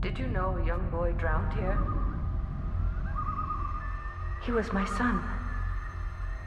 [0.00, 1.76] Did you know a young boy drowned here?
[4.44, 5.20] He was my son.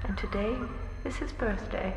[0.06, 0.56] And today
[1.04, 1.94] is his birthday.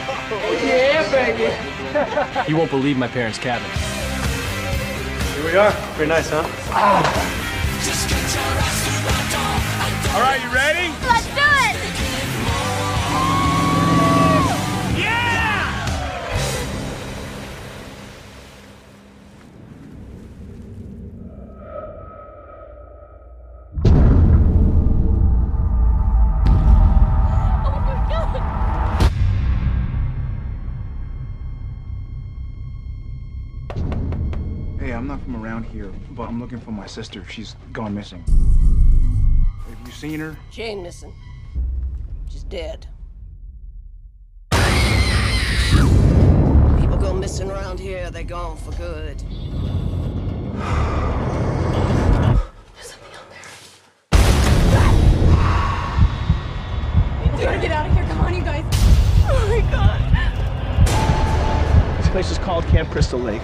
[0.00, 1.52] Yeah, baby!
[2.50, 3.70] you won't believe my parents' cabin.
[5.34, 5.72] Here we are.
[5.94, 6.42] Pretty nice, huh?
[6.70, 7.36] Ah.
[10.14, 11.19] All right, you ready?
[35.70, 37.24] Here, but I'm looking for my sister.
[37.28, 38.22] She's gone missing.
[39.68, 40.36] Have you seen her?
[40.50, 41.12] She ain't missing.
[42.28, 42.86] She's dead.
[46.80, 49.22] People go missing around here, they're gone for good.
[57.22, 58.04] We gotta get out of here.
[58.04, 58.64] Come on, you guys.
[59.32, 60.00] Oh my god.
[61.98, 63.42] This place is called Camp Crystal Lake.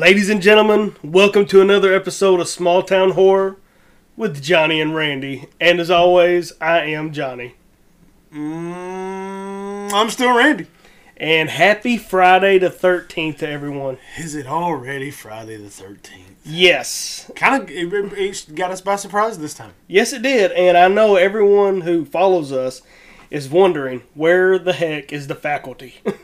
[0.00, 3.56] Ladies and gentlemen, welcome to another episode of Small Town Horror
[4.16, 5.46] with Johnny and Randy.
[5.60, 7.54] And as always, I am Johnny.
[8.32, 10.68] Mm, I'm still Randy.
[11.18, 13.98] And happy Friday the 13th to everyone.
[14.16, 16.36] Is it already Friday the 13th?
[16.44, 17.30] Yes.
[17.36, 19.74] Kind of, it, it got us by surprise this time.
[19.86, 20.50] Yes, it did.
[20.52, 22.80] And I know everyone who follows us
[23.30, 25.96] is wondering where the heck is the faculty?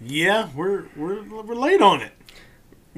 [0.00, 2.12] Yeah, we're we're we're late on it.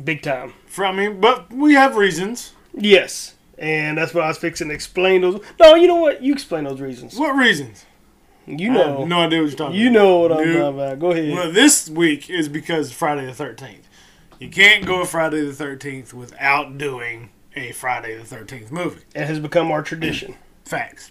[0.02, 0.52] Big time.
[0.66, 2.52] For, I mean, but we have reasons.
[2.74, 3.34] Yes.
[3.58, 5.40] And that's what I was fixing to explain those.
[5.58, 6.22] No, you know what?
[6.22, 7.16] You explain those reasons.
[7.18, 7.84] What reasons?
[8.46, 8.98] You I know.
[9.00, 9.98] have no idea what you're talking You about.
[10.00, 10.98] know what I'm talking about.
[11.00, 11.32] Go ahead.
[11.32, 13.82] Well, this week is because Friday the 13th.
[14.38, 19.02] You can't go Friday the 13th without doing a Friday the 13th movie.
[19.14, 20.36] It has become our tradition.
[20.64, 21.10] Facts.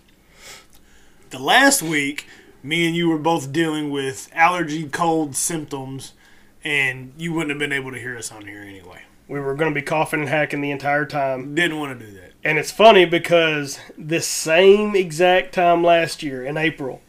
[1.29, 2.25] The last week,
[2.63, 6.13] me and you were both dealing with allergy cold symptoms,
[6.63, 9.03] and you wouldn't have been able to hear us on here anyway.
[9.27, 11.53] We were going to be coughing and hacking the entire time.
[11.53, 12.31] Didn't want to do that.
[12.43, 17.01] And it's funny because this same exact time last year in April,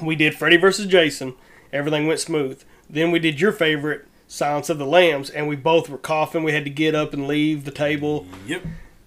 [0.00, 0.86] we did Freddy vs.
[0.86, 1.34] Jason.
[1.72, 2.62] Everything went smooth.
[2.88, 6.44] Then we did your favorite, Silence of the Lambs, and we both were coughing.
[6.44, 8.26] We had to get up and leave the table.
[8.46, 8.62] Yep.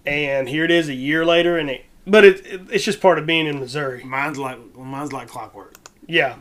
[0.05, 1.85] And here it is a year later, and it.
[2.05, 4.03] But it, it it's just part of being in Missouri.
[4.03, 5.75] Mine's like mine's like clockwork.
[6.07, 6.35] Yeah.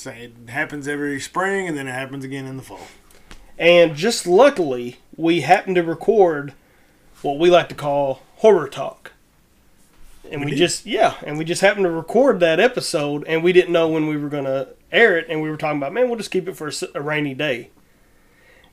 [0.00, 2.86] So it happens every spring, and then it happens again in the fall.
[3.58, 6.54] And just luckily, we happened to record
[7.20, 9.12] what we like to call horror talk.
[10.30, 10.56] And we, did?
[10.56, 14.06] just, yeah, and we just happened to record that episode, and we didn't know when
[14.06, 16.48] we were going to air it, and we were talking about, man, we'll just keep
[16.48, 17.68] it for a rainy day.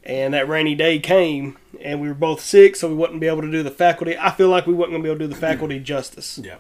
[0.06, 3.42] And that rainy day came, and we were both sick, so we wouldn't be able
[3.42, 4.18] to do the faculty.
[4.18, 6.38] I feel like we weren't going to be able to do the faculty justice.
[6.42, 6.60] Yeah.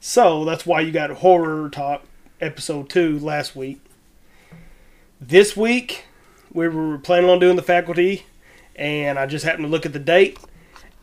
[0.00, 2.04] So that's why you got horror talk
[2.42, 3.80] episode two last week.
[5.24, 6.06] This week
[6.52, 8.26] we were planning on doing the faculty,
[8.74, 10.36] and I just happened to look at the date,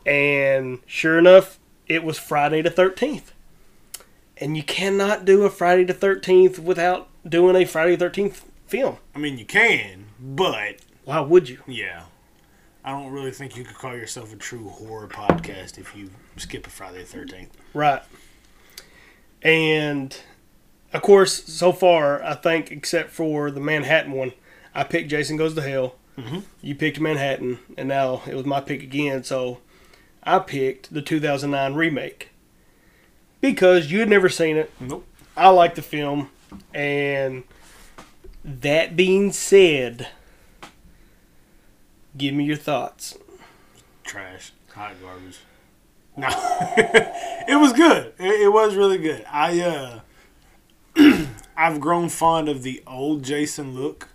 [0.04, 3.32] and sure enough, it was Friday the thirteenth.
[4.36, 8.98] And you cannot do a Friday the thirteenth without doing a Friday the thirteenth film.
[9.14, 10.76] I mean, you can, but
[11.06, 11.60] Why would you?
[11.66, 12.02] yeah,
[12.84, 16.66] I don't really think you could call yourself a true horror podcast if you skip
[16.66, 17.56] a Friday the Thirteenth.
[17.72, 18.02] Right.
[19.42, 20.14] And
[20.92, 24.32] of course, so far, I think except for the Manhattan one,
[24.74, 25.94] I picked Jason Goes to Hell.
[26.18, 26.40] Mm-hmm.
[26.60, 29.24] You picked Manhattan, and now it was my pick again.
[29.24, 29.58] So
[30.22, 32.30] I picked the 2009 remake
[33.40, 34.70] because you had never seen it.
[34.80, 35.06] Nope.
[35.36, 36.30] I like the film,
[36.74, 37.44] and
[38.44, 40.08] That being said,
[42.16, 43.16] give me your thoughts.
[44.04, 44.52] Trash.
[44.74, 45.38] Hot garbage.
[46.16, 46.26] No.
[47.48, 48.12] it was good.
[48.18, 49.24] It, it was really good.
[49.30, 50.00] I uh
[51.56, 54.08] I've grown fond of the old Jason look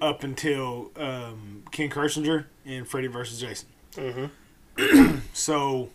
[0.00, 3.40] up until um, Ken Kirzinger in Freddy vs.
[3.40, 3.68] Jason.
[3.94, 5.16] Mm-hmm.
[5.32, 5.90] so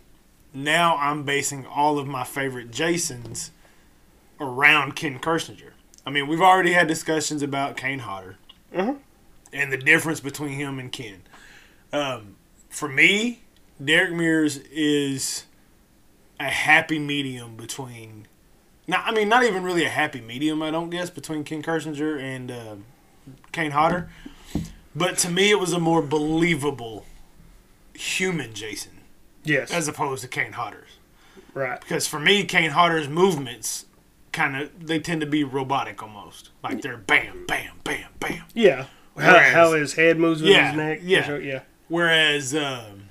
[0.54, 3.50] now I'm basing all of my favorite Jasons
[4.40, 5.72] around Ken Kirzinger.
[6.06, 8.36] I mean, we've already had discussions about Kane Hodder
[8.74, 8.98] Mhm.
[9.52, 11.22] and the difference between him and Ken.
[11.92, 12.36] Um,
[12.70, 13.40] for me,
[13.82, 15.44] Derek Mears is
[16.40, 18.26] a happy medium between.
[18.88, 22.18] Not, I mean, not even really a happy medium, I don't guess, between Ken Kirzinger
[22.20, 22.74] and uh,
[23.52, 24.08] Kane Hodder.
[24.96, 27.04] But to me, it was a more believable
[27.94, 28.92] human Jason
[29.44, 29.70] Yes.
[29.70, 30.98] as opposed to Kane Hodder's.
[31.54, 31.78] right.
[31.80, 33.84] Because for me, Kane Hodder's movements
[34.32, 38.44] kind of they tend to be robotic almost, like they're bam, bam, bam, bam.
[38.54, 38.82] Yeah.
[38.82, 38.86] How,
[39.32, 41.00] Whereas- how his head moves with Yeah, his neck.
[41.02, 41.36] yeah.
[41.38, 41.60] Yeah.
[41.88, 43.08] Whereas um,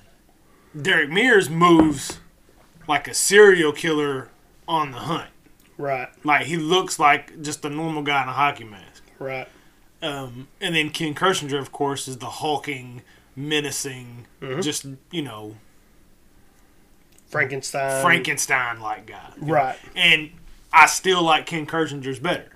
[0.79, 2.19] Derek Mears moves
[2.87, 4.29] like a serial killer
[4.67, 5.29] on the hunt.
[5.77, 6.09] Right.
[6.23, 9.03] Like he looks like just a normal guy in a hockey mask.
[9.19, 9.47] Right.
[10.01, 13.01] Um, and then Ken Kirzinger, of course, is the hulking,
[13.35, 14.61] menacing, Mm-hmm.
[14.61, 15.55] just you know
[17.27, 18.01] Frankenstein.
[18.03, 19.31] Frankenstein like guy.
[19.39, 19.77] Right.
[19.95, 20.31] And
[20.71, 22.51] I still like Ken Kirzinger's better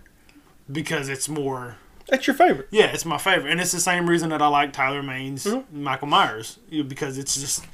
[0.72, 1.78] because it's more.
[2.08, 2.68] That's your favorite.
[2.72, 5.84] Yeah, it's my favorite, and it's the same reason that I like Tyler Mane's Mm-hmm.
[5.84, 7.66] Michael Myers because it's just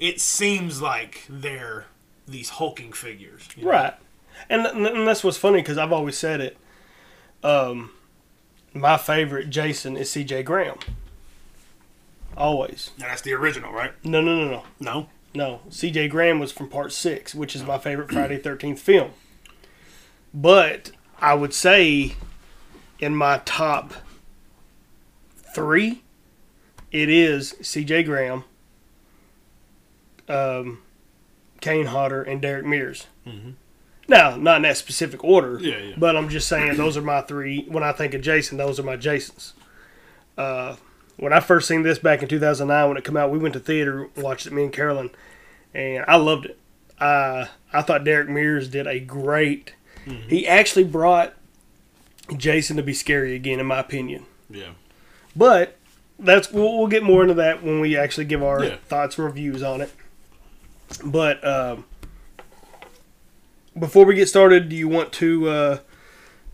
[0.00, 1.86] it seems like they're
[2.26, 3.48] these hulking figures.
[3.56, 3.70] you know?
[3.70, 3.94] Right.
[4.50, 6.56] And, and that's what's funny because I've always said it.
[7.42, 7.90] Um,
[8.74, 10.42] my favorite Jason is C.J.
[10.44, 10.78] Graham.
[12.36, 12.90] Always.
[12.98, 13.92] Now, that's the original, right?
[14.04, 14.62] No, no, no, no.
[14.80, 15.08] No.
[15.34, 16.08] No, C.J.
[16.08, 19.12] Graham was from Part Six, which is my favorite Friday Thirteenth film.
[20.34, 22.16] But I would say,
[22.98, 23.94] in my top
[25.54, 26.02] three,
[26.90, 28.02] it is C.J.
[28.02, 28.44] Graham,
[30.28, 30.82] um,
[31.62, 33.06] Kane Hodder, and Derek Mears.
[34.12, 35.58] Now, not in that specific order.
[35.60, 35.94] Yeah, yeah.
[35.96, 37.64] But I'm just saying those are my three.
[37.68, 39.54] When I think of Jason, those are my Jasons.
[40.36, 40.76] Uh,
[41.16, 43.60] when I first seen this back in 2009 when it came out, we went to
[43.60, 45.10] theater, watched it, me and Carolyn,
[45.74, 46.58] and I loved it.
[47.00, 49.74] Uh, I thought Derek Mears did a great.
[50.28, 51.32] He actually brought
[52.36, 54.26] Jason to be scary again, in my opinion.
[54.50, 54.70] Yeah.
[55.36, 55.78] But
[56.18, 58.76] that's we'll, we'll get more into that when we actually give our Yeah.
[58.88, 59.90] thoughts and reviews on it.
[61.04, 61.84] But um,
[63.78, 65.78] before we get started, do you want to uh,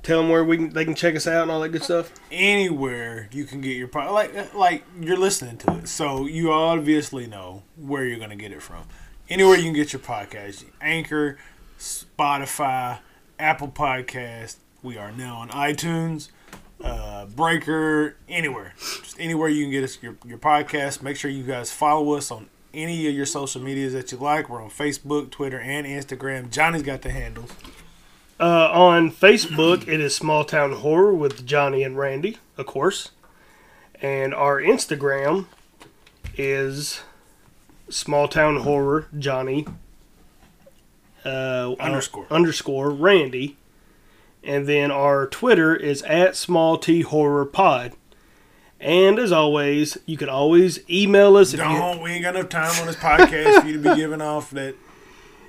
[0.02, 2.12] tell them where we can, they can check us out and all that good stuff?
[2.30, 7.26] Anywhere you can get your po- like like you're listening to it, so you obviously
[7.26, 8.84] know where you're gonna get it from.
[9.28, 11.38] Anywhere you can get your podcast, Anchor,
[11.78, 12.98] Spotify,
[13.38, 14.56] Apple Podcast.
[14.82, 16.30] We are now on iTunes,
[16.82, 21.02] uh, Breaker, anywhere, just anywhere you can get us your your podcast.
[21.02, 24.48] Make sure you guys follow us on any of your social medias that you like.
[24.48, 26.50] We're on Facebook, Twitter, and Instagram.
[26.50, 27.50] Johnny's got the handles.
[28.40, 33.10] Uh, on Facebook, it is Small Town Horror with Johnny and Randy, of course.
[34.00, 35.46] And our Instagram
[36.36, 37.00] is
[37.88, 39.66] Small Town Horror Johnny
[41.24, 42.26] uh, Underscore.
[42.30, 43.56] underscore Randy.
[44.44, 47.94] And then our Twitter is at Small T Horror Pod.
[48.80, 52.00] And as always, you can always email us if you, Don't.
[52.00, 54.76] We ain't got enough time on this podcast for you to be giving off that.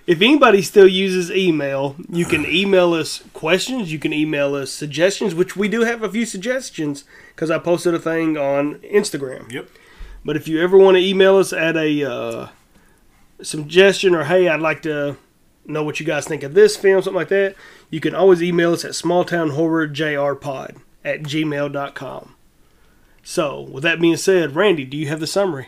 [0.08, 3.92] if anybody still uses email, you can email us questions.
[3.92, 7.04] You can email us suggestions, which we do have a few suggestions
[7.36, 9.52] because I posted a thing on Instagram.
[9.52, 9.70] Yep.
[10.26, 12.48] But if you ever want to email us at a uh,
[13.44, 15.18] suggestion or hey, I'd like to
[15.66, 17.56] know what you guys think of this film, something like that,
[17.92, 22.36] you can always email us at smalltownhorrorjrpod at gmail.com.
[23.30, 25.68] So, with that being said, Randy, do you have the summary?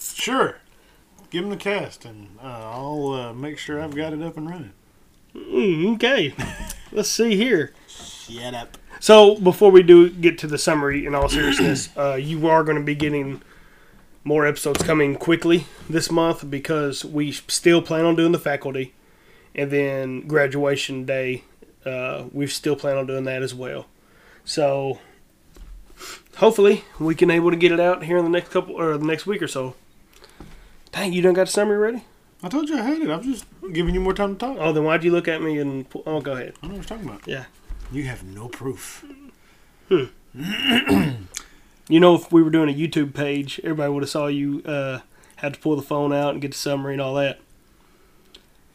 [0.00, 0.56] Sure.
[1.28, 4.48] Give him the cast, and uh, I'll uh, make sure I've got it up and
[4.48, 4.72] running.
[5.34, 6.32] Mm, okay.
[6.90, 7.74] Let's see here.
[7.86, 8.78] Shut up.
[8.98, 12.78] So before we do get to the summary, in all seriousness, uh, you are going
[12.78, 13.42] to be getting
[14.24, 18.94] more episodes coming quickly this month because we still plan on doing the faculty,
[19.54, 21.44] and then graduation day,
[21.84, 23.84] uh, we still plan on doing that as well.
[24.46, 24.98] So
[26.36, 29.04] hopefully we can able to get it out here in the next couple or the
[29.06, 29.74] next week or so.
[30.92, 32.04] Dang, you done got a summary ready?
[32.42, 33.10] I told you I had it.
[33.10, 34.56] I'm just giving you more time to talk.
[34.60, 35.88] Oh, then why'd you look at me and?
[35.88, 36.54] pu- Oh, go ahead.
[36.58, 37.26] I don't know what you're talking about.
[37.26, 37.44] Yeah.
[37.92, 39.04] You have no proof.
[41.88, 44.98] You know, if we were doing a YouTube page, everybody would have saw you uh,
[45.36, 47.38] had to pull the phone out and get the summary and all that.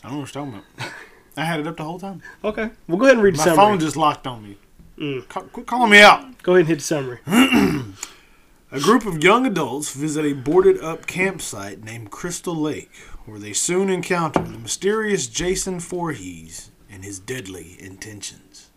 [0.02, 0.94] I don't know what you're talking about.
[1.38, 2.22] I had it up the whole time.
[2.42, 3.58] Okay, we'll go ahead and read the My summary.
[3.58, 4.58] phone just locked on me.
[5.30, 6.42] Ca- Quit calling me out.
[6.44, 7.20] Go ahead and hit the summary.
[8.74, 12.92] A group of young adults visit a boarded up campsite named Crystal Lake,
[13.26, 18.70] where they soon encounter the mysterious Jason Voorhees and his deadly intentions.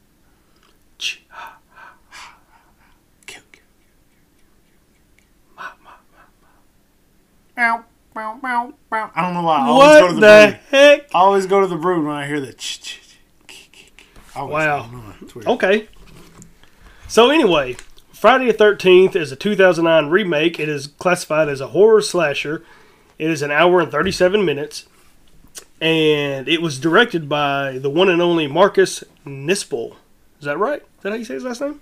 [9.14, 9.58] I don't know why.
[9.58, 10.60] I always go to What the, the brood.
[10.70, 11.00] heck?
[11.14, 12.40] I always go to the brood when I hear
[14.40, 14.76] always- Wow.
[14.78, 15.14] I don't know.
[15.22, 15.46] It's weird.
[15.48, 15.88] Okay.
[17.14, 17.76] So anyway,
[18.12, 20.58] Friday the Thirteenth is a 2009 remake.
[20.58, 22.64] It is classified as a horror slasher.
[23.20, 24.88] It is an hour and 37 minutes,
[25.80, 29.94] and it was directed by the one and only Marcus Nispel.
[30.40, 30.80] Is that right?
[30.80, 31.80] Is that how you say his last name?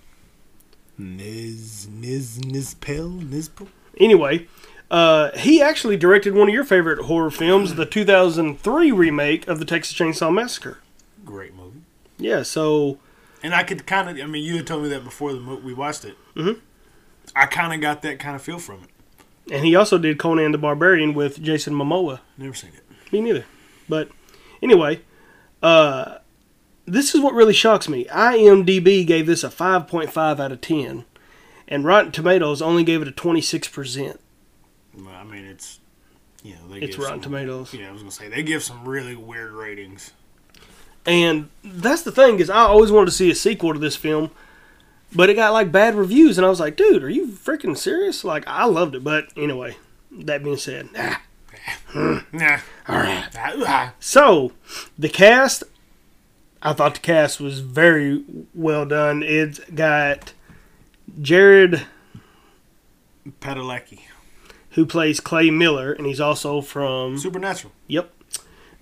[1.01, 3.69] Niz, Niz, Nizpel, Nizpel?
[3.97, 4.49] Anyway,
[4.91, 9.65] uh, he actually directed one of your favorite horror films, the 2003 remake of the
[9.65, 10.81] Texas Chainsaw Massacre.
[11.25, 11.81] Great movie.
[12.19, 12.99] Yeah, so
[13.43, 15.61] And I could kind of, I mean, you had told me that before the mo-
[15.63, 16.17] we watched it.
[16.37, 16.61] Mhm.
[17.35, 18.89] I kind of got that kind of feel from it.
[19.53, 22.21] and he also did Conan the Barbarian with Jason Momoa.
[22.39, 23.13] Never seen it.
[23.13, 23.45] Me neither.
[23.89, 24.09] But
[24.63, 25.01] anyway,
[25.63, 26.19] uh,
[26.87, 28.05] this is what really shocks me.
[28.07, 31.05] IMDb gave this a 5.5 out of 10,
[31.67, 34.19] and Rotten Tomatoes only gave it a 26%.
[34.97, 35.81] Well, I mean, it's,
[36.45, 37.75] you know, they It's give Rotten some, Tomatoes.
[37.75, 40.13] Yeah, I was gonna say they give some really weird ratings.
[41.04, 44.30] And that's the thing is, I always wanted to see a sequel to this film,
[45.14, 48.25] but it got like bad reviews, and I was like, dude, are you freaking serious?
[48.25, 49.76] Like, I loved it, but anyway.
[50.12, 51.14] That being said, nah.
[51.87, 52.18] Hmm.
[52.32, 52.59] Nah.
[52.87, 53.26] All right.
[53.35, 53.94] Ah, ah.
[53.99, 54.52] So,
[54.99, 55.64] the cast,
[56.62, 58.23] I thought the cast was very
[58.54, 59.23] well done.
[59.23, 60.35] It's got
[61.21, 61.87] Jared,
[63.40, 64.00] Padalecki.
[64.73, 67.73] who plays Clay Miller, and he's also from Supernatural.
[67.87, 68.12] yep,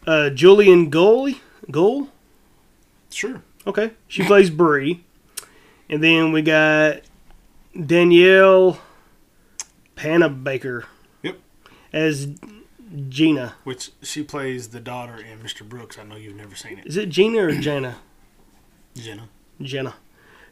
[0.06, 1.30] uh, Julian Gull.
[1.70, 2.08] Gull,
[3.10, 3.42] Sure.
[3.66, 5.02] okay, she plays Bree,
[5.88, 7.00] and then we got
[7.86, 8.78] Danielle
[9.96, 10.84] Panabaker
[11.22, 11.38] Yep.
[11.92, 12.28] as
[13.08, 13.54] Gina.
[13.64, 15.68] Which she plays the daughter in Mr.
[15.68, 15.98] Brooks.
[15.98, 16.86] I know you've never seen it.
[16.86, 17.96] Is it Gina or Jana?
[18.94, 19.28] Jenna.
[19.62, 19.94] Jenna.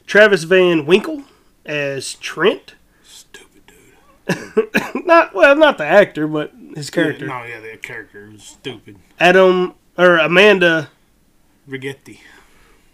[0.07, 1.23] Travis Van Winkle
[1.67, 2.75] as Trent.
[3.03, 5.05] Stupid dude.
[5.07, 7.27] Not well, not the actor, but his character.
[7.27, 8.99] Yeah, no, yeah, the character is stupid.
[9.19, 10.91] Adam or Amanda,
[11.69, 12.21] Righetti.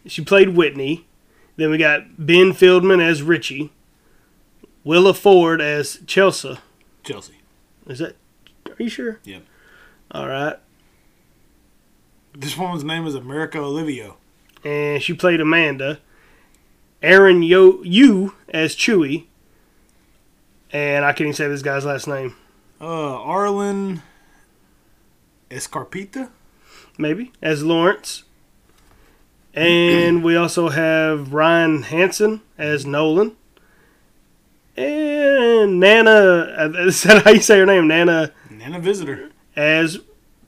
[0.06, 1.06] she played Whitney.
[1.56, 3.70] Then we got Ben Feldman as Richie.
[4.82, 6.58] Willa Ford as Chelsea.
[7.04, 7.40] Chelsea.
[7.86, 8.16] Is that?
[8.66, 9.20] Are you sure?
[9.24, 9.42] Yep.
[10.10, 10.56] All right.
[12.36, 14.16] This woman's name is America Olivio.
[14.64, 16.00] And she played Amanda.
[17.02, 19.26] Aaron Yo you as Chewy.
[20.72, 22.34] And I can't even say this guy's last name.
[22.80, 24.02] Uh, Arlen
[25.50, 26.30] Escarpeta.
[26.98, 28.24] maybe, as Lawrence.
[29.54, 33.36] And we also have Ryan Hansen as Nolan.
[34.76, 37.86] And Nana, uh, is that how you say her name?
[37.86, 39.30] Nana Nana visitor.
[39.54, 40.00] as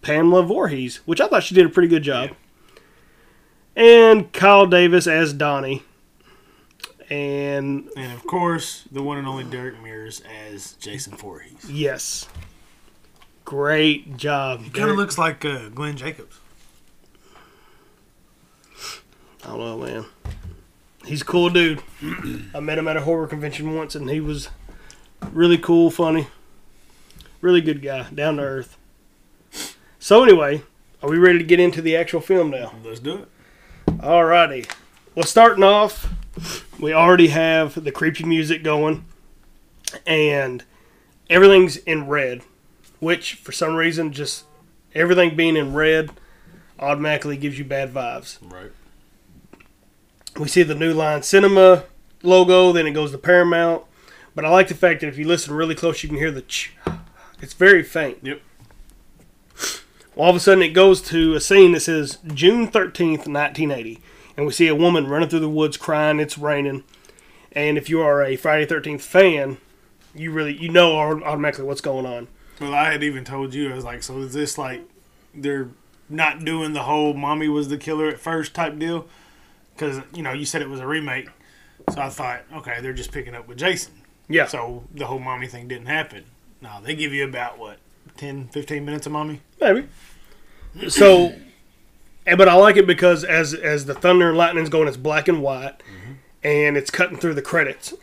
[0.03, 2.31] Pamela Voorhees, which I thought she did a pretty good job.
[3.77, 5.83] And Kyle Davis as Donnie.
[7.09, 11.71] And And of course, the one and only Derek Mears as Jason Voorhees.
[11.71, 12.27] yes,
[13.45, 14.63] great job.
[14.63, 16.41] He kind of looks like uh, Glenn Jacobs.
[19.47, 20.05] I don't know, man.
[21.05, 21.81] He's a cool dude.
[22.53, 24.49] I met him at a horror convention once, and he was
[25.31, 26.27] really cool, funny,
[27.41, 28.77] really good guy, down to earth.
[30.01, 30.63] So anyway,
[31.01, 32.73] are we ready to get into the actual film now?
[32.85, 33.29] Let's do it.
[33.87, 34.69] Alrighty.
[35.15, 36.13] Well, starting off,
[36.81, 39.05] we already have the creepy music going,
[40.09, 40.65] and
[41.31, 42.43] everything's in red,
[42.99, 44.45] which for some reason, just
[44.93, 46.11] everything being in red
[46.81, 48.39] automatically gives you bad vibes.
[48.43, 48.73] Right.
[50.39, 51.85] We see the New Line Cinema
[52.23, 53.85] logo, then it goes to Paramount.
[54.35, 56.43] But I like the fact that if you listen really close, you can hear the
[56.43, 56.75] ch.
[57.41, 58.19] It's very faint.
[58.23, 58.43] Yep.
[60.15, 64.01] All of a sudden, it goes to a scene that says June 13th, 1980.
[64.37, 66.85] And we see a woman running through the woods crying, it's raining.
[67.53, 69.57] And if you are a Friday 13th fan,
[70.15, 72.29] you really, you know automatically what's going on.
[72.61, 74.83] Well, I had even told you, I was like, so is this like
[75.35, 75.69] they're
[76.09, 79.07] not doing the whole mommy was the killer at first type deal?
[79.77, 81.29] Because, you know, you said it was a remake.
[81.93, 83.93] So I thought, okay, they're just picking up with Jason.
[84.29, 84.47] Yeah.
[84.47, 86.25] So the whole mommy thing didn't happen.
[86.61, 87.79] No, they give you about, what,
[88.17, 89.41] 10, 15 minutes of mommy?
[89.61, 89.87] Maybe.
[90.89, 91.35] So,
[92.25, 95.43] but I like it because as as the thunder and lightning's going, it's black and
[95.43, 96.13] white, mm-hmm.
[96.43, 97.95] and it's cutting through the credits.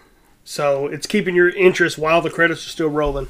[0.43, 3.29] So it's keeping your interest while the credits are still rolling.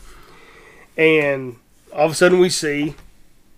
[0.97, 1.57] And
[1.93, 2.95] all of a sudden, we see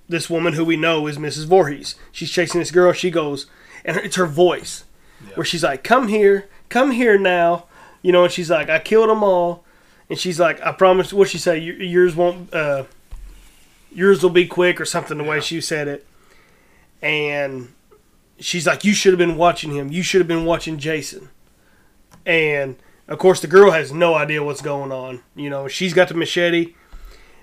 [0.07, 1.45] this woman who we know is Mrs.
[1.45, 1.95] Voorhees.
[2.11, 2.91] She's chasing this girl.
[2.93, 3.47] She goes,
[3.85, 4.83] and it's her voice,
[5.35, 7.65] where she's like, "Come here, come here now.
[8.01, 9.63] You know, and she's like, I killed them all.
[10.09, 11.57] And she's like, I promise, what she say?
[11.57, 12.83] Yours won't, uh,
[13.91, 16.05] yours will be quick or something the way she said it.
[17.01, 17.73] And
[18.39, 19.91] she's like, you should have been watching him.
[19.91, 21.29] You should have been watching Jason.
[22.25, 22.75] And
[23.07, 25.21] of course, the girl has no idea what's going on.
[25.35, 26.73] You know, she's got the machete,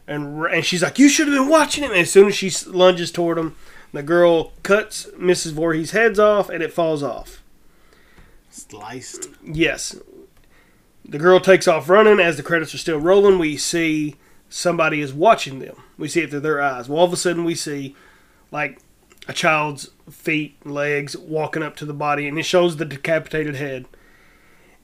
[0.08, 2.50] and and she's like, "You should have been watching him." And as soon as she
[2.68, 3.54] lunges toward him,
[3.92, 5.52] the girl cuts Mrs.
[5.52, 7.42] Voorhees' heads off, and it falls off.
[8.50, 9.28] Sliced.
[9.44, 9.96] Yes,
[11.04, 12.20] the girl takes off running.
[12.20, 14.16] As the credits are still rolling, we see
[14.48, 15.76] somebody is watching them.
[15.96, 16.88] We see it through their eyes.
[16.88, 17.96] Well, all of a sudden, we see
[18.50, 18.80] like
[19.28, 23.86] a child's feet, legs walking up to the body, and it shows the decapitated head.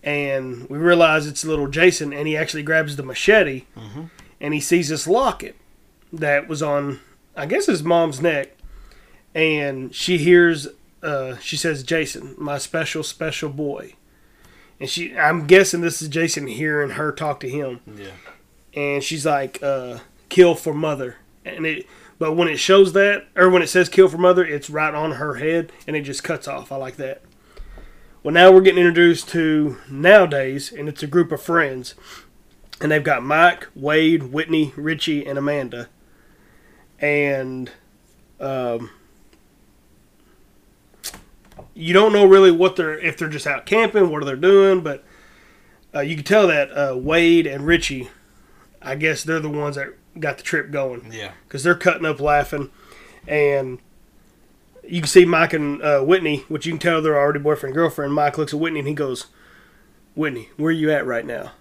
[0.03, 4.05] And we realize it's little Jason, and he actually grabs the machete, mm-hmm.
[4.41, 5.57] and he sees this locket
[6.13, 7.01] that was on,
[7.37, 8.57] I guess, his mom's neck.
[9.35, 10.69] And she hears,
[11.03, 13.95] uh, she says, "Jason, my special, special boy."
[14.81, 18.11] And she, I'm guessing this is Jason hearing her talk to him Yeah.
[18.75, 21.87] and she's like, uh, "Kill for mother." And it,
[22.19, 25.13] but when it shows that, or when it says "kill for mother," it's right on
[25.13, 26.73] her head, and it just cuts off.
[26.73, 27.23] I like that.
[28.23, 31.95] Well, now we're getting introduced to nowadays, and it's a group of friends,
[32.81, 35.89] and they've got Mike, Wade, Whitney, Richie, and Amanda,
[37.01, 37.71] and
[38.41, 38.91] um,
[41.79, 44.81] you don't know really what they're if they're just out camping, what are they doing,
[44.83, 45.05] but
[45.95, 48.09] uh, you can tell that uh, Wade and Richie
[48.83, 49.89] I guess they're the ones that
[50.21, 51.33] got the trip going Yeah.
[51.47, 52.71] because they're cutting up laughing,
[53.27, 53.79] and
[54.89, 58.15] you can see Mike and uh, Whitney, which you can tell they're already boyfriend girlfriend.
[58.15, 59.27] Mike looks at Whitney and he goes,
[60.15, 61.53] "Whitney, where are you at right now?"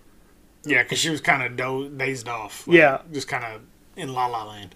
[0.64, 2.64] Yeah, because she was kind of do- dazed off.
[2.68, 3.02] Yeah.
[3.12, 3.62] Just kind of
[3.96, 4.76] in La La Land.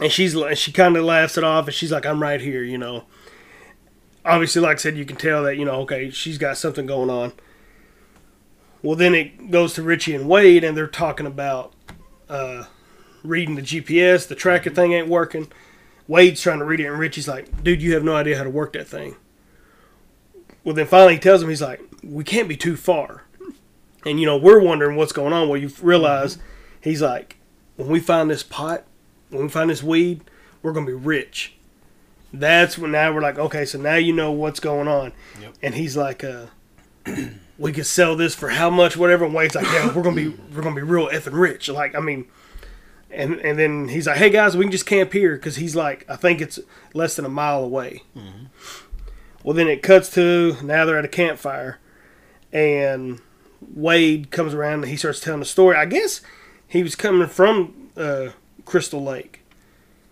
[0.00, 2.78] And she's she kind of laughs it off, and she's like, "I'm right here," you
[2.78, 3.04] know.
[4.24, 7.10] Obviously, like I said, you can tell that you know, okay, she's got something going
[7.10, 7.32] on.
[8.82, 11.74] Well, then it goes to Richie and Wade, and they're talking about
[12.28, 12.64] uh,
[13.22, 14.26] reading the GPS.
[14.26, 15.50] The tracker thing ain't working.
[16.08, 18.50] Wade's trying to read it, and Richie's like, "Dude, you have no idea how to
[18.50, 19.16] work that thing."
[20.64, 23.24] Well, then finally he tells him, he's like, "We can't be too far,"
[24.04, 25.48] and you know we're wondering what's going on.
[25.48, 26.38] Well, you realize
[26.80, 27.36] he's like,
[27.76, 28.84] "When we find this pot,
[29.28, 30.22] when we find this weed,
[30.62, 31.54] we're gonna be rich."
[32.32, 35.12] That's when now we're like, okay, so now you know what's going on.
[35.40, 35.54] Yep.
[35.62, 36.46] And he's like, uh,
[37.58, 39.24] we could sell this for how much, whatever.
[39.24, 41.68] And Wade's like, yeah, we're gonna be we're gonna be real effing rich.
[41.68, 42.26] Like, I mean,
[43.10, 46.04] and and then he's like, hey guys, we can just camp here because he's like,
[46.08, 46.58] I think it's
[46.94, 48.02] less than a mile away.
[49.42, 51.78] Well, then it cuts to now they're at a campfire,
[52.52, 53.20] and
[53.74, 55.76] Wade comes around and he starts telling the story.
[55.76, 56.20] I guess
[56.68, 58.28] he was coming from uh,
[58.64, 59.39] Crystal Lake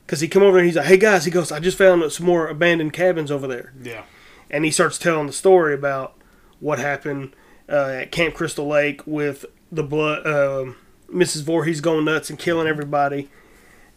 [0.09, 2.25] because he come over and he's like, "Hey guys," he goes, "I just found some
[2.25, 4.05] more abandoned cabins over there," Yeah.
[4.51, 6.15] and he starts telling the story about
[6.61, 7.35] what happened
[7.69, 10.77] uh, at Camp Crystal Lake with the blood, um
[11.13, 11.43] Mrs.
[11.43, 13.29] Voorhees going nuts and killing everybody,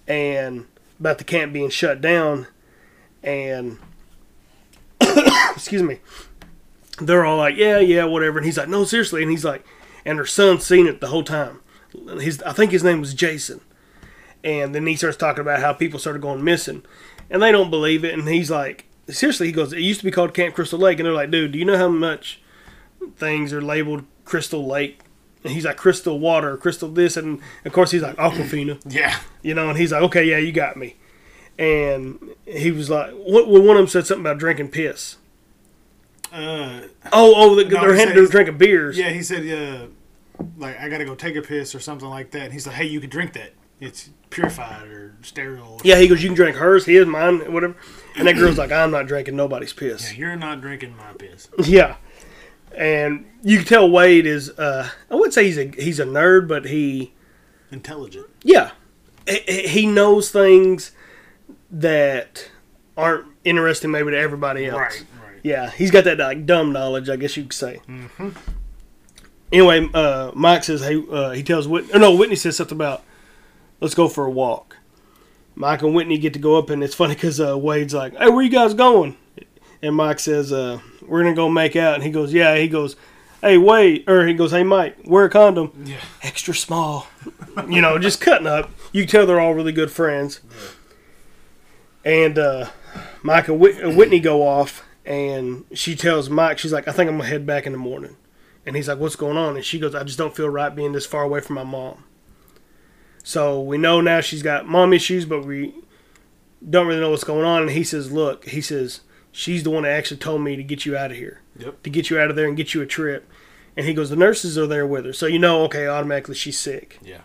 [0.06, 0.66] and
[1.00, 2.48] about the camp being shut down,
[3.24, 3.78] and
[5.52, 6.00] excuse me,
[7.00, 9.66] they're all like, "Yeah, yeah, whatever," and he's like, "No, seriously," and he's like,
[10.06, 11.62] and her son's seen it the whole time.
[12.20, 13.62] His, I think his name was Jason
[14.44, 16.84] and then he starts talking about how people started going missing
[17.30, 20.12] and they don't believe it and he's like seriously he goes it used to be
[20.12, 22.42] called camp crystal lake and they're like dude do you know how much
[23.18, 25.02] things are labeled crystal lake
[25.44, 29.20] and he's like crystal water crystal this and of course he's like aquafina Yeah.
[29.42, 30.96] you know and he's like okay yeah you got me
[31.60, 35.18] and he was like what well, one of them said something about drinking piss
[36.32, 39.46] Uh, oh oh the, No, they're, he hand- said- they're drinking beers yeah, he said,
[39.48, 39.88] uh,
[40.58, 42.44] like, I got to go take a piss or something like that.
[42.46, 43.52] And he's like, hey, you can drink that.
[43.80, 45.80] It's purified or sterile.
[45.84, 47.76] yeah he goes you can drink hers his mine whatever
[48.16, 51.48] and that girl's like i'm not drinking nobody's piss Yeah, you're not drinking my piss.
[51.64, 51.98] Yeah,
[52.76, 54.50] and you can tell Wade is.
[54.58, 57.14] Uh, I wouldn't say he's a he's a nerd, but he
[57.72, 58.28] Intelligent.
[58.44, 58.72] yeah
[59.28, 60.92] he, he knows things
[61.70, 62.50] that
[62.98, 64.80] aren't interesting maybe to everybody else.
[64.80, 65.40] Right, right.
[65.44, 67.82] Yeah, he's got that like dumb knowledge, I guess you could say.
[67.88, 68.30] Mm-hmm.
[69.52, 72.00] Anyway, uh, Mike says, "Hey," uh, he tells Whitney.
[72.00, 73.04] No, Whitney says something about,
[73.82, 74.78] "Let's go for a walk."
[75.56, 78.30] Mike and Whitney get to go up, and it's funny because uh, Wade's like, "Hey,
[78.30, 79.18] where you guys going?"
[79.82, 82.96] And Mike says, uh, "We're gonna go make out." And he goes, "Yeah." He goes,
[83.42, 85.98] "Hey, Wade," or he goes, "Hey, Mike, wear a condom." Yeah.
[86.24, 87.08] Extra small.
[87.68, 88.72] you know, just cutting up.
[88.94, 90.40] You can tell they're all really good friends.
[92.04, 92.70] And uh,
[93.24, 97.18] Mike and Whit- Whitney go off, and she tells Mike, she's like, I think I'm
[97.18, 98.16] going to head back in the morning.
[98.66, 99.56] And he's like, What's going on?
[99.56, 102.04] And she goes, I just don't feel right being this far away from my mom.
[103.24, 105.74] So we know now she's got mom issues, but we
[106.68, 107.64] don't really know what's going on.
[107.64, 110.86] And he says, Look, he says, she's the one that actually told me to get
[110.86, 111.84] you out of here, Yep.
[111.84, 113.30] to get you out of there and get you a trip.
[113.78, 116.60] And he goes, the nurses are there with her, so you know, okay, automatically she's
[116.60, 117.00] sick.
[117.02, 117.22] Yeah.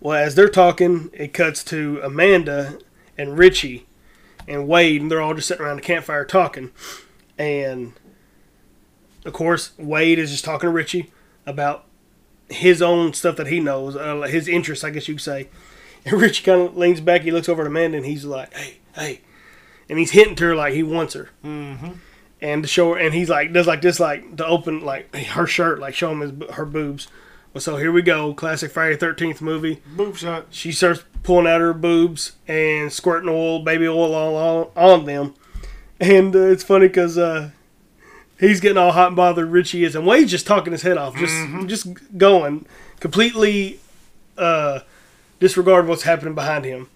[0.00, 2.78] Well, as they're talking, it cuts to Amanda
[3.16, 3.86] and Richie
[4.48, 6.70] and Wade, and they're all just sitting around the campfire talking.
[7.38, 7.92] And
[9.24, 11.12] of course, Wade is just talking to Richie
[11.46, 11.84] about
[12.48, 15.48] his own stuff that he knows, uh, his interests, I guess you could say.
[16.04, 18.78] And Richie kind of leans back, he looks over at Amanda, and he's like, "Hey,
[18.94, 19.20] hey,"
[19.88, 21.30] and he's hinting to her like he wants her.
[21.44, 21.92] Mm-hmm.
[22.40, 25.46] And to show her, and he's like does like this, like to open like her
[25.46, 27.08] shirt, like show him his, her boobs.
[27.52, 30.46] Well, so here we go, classic Friday Thirteenth movie Boob shot.
[30.50, 35.34] she starts pulling out her boobs and squirting oil, baby oil all on, on them.
[35.98, 37.50] And uh, it's funny because uh,
[38.38, 39.50] he's getting all hot and bothered.
[39.50, 41.34] Richie is, and Wade's just talking his head off, just
[41.66, 42.66] just going
[43.00, 43.80] completely
[44.36, 44.80] uh,
[45.40, 46.88] disregard what's happening behind him.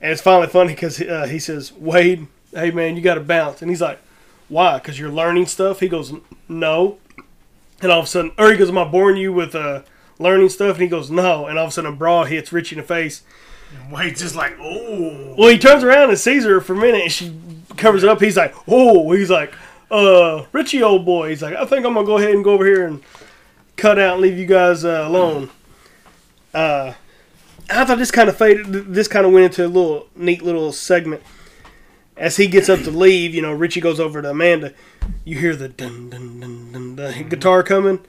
[0.00, 3.62] And it's finally funny because uh, he says, "Wade, hey man, you got to bounce,"
[3.62, 3.98] and he's like,
[4.48, 4.78] "Why?
[4.78, 6.12] Because you're learning stuff." He goes,
[6.48, 6.98] "No."
[7.80, 9.82] And all of a sudden, or he goes, "Am I boring you with uh,
[10.18, 12.76] learning stuff?" And he goes, "No." And all of a sudden, a bra hits Richie
[12.76, 13.22] in the face.
[13.76, 15.34] And Wade's just like, oh.
[15.36, 17.38] Well, he turns around and sees her for a minute, and she
[17.76, 18.20] covers it up.
[18.20, 19.52] He's like, "Oh," he's like,
[19.90, 22.66] "Uh, Richie, old boy." He's like, "I think I'm gonna go ahead and go over
[22.66, 23.02] here and
[23.76, 25.50] cut out and leave you guys uh, alone."
[26.54, 26.94] Uh,
[27.70, 28.66] I thought this kind of faded.
[28.94, 31.22] This kind of went into a little neat little segment.
[32.16, 34.74] As he gets up to leave, you know, Richie goes over to Amanda.
[35.24, 38.00] You hear the dun dun dun dun, dun guitar coming,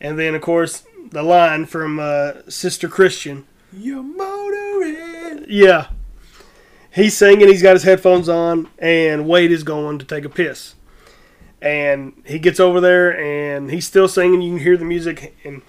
[0.00, 3.46] and then of course the line from uh, Sister Christian.
[3.72, 5.44] You're motoring.
[5.48, 5.88] Yeah.
[6.90, 10.74] He's singing, he's got his headphones on, and Wade is going to take a piss.
[11.60, 15.62] And he gets over there and he's still singing, you can hear the music, and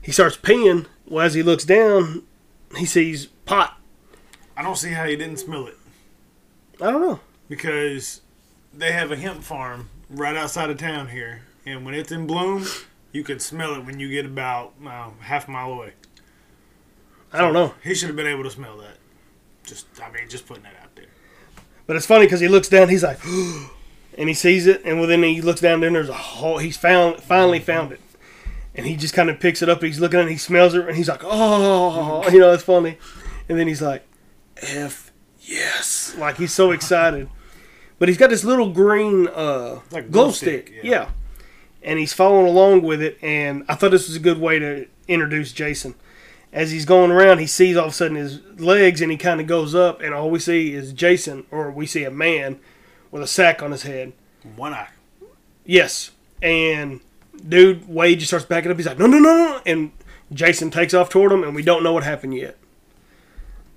[0.00, 0.86] he starts peeing.
[1.06, 2.22] Well, as he looks down,
[2.76, 3.78] he sees pot.
[4.56, 5.76] I don't see how he didn't smell it
[6.80, 7.20] I don't know.
[7.48, 8.20] because
[8.72, 12.64] they have a hemp farm right outside of town here, and when it's in bloom,
[13.12, 15.92] you can smell it when you get about uh, half a mile away.
[17.32, 17.74] I don't know.
[17.82, 18.98] He should have been able to smell that.
[19.64, 21.06] Just, I mean, just putting that out there.
[21.86, 23.18] But it's funny because he looks down, he's like,
[24.16, 26.58] and he sees it, and well, then he looks down, there and there's a hole.
[26.58, 28.00] He's found, finally found it,
[28.74, 29.82] and he just kind of picks it up.
[29.82, 32.98] He's looking at it, he smells it, and he's like, oh, you know, it's funny.
[33.48, 34.06] And then he's like,
[34.56, 37.28] F yes, like he's so excited.
[37.96, 40.90] But he's got this little green uh, Like glow glow stick, stick, yeah.
[40.90, 41.08] yeah.
[41.82, 43.16] and he's following along with it.
[43.22, 45.94] And I thought this was a good way to introduce Jason.
[46.52, 49.40] As he's going around, he sees all of a sudden his legs, and he kind
[49.40, 52.58] of goes up, and all we see is Jason, or we see a man
[53.14, 54.12] with a sack on his head.
[54.56, 54.88] One eye.
[55.64, 56.10] Yes,
[56.42, 57.00] and
[57.48, 58.76] dude, Wade just starts backing up.
[58.76, 59.92] He's like, no, no, no, no, and
[60.32, 62.58] Jason takes off toward him, and we don't know what happened yet.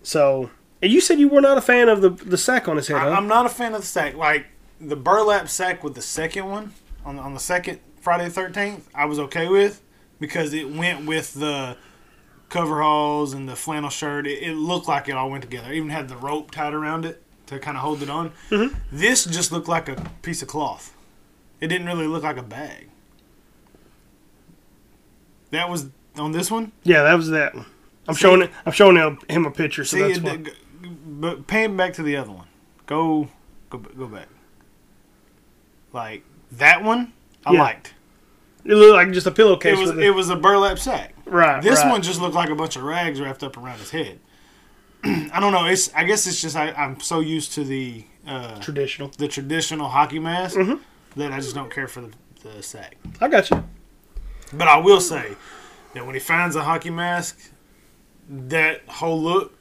[0.01, 0.49] So,
[0.81, 2.97] and you said you were not a fan of the the sack on his head,
[2.97, 3.09] I, huh?
[3.11, 4.15] I'm not a fan of the sack.
[4.15, 4.47] Like
[4.81, 6.73] the burlap sack with the second one
[7.05, 9.83] on the, on the second Friday the Thirteenth, I was okay with
[10.19, 11.77] because it went with the
[12.49, 14.25] coveralls and the flannel shirt.
[14.25, 15.71] It, it looked like it all went together.
[15.71, 18.31] It even had the rope tied around it to kind of hold it on.
[18.49, 18.77] Mm-hmm.
[18.91, 20.93] This just looked like a piece of cloth.
[21.59, 22.89] It didn't really look like a bag.
[25.51, 26.71] That was on this one.
[26.83, 27.65] yeah, that was that one.
[28.07, 28.51] I'm showing it.
[28.65, 30.45] I'm showing him, him a picture, so See, that's fine.
[30.45, 30.51] g-
[31.05, 32.47] but pan back to the other one.
[32.85, 33.27] Go,
[33.69, 34.27] go, go back.
[35.93, 37.13] Like that one,
[37.45, 37.59] I Yeah.
[37.63, 37.93] liked.
[38.65, 39.77] It looked like just a pillowcase.
[39.77, 41.13] It was it was a burlap sack.
[41.25, 41.61] right.
[41.63, 41.91] This right.
[41.91, 44.19] one just looked like a bunch of rags wrapped up around his head.
[45.33, 45.65] I don't know.
[45.65, 49.09] It's I guess it's just I, I'm so used to the uh, traditional.
[49.17, 51.19] the traditional hockey mask Mm-hmm.
[51.19, 52.11] that I just don't care for the,
[52.43, 52.97] the sack.
[53.21, 53.63] I got you.
[54.53, 55.35] But I will say
[55.93, 57.39] that when he finds a hockey mask,
[58.29, 59.57] that whole look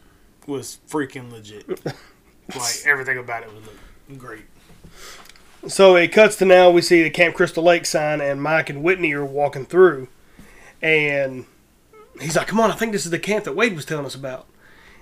[0.47, 1.69] was freaking legit.
[2.55, 4.45] like everything about it was great.
[5.69, 6.71] So it cuts to now.
[6.71, 10.07] We see the Camp Crystal Lake sign, and Mike and Whitney are walking through,
[10.81, 11.45] and
[12.21, 14.15] he's like, "Come on, I think this is the camp that Wade was telling us
[14.15, 14.47] about."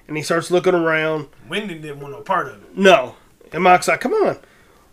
[0.06, 1.28] And he starts looking around.
[1.48, 2.76] Wendy didn't want no part of it.
[2.76, 3.16] No,
[3.52, 4.38] and Mike's like, "Come on."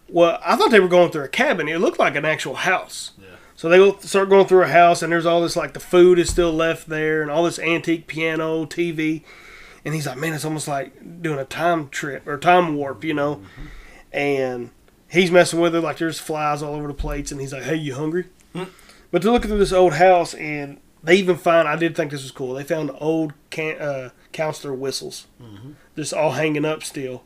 [0.07, 1.67] Well, I thought they were going through a cabin.
[1.67, 3.11] It looked like an actual house.
[3.19, 3.27] Yeah.
[3.55, 6.29] So they start going through a house, and there's all this like the food is
[6.29, 9.23] still left there, and all this antique piano, TV,
[9.85, 13.13] and he's like, "Man, it's almost like doing a time trip or time warp," you
[13.13, 13.41] know.
[14.11, 14.71] And
[15.09, 17.75] he's messing with it like there's flies all over the plates, and he's like, "Hey,
[17.75, 18.63] you hungry?" Hmm.
[19.11, 22.23] But they're looking through this old house, and they even find I did think this
[22.23, 22.53] was cool.
[22.53, 25.27] They found old can, uh, counselor whistles,
[25.95, 27.23] just all hanging up still,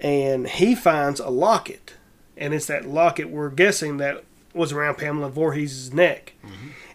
[0.00, 1.94] and he finds a locket,
[2.36, 6.34] and it's that locket we're guessing that was around Pamela Voorhees' neck,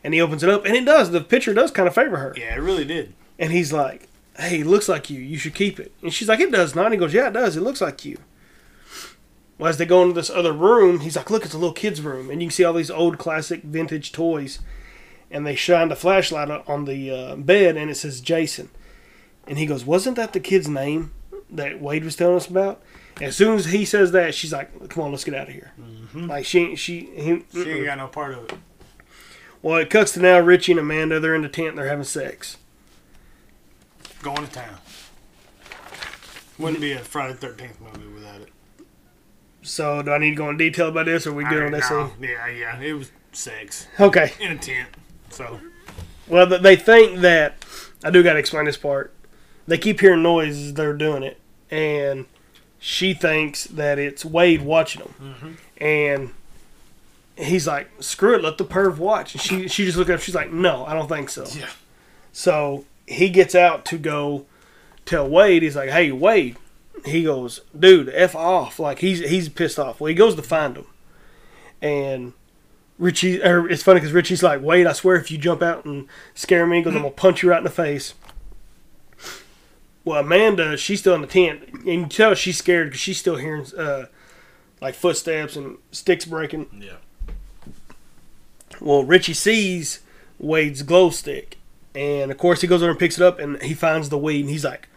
[0.03, 1.11] and he opens it up, and it does.
[1.11, 3.13] The picture does kind of favor her, Yeah, it really did.
[3.39, 5.19] and he's like, "Hey, it looks like you.
[5.19, 7.33] You should keep it." And she's like, "It does not." And he goes, "Yeah, it
[7.33, 7.55] does.
[7.57, 8.17] It looks like you."
[9.57, 12.01] Well, as they go into this other room, he's like, "Look, it's a little kid's
[12.01, 14.59] room," and you can see all these old classic vintage toys.
[15.29, 18.69] And they shine the flashlight on the uh, bed, and it says Jason.
[19.45, 21.11] And he goes, "Wasn't that the kid's name
[21.49, 22.81] that Wade was telling us about?"
[23.19, 25.73] As soon as he says that, she's like, "Come on, let's get out of here."
[26.13, 28.53] Like she, she, he, She ain't got no part of it.
[29.61, 31.19] well, it cuts to now Richie and Amanda.
[31.19, 31.75] They're in the tent.
[31.75, 32.57] They're having sex.
[34.21, 34.77] Going to town.
[36.57, 38.49] Wouldn't be a Friday Thirteenth movie without it.
[39.61, 41.71] So, do I need to go in detail about this, or are we good on
[41.71, 41.89] this?
[41.89, 42.11] No.
[42.21, 42.79] Yeah, yeah.
[42.79, 44.31] It was sex Okay.
[44.39, 44.87] in a tent.
[45.37, 45.59] So
[46.27, 47.63] Well, they think that
[48.03, 49.13] I do got to explain this part.
[49.67, 50.73] They keep hearing noises.
[50.73, 52.25] They're doing it, and
[52.79, 55.83] she thinks that it's Wade watching them, mm-hmm.
[55.83, 56.33] and
[57.35, 60.21] he's like, "Screw it, let the perv watch." And she she just looked up.
[60.21, 61.69] She's like, "No, I don't think so." yeah.
[62.31, 64.45] So he gets out to go
[65.05, 65.63] tell Wade.
[65.63, 66.57] He's like, "Hey, Wade."
[67.05, 69.99] He goes, "Dude, f off!" Like he's he's pissed off.
[69.99, 70.87] Well, he goes to find him,
[71.81, 72.33] and
[72.97, 73.41] Richie.
[73.41, 76.65] Or it's funny because Richie's like, "Wade, I swear if you jump out and scare
[76.65, 78.13] me, because I'm gonna punch you right in the face."
[80.03, 83.35] Well, Amanda, she's still in the tent, and you tell she's scared because she's still
[83.35, 84.05] hearing uh,
[84.79, 86.67] like footsteps and sticks breaking.
[86.79, 86.97] Yeah.
[88.79, 89.99] Well, Richie sees
[90.39, 91.57] Wade's glow stick,
[91.93, 94.41] and of course he goes over and picks it up, and he finds the weed,
[94.41, 94.87] and he's like,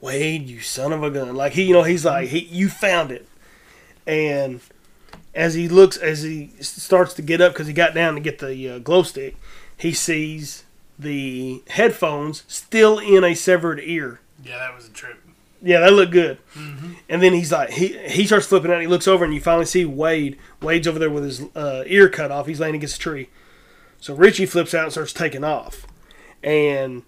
[0.00, 3.10] "Wade, you son of a gun!" Like he, you know, he's like, "He, you found
[3.10, 3.26] it."
[4.06, 4.60] And
[5.36, 8.38] as he looks, as he starts to get up, because he got down to get
[8.38, 9.36] the uh, glow stick,
[9.76, 10.64] he sees
[10.98, 14.20] the headphones still in a severed ear.
[14.42, 15.22] Yeah, that was a trip.
[15.62, 16.38] Yeah, that looked good.
[17.08, 18.80] And then he's like, he he starts flipping out.
[18.80, 20.38] He looks over and you finally see Wade.
[20.62, 22.46] Wade's over there with his uh, ear cut off.
[22.46, 23.28] He's laying against a tree.
[24.00, 25.86] So Richie flips out and starts taking off.
[26.42, 27.02] And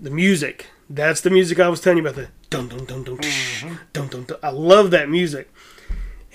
[0.00, 2.16] the music, that's the music I was telling you about.
[2.16, 4.38] The dun dun dun dun tsh, dun dun dun.
[4.42, 5.50] I love that music.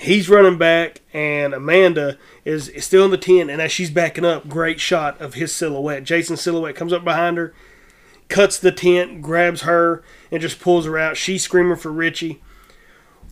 [0.01, 3.49] He's running back, and Amanda is, is still in the tent.
[3.51, 6.03] And as she's backing up, great shot of his silhouette.
[6.03, 7.53] Jason's silhouette comes up behind her
[8.31, 11.17] cuts the tent, grabs her, and just pulls her out.
[11.17, 12.41] She's screaming for Richie.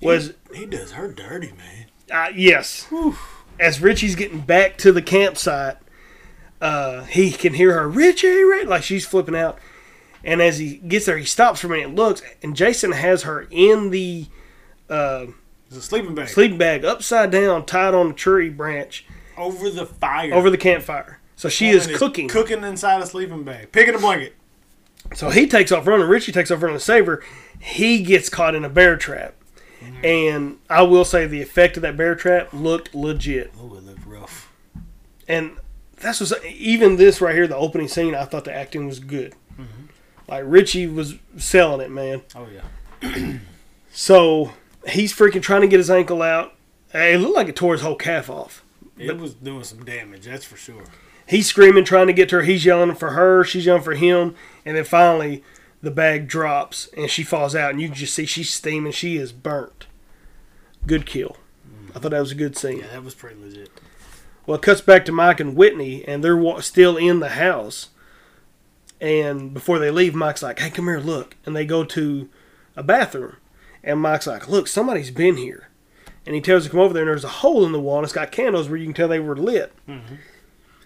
[0.01, 1.87] Was He does her dirty, man.
[2.11, 2.87] uh, yes.
[3.59, 5.77] As Richie's getting back to the campsite,
[6.61, 9.57] uh, he can hear her Richie, Ri-" like she's flipping out.
[10.23, 13.47] And as he gets there, he stops for a minute, looks, and Jason has her
[13.49, 14.27] in the
[14.89, 15.27] uh,
[15.69, 19.05] It's a sleeping bag sleeping bag, upside down, tied on a tree branch
[19.37, 20.33] over the fire.
[20.33, 21.19] over the campfire.
[21.35, 22.27] So she Woman is cooking.
[22.27, 23.71] Cooking inside a sleeping bag.
[23.71, 24.35] Picking a blanket.
[25.13, 26.07] So he takes off running.
[26.07, 27.23] Richie takes off running to save her.
[27.59, 29.35] He gets caught in a bear trap.
[29.81, 30.05] Mm-hmm.
[30.05, 33.53] And I will say the effect of that bear trap looked legit.
[33.57, 34.51] Oh, it looked rough.
[35.27, 35.57] And
[35.97, 39.35] that's what even this right here, the opening scene, I thought the acting was good.
[39.53, 39.85] Mm-hmm.
[40.27, 42.23] Like Richie was selling it, man.
[42.35, 43.37] Oh yeah.
[43.91, 44.53] So
[44.89, 46.53] he's freaking trying to get his ankle out.
[46.93, 48.63] It looked like it tore his whole calf off.
[48.97, 50.83] It was doing some damage, that's for sure.
[51.25, 52.41] He's screaming, trying to get to her.
[52.41, 53.43] He's yelling for her.
[53.43, 54.35] She's yelling for him.
[54.65, 55.43] And then finally,
[55.81, 57.71] the bag drops and she falls out.
[57.71, 58.91] And you can just see she's steaming.
[58.91, 59.85] She is burnt.
[60.87, 61.37] Good kill.
[61.95, 62.79] I thought that was a good scene.
[62.79, 63.69] Yeah, that was pretty legit.
[64.45, 67.89] Well, it cuts back to Mike and Whitney, and they're still in the house.
[68.99, 72.29] And before they leave, Mike's like, "Hey, come here, look." And they go to
[72.75, 73.37] a bathroom,
[73.89, 75.69] and Mike's like, "Look, somebody's been here."
[76.25, 77.97] And he tells her to come over there, and there's a hole in the wall,
[77.97, 79.73] and it's got candles where you can tell they were lit.
[79.87, 80.15] Mm-hmm.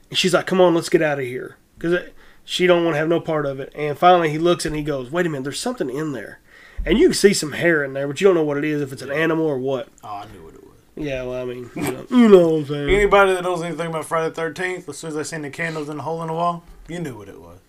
[0.09, 2.09] And she's like, "Come on, let's get out of here," because
[2.45, 3.71] she don't want to have no part of it.
[3.75, 6.39] And finally, he looks and he goes, "Wait a minute, there's something in there."
[6.85, 8.81] And you can see some hair in there, but you don't know what it is,
[8.81, 9.87] if it's an animal or what.
[10.03, 10.73] Oh, I knew what it was.
[10.95, 12.89] Yeah, well, I mean, you know, you know what I'm saying.
[12.89, 15.89] Anybody that knows anything about Friday the Thirteenth, as soon as I seen the candles
[15.89, 17.59] in the hole in the wall, you knew what it was.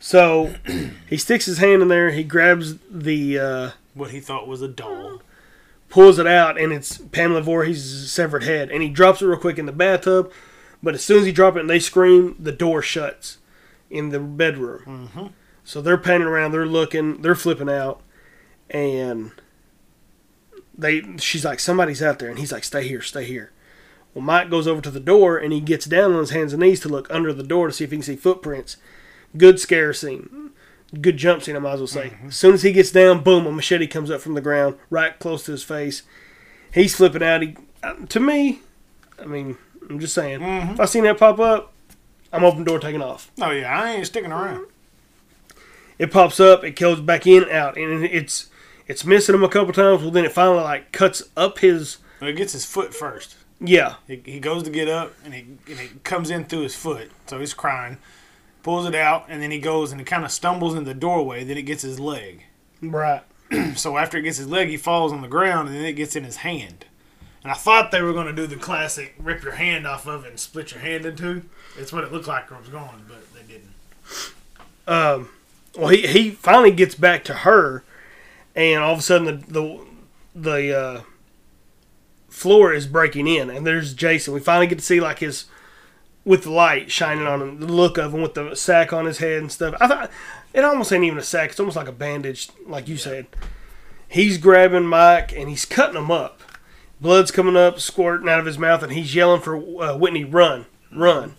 [0.00, 0.54] So
[1.08, 2.10] he sticks his hand in there.
[2.10, 5.22] He grabs the, uh, What he thought was a doll.
[5.90, 8.70] pulls it out, and it's Pamela Voorhees' severed head.
[8.70, 10.30] And he drops it real quick in the bathtub.
[10.82, 13.38] But as soon as he drops it and they scream, the door shuts
[13.90, 15.08] in the bedroom.
[15.14, 15.32] Mhm.
[15.64, 16.52] So they're panning around.
[16.52, 17.22] They're looking.
[17.22, 18.02] They're flipping out,
[18.70, 19.32] and
[20.76, 21.02] they.
[21.18, 23.50] She's like, "Somebody's out there," and he's like, "Stay here, stay here."
[24.14, 26.62] Well, Mike goes over to the door and he gets down on his hands and
[26.62, 28.76] knees to look under the door to see if he can see footprints.
[29.36, 30.50] Good scare scene.
[31.00, 32.14] Good jump scene, I might as well say.
[32.26, 35.18] As soon as he gets down, boom, a machete comes up from the ground right
[35.18, 36.02] close to his face.
[36.72, 37.42] He's flipping out.
[37.42, 38.60] He, uh, to me,
[39.20, 39.58] I mean,
[39.90, 41.72] I'm just saying, if I seen that pop up,
[42.32, 43.30] I'm open door taking off.
[43.40, 44.66] Oh yeah, I ain't sticking around.
[45.98, 48.48] It pops up, it goes back in and out, and it's
[48.86, 50.00] it's missing him a couple times.
[50.02, 53.36] Well, then it finally like cuts up his But it gets his foot first.
[53.60, 53.96] yeah.
[54.06, 57.10] He, he goes to get up and he and it comes in through his foot,
[57.26, 57.98] so he's crying.
[58.68, 61.42] Pulls it out and then he goes and he kind of stumbles in the doorway.
[61.42, 62.44] Then it gets his leg.
[62.82, 63.22] Right.
[63.76, 66.14] So after it gets his leg, he falls on the ground and then it gets
[66.14, 66.84] in his hand.
[67.42, 70.26] And I thought they were going to do the classic rip your hand off of
[70.26, 71.44] it and split your hand in two.
[71.78, 73.72] It's what it looked like it was going, but they didn't.
[74.86, 75.30] um,
[75.74, 77.84] well, he, he finally gets back to her,
[78.54, 79.80] and all of a sudden the the
[80.34, 81.02] the uh,
[82.28, 84.34] floor is breaking in, and there's Jason.
[84.34, 85.46] We finally get to see like his
[86.28, 89.16] with the light shining on him, the look of him with the sack on his
[89.16, 89.74] head and stuff.
[89.80, 90.10] I thought
[90.52, 93.26] it almost ain't even a sack; it's almost like a bandage, like you said.
[94.06, 96.42] He's grabbing Mike and he's cutting him up.
[97.00, 100.66] Blood's coming up, squirting out of his mouth, and he's yelling for uh, Whitney, "Run,
[100.94, 101.36] run!"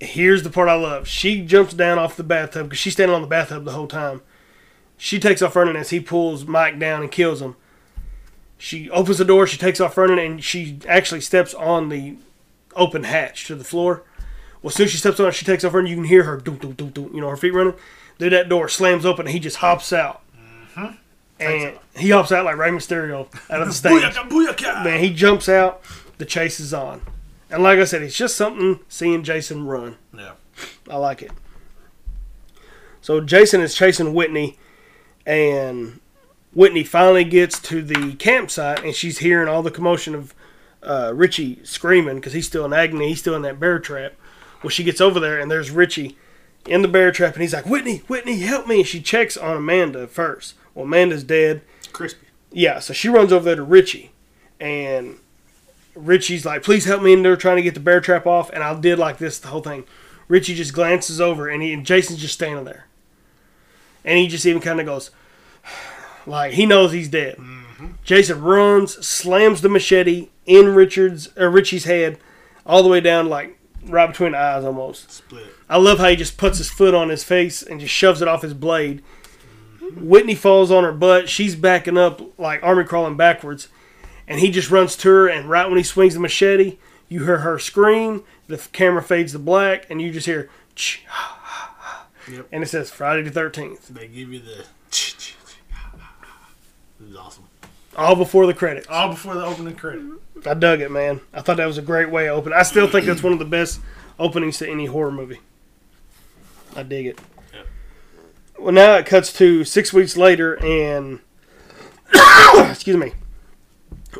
[0.00, 1.06] Here's the part I love.
[1.06, 4.20] She jumps down off the bathtub because she's standing on the bathtub the whole time.
[4.96, 7.54] She takes off running as he pulls Mike down and kills him.
[8.58, 12.16] She opens the door, she takes off running, and she actually steps on the
[12.76, 14.02] open hatch to the floor.
[14.62, 16.24] Well, as soon as she steps on it, she takes off and You can hear
[16.24, 17.74] her, doo, doo, doo, doo, you know, her feet running.
[18.18, 20.20] Then that door slams open, and he just hops out.
[20.76, 20.94] Mm-hmm.
[21.40, 24.02] And he hops out like Rey Mysterio out of the stage.
[24.02, 24.84] Booyaka, booyaka!
[24.84, 25.82] Man, he jumps out.
[26.18, 27.00] The chase is on.
[27.50, 29.96] And like I said, it's just something seeing Jason run.
[30.16, 30.32] Yeah.
[30.88, 31.32] I like it.
[33.00, 34.58] So Jason is chasing Whitney,
[35.24, 36.00] and
[36.52, 40.34] Whitney finally gets to the campsite, and she's hearing all the commotion of
[40.82, 43.08] uh, Richie screaming because he's still in agony.
[43.08, 44.14] He's still in that bear trap.
[44.62, 46.16] Well, she gets over there, and there's Richie
[46.66, 49.56] in the bear trap, and he's like, "Whitney, Whitney, help me!" And she checks on
[49.56, 50.54] Amanda first.
[50.74, 51.62] Well, Amanda's dead.
[51.92, 52.26] Crispy.
[52.52, 54.10] Yeah, so she runs over there to Richie,
[54.58, 55.16] and
[55.94, 58.62] Richie's like, "Please help me!" And they're trying to get the bear trap off, and
[58.62, 59.84] I did like this the whole thing.
[60.28, 62.86] Richie just glances over, and he and Jason's just standing there,
[64.04, 65.10] and he just even kind of goes,
[66.26, 67.36] like he knows he's dead.
[67.36, 67.86] Mm-hmm.
[68.04, 72.18] Jason runs, slams the machete in Richard's or Richie's head,
[72.66, 75.10] all the way down, like right between the eyes, almost.
[75.10, 75.44] Split.
[75.68, 78.28] I love how he just puts his foot on his face and just shoves it
[78.28, 79.02] off his blade.
[79.96, 81.28] Whitney falls on her butt.
[81.28, 83.68] She's backing up like army crawling backwards.
[84.28, 86.78] And he just runs to her, and right when he swings the machete,
[87.08, 88.22] you hear her scream.
[88.46, 90.48] The camera fades to black, and you just hear,
[92.30, 92.46] Yep.
[92.52, 94.66] and it says Friday the 13th, They give you the.
[97.10, 97.44] Was awesome.
[97.96, 98.86] all before the credits.
[98.88, 100.04] All before the opening credit.
[100.46, 101.20] I dug it, man.
[101.34, 102.52] I thought that was a great way to open.
[102.52, 103.80] I still think that's one of the best
[104.18, 105.40] openings to any horror movie.
[106.76, 107.18] I dig it.
[107.52, 107.66] Yep.
[108.60, 111.18] Well, now it cuts to six weeks later, and
[112.70, 113.12] excuse me,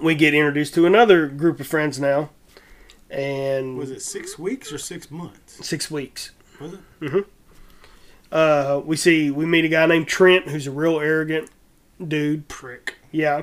[0.03, 2.31] we get introduced to another group of friends now,
[3.09, 5.65] and Was it six weeks or six months?
[5.65, 6.33] six weeks.
[6.61, 7.27] Was it?
[8.33, 11.51] Uh, we see we meet a guy named Trent, who's a real arrogant
[12.07, 12.49] dude.
[12.49, 12.97] Prick.
[13.13, 13.43] Yeah.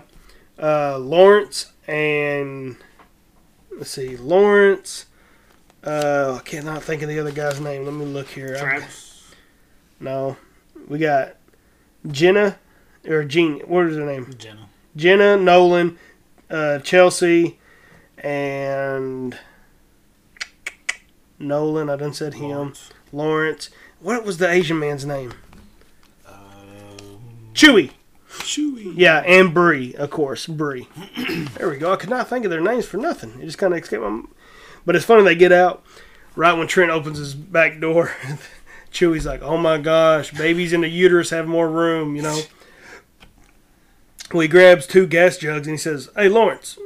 [0.62, 2.78] Uh, Lawrence and
[3.78, 5.06] let's see, Lawrence.
[5.84, 7.86] Uh, I cannot think of the other guy's name.
[7.86, 8.58] Let me look here.
[8.58, 9.32] Travis.
[10.00, 10.36] no,
[10.88, 11.36] we got
[12.10, 12.58] Jenna
[13.08, 13.60] or Jean.
[13.62, 14.34] What is her name?
[14.38, 14.68] Jenna.
[14.96, 15.98] Jenna Nolan,
[16.50, 17.60] uh, Chelsea,
[18.18, 19.38] and
[21.40, 21.90] Nolan.
[21.90, 22.50] I done said him.
[22.50, 22.90] Lawrence.
[23.14, 23.70] Lawrence.
[24.00, 25.34] What was the Asian man's name?
[26.28, 27.92] Um, Chewie.
[28.40, 28.94] Chewie.
[28.96, 30.88] Yeah, and Bree, of course, Bree.
[31.58, 31.92] there we go.
[31.92, 33.40] I could not think of their names for nothing.
[33.42, 34.24] It just kind of escaped my.
[34.86, 35.84] But it's funny they get out
[36.36, 38.12] right when Trent opens his back door.
[38.92, 42.42] Chewie's like, "Oh my gosh, babies in the uterus have more room," you know.
[44.32, 46.78] Well, he grabs two gas jugs and he says, "Hey, Lawrence,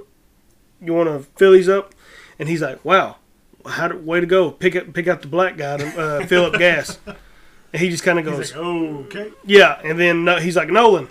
[0.81, 1.93] you want to fill these up?"
[2.39, 3.17] And he's like, "Wow,
[3.65, 4.51] how do, way to go!
[4.51, 6.97] Pick up, pick up the black guy to uh, fill up gas."
[7.73, 9.31] And he just kind of goes, like, okay.
[9.45, 11.07] yeah, and then no, he's like Nolan.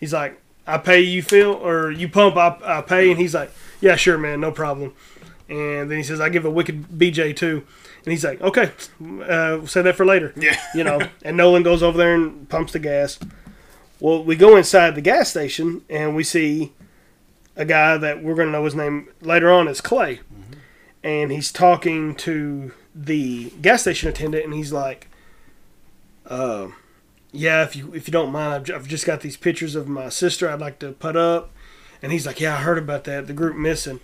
[0.00, 3.52] He's like, I pay you fill or you pump, I, I pay, and he's like,
[3.80, 4.94] yeah, sure, man, no problem.
[5.48, 7.66] And then he says, I give a wicked BJ too,
[8.04, 8.72] and he's like, okay,
[9.22, 10.32] uh, say that for later.
[10.36, 10.56] Yeah.
[10.74, 11.00] you know.
[11.22, 13.18] And Nolan goes over there and pumps the gas.
[13.98, 16.72] Well, we go inside the gas station and we see
[17.56, 20.20] a guy that we're gonna know his name later on is Clay,
[21.02, 25.08] and he's talking to the gas station attendant, and he's like.
[26.26, 26.68] Uh,
[27.32, 29.88] yeah, if you if you don't mind, I've, ju- I've just got these pictures of
[29.88, 31.50] my sister I'd like to put up.
[32.02, 34.00] And he's like, yeah, I heard about that, the group missing.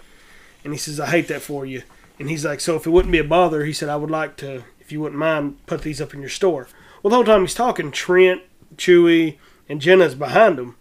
[0.62, 1.82] And he says, I hate that for you.
[2.18, 4.36] And he's like, so if it wouldn't be a bother, he said, I would like
[4.38, 6.68] to, if you wouldn't mind, put these up in your store.
[7.02, 8.42] Well, the whole time he's talking, Trent,
[8.76, 10.76] Chewie, and Jenna's behind him.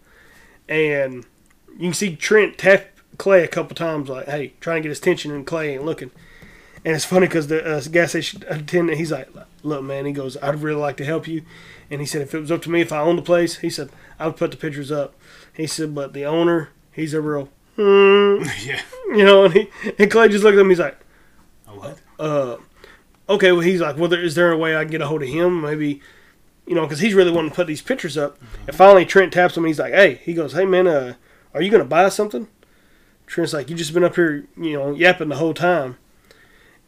[0.67, 1.25] And
[1.73, 2.87] you can see Trent tap
[3.17, 6.11] Clay a couple times, like, hey, trying to get his attention, and Clay ain't looking.
[6.85, 9.27] And it's funny because the uh, gas station attendant, he's like,
[9.63, 11.41] look, man, he goes, I'd really like to help you.
[11.89, 13.71] And he said, if it was up to me, if I owned the place, he
[13.71, 15.15] said, I would put the pictures up.
[15.51, 18.81] He said, but the owner, he's a real, hmm, Yeah.
[19.07, 20.97] you know, and, he, and Clay just looked at him, he's like,
[21.67, 21.97] A what?
[22.19, 22.57] uh,
[23.29, 25.23] okay, well, he's like, well, there, is there a way I can get a hold
[25.23, 25.61] of him?
[25.61, 26.01] Maybe,
[26.67, 28.37] you know, because he's really wanting to put these pictures up.
[28.67, 31.15] And finally, Trent taps him, and he's like, hey, he goes, hey, man, uh,
[31.55, 32.47] are you going to buy something?
[33.25, 35.97] Trent's like, you just been up here, you know, yapping the whole time.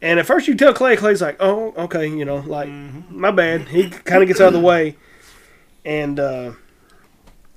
[0.00, 3.68] And at first you tell Clay, Clay's like, oh, okay, you know, like, my bad.
[3.68, 4.96] He kind of gets out of the way.
[5.84, 6.52] And uh,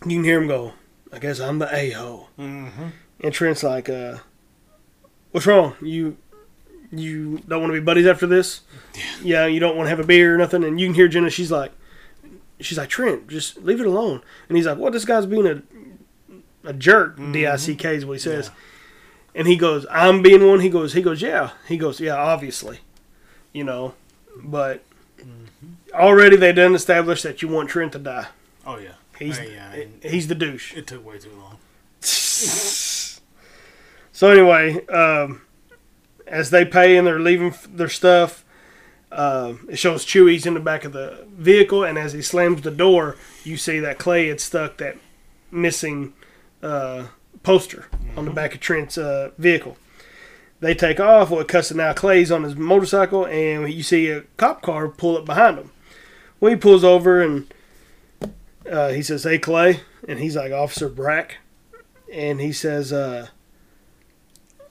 [0.06, 0.74] you can hear him go,
[1.14, 2.30] I guess I'm the a-hole.
[2.40, 2.88] Mm-hmm.
[3.24, 4.18] And Trent's like, uh,
[5.32, 5.76] what's wrong?
[5.82, 6.18] You
[6.94, 8.62] you don't want to be buddies after this?
[9.24, 9.46] Yeah.
[9.46, 10.64] you don't want to have a beer or nothing?
[10.64, 11.72] And you can hear Jenna, she's like,
[12.60, 14.22] she's like, Trent, just leave it alone.
[14.50, 14.92] And he's like, what?
[14.94, 15.62] This guy's being a
[16.64, 17.18] a jerk.
[17.32, 18.52] D-I-C-K is what he says.
[19.34, 20.60] And he goes, I'm being one.
[20.60, 21.52] He goes, he goes, yeah.
[21.68, 22.80] He goes, yeah, obviously.
[23.54, 23.94] You know,
[24.44, 24.84] but
[25.94, 28.28] already they done established that you want Trent to die.
[28.66, 28.94] Oh yeah.
[29.20, 30.74] He's Hey, yeah, he's the douche.
[30.74, 31.58] it took way too long.
[34.14, 35.42] So anyway, um,
[36.28, 38.46] as they pay and they're leaving their stuff,
[39.12, 42.70] um, it shows Chewie's in the back of the vehicle, and as he slams the
[42.70, 44.98] door, you see that Clay had stuck that
[45.50, 46.14] missing
[46.62, 47.08] uh,
[47.44, 49.78] poster on the back of Trent's uh, vehicle.
[50.60, 51.32] They take off.
[51.32, 54.88] Well, it cuts to now Clay's on his motorcycle, and you see a cop car
[54.88, 55.72] pull up behind him.
[56.40, 57.52] Well, he pulls over and
[58.70, 61.38] uh, he says, "Hey, Clay," and he's like, "Officer Bracke,"
[62.14, 63.28] and he says, uh,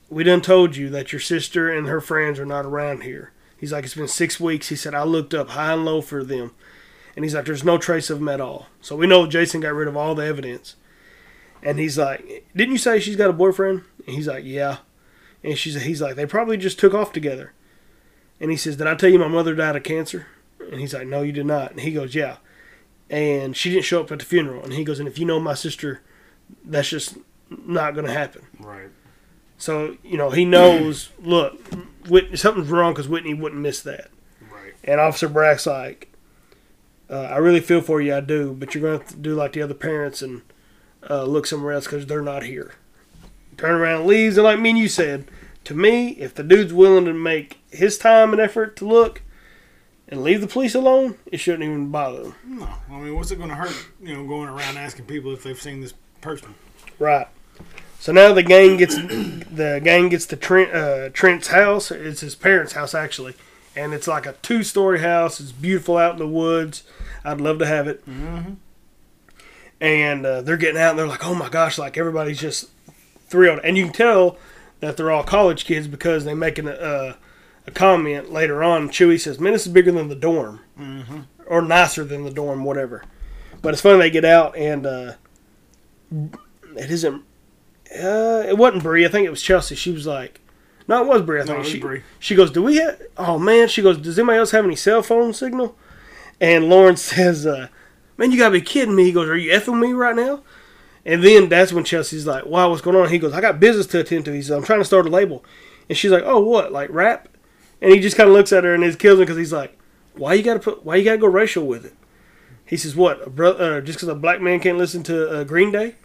[0.08, 3.72] "We done told you that your sister and her friends are not around here." He's
[3.72, 6.52] like, "It's been six weeks." He said, "I looked up high and low for them,"
[7.16, 9.74] and he's like, "There's no trace of them at all." So we know Jason got
[9.74, 10.76] rid of all the evidence.
[11.62, 14.78] And he's like, "Didn't you say she's got a boyfriend?" And he's like, "Yeah."
[15.44, 17.52] And she's he's like, "They probably just took off together."
[18.40, 20.26] And he says, "Did I tell you my mother died of cancer?"
[20.70, 22.36] And he's like, "No, you did not." And he goes, "Yeah."
[23.08, 24.62] And she didn't show up at the funeral.
[24.62, 26.00] And he goes, "And if you know my sister,
[26.64, 27.18] that's just
[27.50, 28.88] not going to happen." Right.
[29.58, 31.10] So you know he knows.
[31.20, 31.60] look,
[32.08, 34.10] Whit- something's wrong because Whitney wouldn't miss that.
[34.50, 34.74] Right.
[34.84, 36.10] And Officer Bracke's like,
[37.10, 39.52] uh, I really feel for you, I do, but you're going to to do like
[39.52, 40.42] the other parents and
[41.08, 42.74] uh, look somewhere else because they're not here.
[43.56, 45.26] Turn around and leaves, and like me and you said,
[45.64, 49.22] to me, if the dude's willing to make his time and effort to look
[50.08, 52.34] and leave the police alone, it shouldn't even bother them.
[52.44, 53.86] No, I mean, what's it going to hurt?
[54.02, 56.54] You know, going around asking people if they've seen this person.
[56.98, 57.28] Right.
[58.00, 61.90] So now the gang gets the gang gets to Trent uh, Trent's house.
[61.90, 63.34] It's his parents' house actually,
[63.76, 65.38] and it's like a two story house.
[65.38, 66.82] It's beautiful out in the woods.
[67.24, 68.00] I'd love to have it.
[68.08, 68.54] Mm-hmm.
[69.80, 72.70] And uh, they're getting out, and they're like, "Oh my gosh!" Like everybody's just
[73.28, 74.36] thrilled, and you can tell
[74.80, 77.16] that they're all college kids because they're making a, a,
[77.66, 78.90] a comment later on.
[78.90, 81.20] Chewie says, "Man, this is bigger than the dorm, mm-hmm.
[81.46, 83.04] or nicer than the dorm, whatever."
[83.62, 85.12] But it's funny they get out, and uh,
[86.76, 87.24] it isn't
[87.92, 89.04] uh, it wasn't Bree.
[89.04, 89.74] I think it was Chelsea.
[89.74, 90.40] She was like,
[90.86, 91.40] no, it was Bree.
[91.40, 91.80] I think it was she.
[91.80, 92.02] Bree.
[92.18, 93.00] She goes, do we have?
[93.16, 95.76] Oh man, she goes, does anybody else have any cell phone signal?
[96.40, 97.68] And Lauren says, uh,
[98.20, 99.04] man, you gotta be kidding me.
[99.04, 100.42] He goes, are you effing me right now?
[101.06, 103.08] And then that's when Chelsea's like, wow, what's going on?
[103.08, 104.32] He goes, I got business to attend to.
[104.32, 105.42] He says, I'm trying to start a label.
[105.88, 107.28] And she's like, oh, what, like rap?
[107.80, 109.76] And he just kind of looks at her and it kills him because he's like,
[110.14, 111.94] why you gotta put, why you gotta go racial with it?
[112.66, 115.44] He says, what, a bro- uh, just because a black man can't listen to uh,
[115.44, 115.96] Green Day?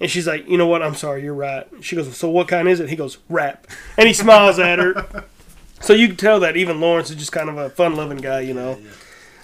[0.00, 0.82] And she's like, you know what?
[0.82, 1.68] I'm sorry, you're right.
[1.80, 2.88] She goes, so what kind is it?
[2.88, 3.68] He goes, rap.
[3.96, 5.24] And he smiles at her.
[5.80, 8.42] So you can tell that even Lawrence is just kind of a fun loving guy,
[8.42, 8.80] you know.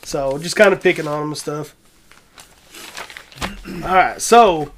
[0.05, 1.75] So just kind of picking on him and stuff.
[3.69, 4.73] All right, so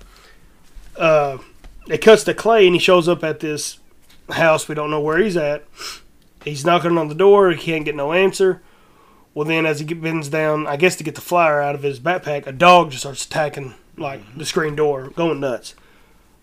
[0.96, 1.38] uh,
[1.88, 3.78] it cuts to Clay and he shows up at this
[4.30, 4.68] house.
[4.68, 5.64] We don't know where he's at.
[6.44, 7.50] He's knocking on the door.
[7.50, 8.62] He can't get no answer.
[9.32, 12.00] Well, then as he bends down, I guess to get the flyer out of his
[12.00, 15.74] backpack, a dog just starts attacking like the screen door, going nuts.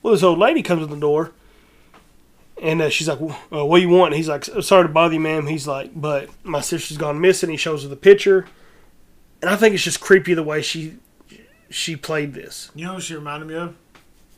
[0.02, 1.34] Well, this old lady comes to the door,
[2.62, 5.20] and uh, she's like, uh, "What do you want?" He's like, "Sorry to bother you,
[5.20, 8.46] ma'am." He's like, "But my sister's gone missing." He shows her the picture,
[9.42, 10.98] and I think it's just creepy the way she
[11.70, 12.72] she played this.
[12.76, 13.76] You know who she reminded me of?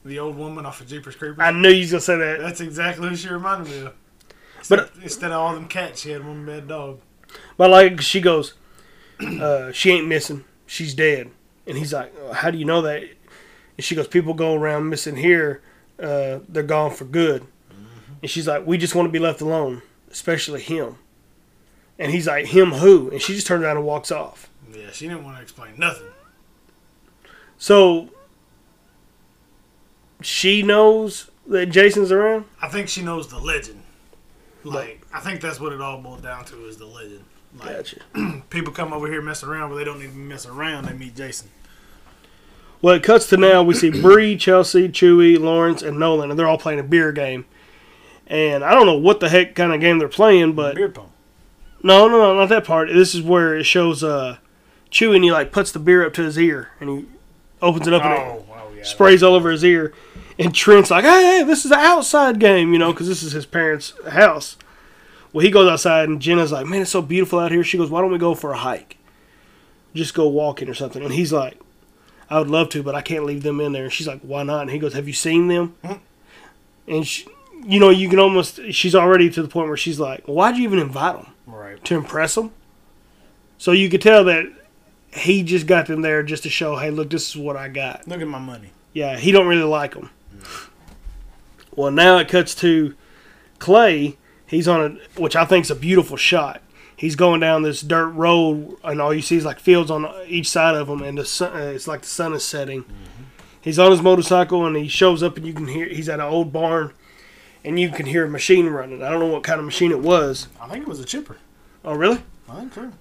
[0.05, 1.39] The old woman off of Jeepers Creepers.
[1.39, 2.39] I knew you was gonna say that.
[2.39, 3.93] That's exactly who she reminded me of.
[4.67, 6.99] But- instead of all them cats, she had one bad dog.
[7.57, 8.53] But like she goes,
[9.19, 10.45] uh, she ain't missing.
[10.65, 11.29] She's dead.
[11.67, 13.03] And he's like, "Uh, how do you know that?
[13.03, 15.61] And she goes, people go around missing here.
[16.01, 17.45] Uh, they're gone for good.
[18.21, 20.97] And she's like, we just want to be left alone, especially him.
[21.97, 23.09] And he's like, him who?
[23.09, 24.49] And she just turns around and walks off.
[24.73, 26.07] Yeah, she didn't want to explain nothing.
[27.59, 28.09] So
[30.21, 32.45] she knows that Jason's around.
[32.61, 33.83] I think she knows the legend.
[34.63, 37.25] Like, I think that's what it all boils down to is the legend.
[37.57, 38.43] Like, Gotcha.
[38.49, 40.85] people come over here messing around, but they don't even mess around.
[40.85, 41.49] They meet Jason.
[42.81, 43.61] Well, it cuts to now.
[43.61, 47.45] We see Bree, Chelsea, Chewie, Lawrence, and Nolan, and they're all playing a beer game.
[48.27, 51.11] And I don't know what the heck kind of game they're playing, but Beer pong.
[51.83, 52.87] No, no, no, not that part.
[52.87, 54.37] This is where it shows uh,
[54.91, 57.05] Chewie and he like puts the beer up to his ear and he
[57.61, 59.93] opens it up and Oh, oh sprays all over his ear.
[60.37, 63.45] And Trent's like, hey, this is an outside game, you know, because this is his
[63.45, 64.55] parents' house.
[65.33, 67.63] Well, he goes outside, and Jenna's like, man, it's so beautiful out here.
[67.63, 68.97] She goes, why don't we go for a hike?
[69.93, 71.03] Just go walking or something.
[71.03, 71.59] And he's like,
[72.29, 73.83] I would love to, but I can't leave them in there.
[73.83, 74.61] And she's like, why not?
[74.61, 75.75] And he goes, have you seen them?
[75.83, 76.93] Mm-hmm.
[76.93, 77.27] And, she,
[77.65, 80.57] you know, you can almost, she's already to the point where she's like, well, why'd
[80.57, 81.33] you even invite them?
[81.45, 81.83] Right.
[81.83, 82.51] To impress them?
[83.57, 84.45] So you could tell that
[85.13, 88.07] he just got them there just to show, hey, look, this is what I got.
[88.07, 88.71] Look at my money.
[88.93, 90.09] Yeah, he don't really like them.
[91.75, 92.95] Well, now it cuts to
[93.59, 94.17] Clay.
[94.45, 96.61] He's on a, which I think is a beautiful shot.
[96.95, 100.49] He's going down this dirt road, and all you see is like fields on each
[100.49, 102.83] side of him, and the sun, uh, it's like the sun is setting.
[103.61, 106.25] He's on his motorcycle, and he shows up, and you can hear he's at an
[106.25, 106.93] old barn,
[107.63, 109.01] and you can hear a machine running.
[109.01, 110.47] I don't know what kind of machine it was.
[110.59, 111.37] I think it was a chipper.
[111.85, 112.21] Oh, really?
[112.49, 112.91] I think so.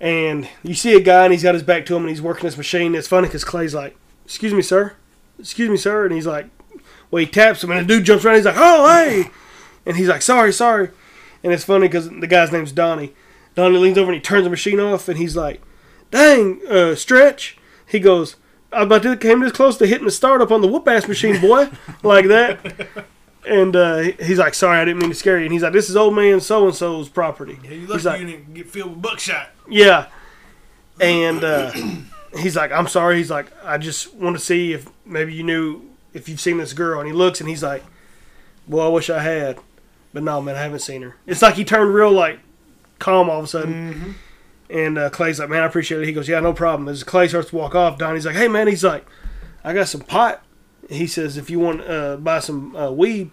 [0.00, 2.44] And you see a guy and he's got his back to him and he's working
[2.44, 2.94] this machine.
[2.94, 4.94] It's funny because Clay's like, "Excuse me, sir.
[5.38, 6.46] Excuse me, sir," and he's like,
[7.10, 8.36] "Well, he taps him and the dude jumps around.
[8.36, 9.30] He's like, "Oh, hey,"
[9.84, 10.90] and he's like, "Sorry, sorry,"
[11.42, 13.14] and it's funny because the guy's name's Donnie.
[13.54, 15.62] Donnie leans over and he turns the machine off and he's like,
[16.10, 18.36] "Dang, uh, stretch." He goes,
[18.72, 21.40] "I about to came this close to hitting the startup on the whoop ass machine,
[21.40, 21.70] boy,"
[22.02, 23.06] like that.
[23.46, 25.88] And uh, he's like, "Sorry, I didn't mean to scare you." And he's like, "This
[25.88, 28.68] is old man so and so's property." Yeah, you He's lucky like- you didn't get
[28.68, 29.50] filled with buckshot.
[29.68, 30.06] Yeah.
[31.00, 31.70] And uh,
[32.38, 33.16] he's like, I'm sorry.
[33.18, 35.82] He's like, I just want to see if maybe you knew
[36.14, 37.00] if you've seen this girl.
[37.00, 37.84] And he looks and he's like,
[38.66, 39.58] Well, I wish I had.
[40.14, 41.16] But no, man, I haven't seen her.
[41.26, 42.38] It's like he turned real, like,
[42.98, 44.14] calm all of a sudden.
[44.70, 46.06] And uh, Clay's like, Man, I appreciate it.
[46.06, 46.88] He goes, Yeah, no problem.
[46.88, 49.06] As Clay starts to walk off, Donnie's like, Hey, man, he's like,
[49.62, 50.42] I got some pot.
[50.88, 53.30] He says, If you want to uh, buy some uh, weed.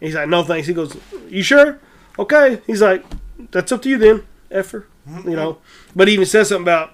[0.00, 0.66] And he's like, No, thanks.
[0.66, 0.96] He goes,
[1.28, 1.78] You sure?
[2.18, 2.60] Okay.
[2.66, 3.04] He's like,
[3.50, 4.86] That's up to you then, effer.
[5.24, 5.58] You know,
[5.94, 6.92] but he even says something about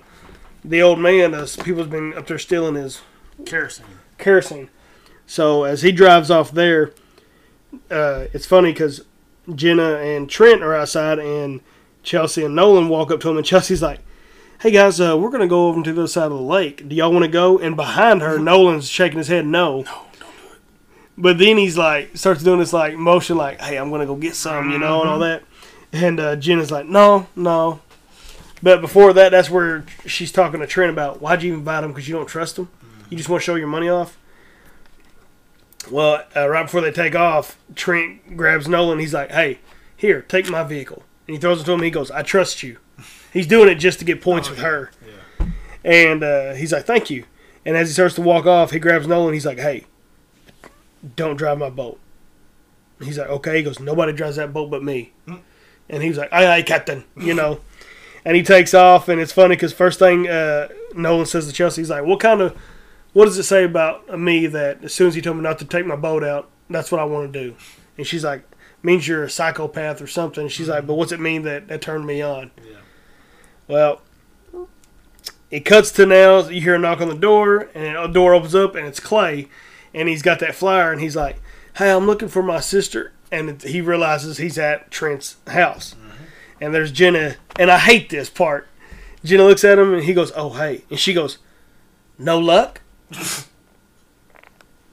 [0.62, 1.32] the old man.
[1.32, 3.00] As people's been up there stealing his
[3.46, 3.86] Kerosene.
[4.18, 4.68] kerosene.
[5.26, 6.92] So as he drives off there,
[7.90, 9.04] uh, it's funny because
[9.54, 11.62] Jenna and Trent are outside, and
[12.02, 14.00] Chelsea and Nolan walk up to him, and Chelsea's like,
[14.62, 16.88] "Hey guys, uh, we're gonna go over to the other side of the lake.
[16.88, 20.36] Do y'all want to go?" And behind her, Nolan's shaking his head, "No." No, don't
[20.36, 20.60] do it.
[21.18, 24.36] But then he's like, starts doing this like motion, like, "Hey, I'm gonna go get
[24.36, 25.42] some," you know, and all that.
[25.92, 27.80] And uh, Jenna's like, "No, no."
[28.62, 32.08] But before that, that's where she's talking to Trent about why'd you invite him because
[32.08, 32.68] you don't trust him.
[33.10, 34.16] You just want to show your money off.
[35.90, 39.00] Well, uh, right before they take off, Trent grabs Nolan.
[39.00, 39.58] He's like, "Hey,
[39.96, 41.82] here, take my vehicle." And he throws it to him.
[41.82, 42.76] He goes, "I trust you."
[43.32, 44.90] He's doing it just to get points with her.
[45.84, 47.24] And uh, he's like, "Thank you."
[47.64, 49.34] And as he starts to walk off, he grabs Nolan.
[49.34, 49.86] He's like, "Hey,
[51.16, 51.98] don't drive my boat."
[53.00, 55.12] He's like, "Okay." He goes, "Nobody drives that boat but me."
[55.88, 57.60] And he's like, "Aye, aye, Captain," you know.
[58.24, 61.80] and he takes off, and it's funny because first thing uh, Nolan says to Chelsea,
[61.80, 62.56] he's like, "What kind of,
[63.12, 65.64] what does it say about me that as soon as he told me not to
[65.64, 67.56] take my boat out, that's what I want to do?"
[67.98, 68.44] And she's like,
[68.82, 72.06] "Means you're a psychopath or something." She's like, "But what's it mean that that turned
[72.06, 72.76] me on?" Yeah.
[73.72, 74.02] Well,
[75.50, 76.46] it cuts to now.
[76.46, 79.48] You hear a knock on the door, and a door opens up, and it's Clay,
[79.94, 81.40] and he's got that flyer, and he's like,
[81.78, 85.94] "Hey, I'm looking for my sister," and it- he realizes he's at Trent's house,
[86.60, 88.68] and there's Jenna, and I hate this part.
[89.24, 91.38] Jenna looks at him, and he goes, "Oh, hey," and she goes,
[92.18, 92.82] "No luck."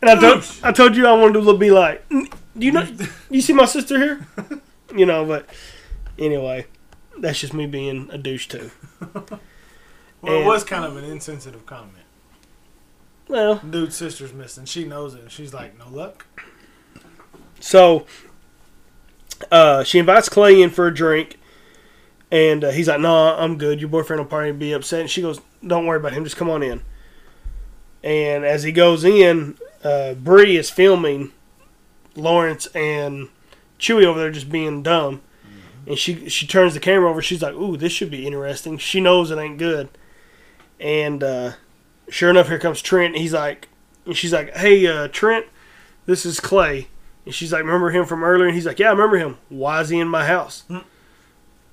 [0.01, 2.87] And I told I told you I wanted to be like, "Mm, do you know?
[3.29, 4.25] You see my sister here?
[4.95, 5.45] You know, but
[6.17, 6.65] anyway,
[7.21, 8.71] that's just me being a douche too.
[10.21, 12.03] Well, it was kind of an insensitive comment.
[13.29, 14.65] Well, Dude's sister's missing.
[14.65, 15.31] She knows it.
[15.31, 16.25] She's like, no luck.
[17.61, 18.05] So
[19.51, 21.39] uh, she invites Clay in for a drink,
[22.31, 23.79] and uh, he's like, "No, I'm good.
[23.79, 26.23] Your boyfriend will probably be upset." And she goes, "Don't worry about him.
[26.23, 26.81] Just come on in."
[28.03, 31.31] And as he goes in, uh, Bree is filming
[32.15, 33.29] Lawrence and
[33.77, 35.21] Chewie over there just being dumb,
[35.87, 37.21] and she she turns the camera over.
[37.21, 39.89] She's like, "Ooh, this should be interesting." She knows it ain't good,
[40.79, 41.51] and uh,
[42.09, 43.17] sure enough, here comes Trent.
[43.17, 43.67] He's like,
[44.05, 45.45] and she's like, "Hey, uh, Trent,
[46.05, 46.87] this is Clay."
[47.25, 49.37] And she's like, "Remember him from earlier?" And he's like, "Yeah, I remember him.
[49.49, 50.63] Why is he in my house?"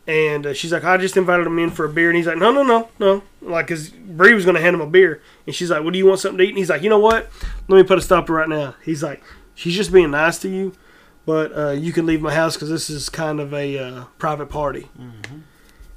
[0.08, 2.38] And uh, she's like, "I just invited him in for a beer." And he's like,
[2.38, 5.70] "No, no, no, no." Like, cause Bree was gonna hand him a beer, and she's
[5.70, 7.28] like, "Well, do you want something to eat?" And he's like, "You know what?
[7.68, 9.22] Let me put a stop to right now." He's like,
[9.54, 10.74] "She's just being nice to you,
[11.26, 14.46] but uh, you can leave my house because this is kind of a uh, private
[14.46, 14.88] party."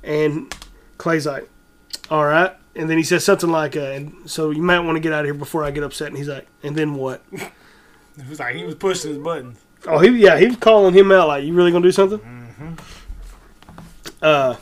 [0.04, 0.54] And
[0.98, 1.50] Clay's like,
[2.10, 5.00] "All right." And then he says something like, uh, "And so you might want to
[5.00, 7.24] get out of here before I get upset." And he's like, "And then what?"
[8.18, 9.60] It was like he was pushing his buttons.
[9.88, 12.20] Oh, he yeah, he was calling him out like, "You really gonna do something?"
[14.22, 14.56] Uh,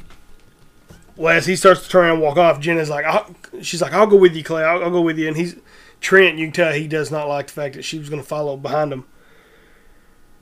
[1.16, 4.06] well, as he starts to turn and walk off, Jenna's like, I'll, "She's like, I'll
[4.06, 4.64] go with you, Clay.
[4.64, 5.56] I'll, I'll go with you." And he's
[6.00, 8.28] Trent, you can tell he does not like the fact that she was going to
[8.28, 9.06] follow behind him.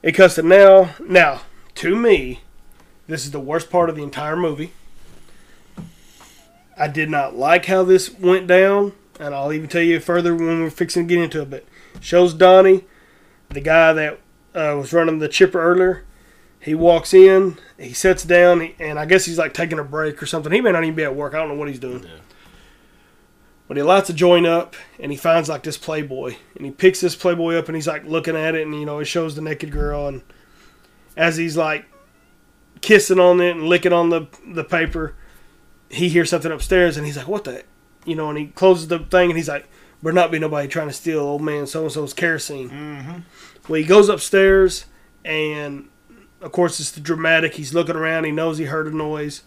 [0.06, 0.92] To now.
[1.00, 1.42] Now,
[1.76, 2.42] to me,
[3.08, 4.72] this is the worst part of the entire movie.
[6.78, 10.62] I did not like how this went down, and I'll even tell you further when
[10.62, 11.50] we're fixing to get into it.
[11.50, 11.66] But
[12.00, 12.84] shows Donnie,
[13.50, 14.20] the guy that
[14.54, 16.04] uh, was running the chipper earlier.
[16.60, 20.26] He walks in, he sits down, and I guess he's like taking a break or
[20.26, 20.52] something.
[20.52, 21.34] He may not even be at work.
[21.34, 22.06] I don't know what he's doing.
[23.68, 27.02] But he lights a joint up, and he finds like this Playboy, and he picks
[27.02, 29.42] this Playboy up, and he's like looking at it, and you know it shows the
[29.42, 30.22] naked girl, and
[31.18, 31.86] as he's like
[32.82, 35.16] kissing on it and licking on the the paper,
[35.90, 37.64] he hears something upstairs, and he's like, "What the?"
[38.06, 39.68] You know, and he closes the thing, and he's like,
[40.04, 43.20] "There not be nobody trying to steal old man so and so's kerosene." Mm-hmm.
[43.68, 44.86] Well, he goes upstairs,
[45.24, 45.90] and
[46.42, 47.56] of course it's the dramatic.
[47.56, 48.26] He's looking around.
[48.26, 49.42] He knows he heard a noise,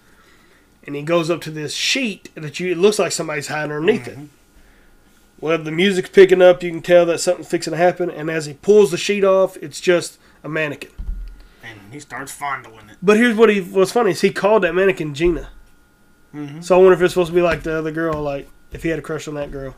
[0.84, 2.72] and he goes up to this sheet that you.
[2.72, 4.18] It looks like somebody's hiding underneath it.
[5.40, 6.62] Well, the music's picking up.
[6.62, 8.10] You can tell that something's fixing to happen.
[8.10, 10.90] And as he pulls the sheet off, it's just a mannequin.
[11.62, 12.96] And he starts fondling it.
[13.02, 15.50] But here's what he what's funny is he called that mannequin Gina.
[16.60, 18.90] So I wonder if it's supposed to be like the other girl, like if he
[18.90, 19.74] had a crush on that girl,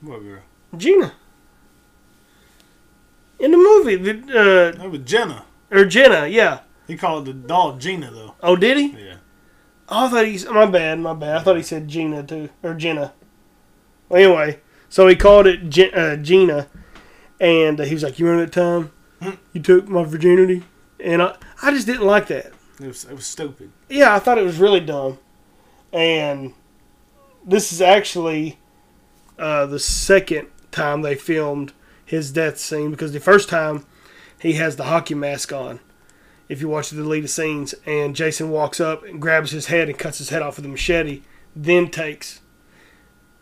[0.00, 0.42] What girl?
[0.76, 1.14] Gina.
[3.40, 5.44] In the movie, the, That was Jenna.
[5.72, 6.60] uh, or Jenna, yeah.
[6.86, 8.34] He called the doll Gina though.
[8.42, 8.88] Oh, did he?
[8.90, 9.16] Yeah.
[9.94, 11.36] Oh, I thought he's my bad, my bad.
[11.36, 13.12] I thought he said Gina too, or Jenna.
[14.08, 16.68] Well, anyway, so he called it Gen- uh, Gina,
[17.38, 20.64] and uh, he was like, "You remember that time you took my virginity?"
[20.98, 22.52] And I, I just didn't like that.
[22.80, 23.70] It was it was stupid.
[23.90, 25.18] Yeah, I thought it was really dumb.
[25.92, 26.54] And
[27.44, 28.58] this is actually
[29.38, 33.84] uh, the second time they filmed his death scene because the first time
[34.40, 35.80] he has the hockey mask on.
[36.52, 39.98] If you watch the deleted scenes, and Jason walks up and grabs his head and
[39.98, 41.22] cuts his head off with a machete,
[41.56, 42.40] then takes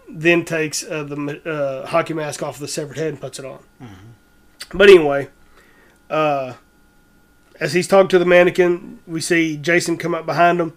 [0.09, 3.45] then takes uh, the uh, hockey mask off of the severed head and puts it
[3.45, 3.65] on.
[4.73, 5.29] But anyway,
[6.09, 6.55] uh,
[7.59, 10.75] as he's talking to the mannequin, we see Jason come up behind him.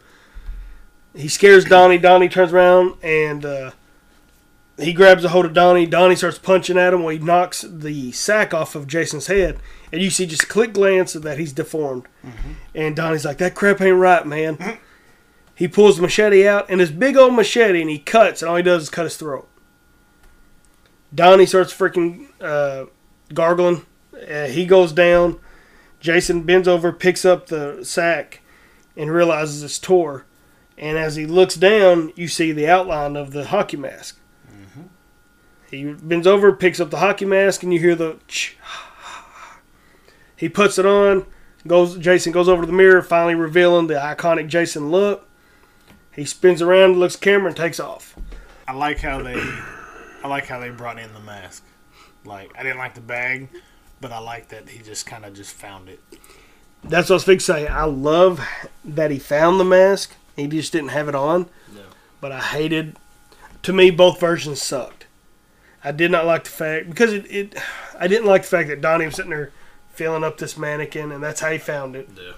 [1.16, 2.00] He scares Donnie.
[2.00, 3.72] Donnie turns around and uh,
[4.84, 5.86] he grabs a hold of Donnie.
[5.86, 7.04] Donnie starts punching at him.
[7.04, 9.60] Well, he knocks the sack off of Jason's head,
[9.92, 12.08] and you see just a quick glance that he's deformed.
[12.76, 14.80] And Donnie's like, "That crap ain't right, man."
[15.56, 18.56] He pulls the machete out, and his big old machete, and he cuts, and all
[18.58, 19.48] he does is cut his throat.
[21.14, 22.86] Donnie starts freaking uh,
[23.34, 23.86] gargling.
[24.14, 25.40] Uh, he goes down.
[26.00, 28.42] Jason bends over, picks up the sack,
[28.98, 30.26] and realizes it's tore.
[30.76, 34.20] And as he looks down, you see the outline of the hockey mask.
[35.74, 38.18] He bends over, picks up the hockey mask, and you hear the.
[38.28, 38.58] ch-
[40.36, 41.26] He puts it on.
[41.66, 41.98] Goes.
[41.98, 45.28] Jason goes over to the mirror, finally revealing the iconic Jason look.
[46.12, 48.16] He spins around, looks at the camera, and takes off.
[48.68, 49.34] I like how they
[50.24, 51.64] I like how they brought in the mask.
[52.24, 53.50] Like I didn't like the bag,
[54.00, 56.00] but I like that he just kind of just found it.
[56.84, 57.68] That's what I was fixing to say.
[57.68, 58.42] I love
[58.86, 60.14] that he found the mask.
[60.36, 61.50] He just didn't have it on.
[61.74, 61.82] No.
[62.22, 62.98] But I hated.
[63.64, 65.03] To me, both versions sucked.
[65.84, 67.56] I did not like the fact because it, it.
[68.00, 69.52] I didn't like the fact that Donnie was sitting there
[69.90, 72.10] filling up this mannequin, and that's how he found it.
[72.16, 72.34] Yeah.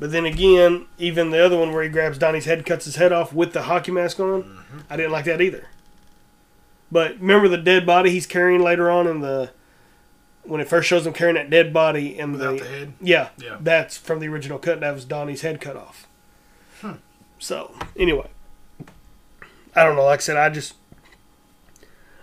[0.00, 3.12] But then again, even the other one where he grabs Donnie's head, cuts his head
[3.12, 4.78] off with the hockey mask on, mm-hmm.
[4.90, 5.68] I didn't like that either.
[6.90, 9.50] But remember the dead body he's carrying later on in the
[10.42, 12.92] when it first shows him carrying that dead body in Without the, the head?
[13.00, 13.56] Yeah, Yeah.
[13.60, 14.80] that's from the original cut.
[14.80, 16.06] That was Donnie's head cut off.
[17.38, 18.28] So anyway,
[19.74, 20.04] I don't know.
[20.04, 20.74] Like I said, I just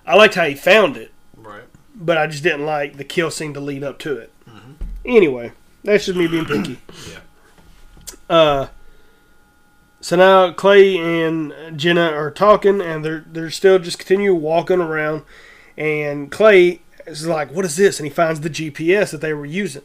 [0.06, 1.64] I liked how he found it, Right.
[1.95, 4.32] but I just didn't like the kill scene to lead up to it.
[5.06, 5.52] Anyway,
[5.84, 6.80] that's just me being picky.
[7.10, 7.20] Yeah.
[8.30, 8.68] Uh,
[9.99, 15.24] so now Clay and Jenna are talking, and they're they're still just continue walking around,
[15.78, 19.45] and Clay is like, "What is this?" And he finds the GPS that they were
[19.45, 19.84] using,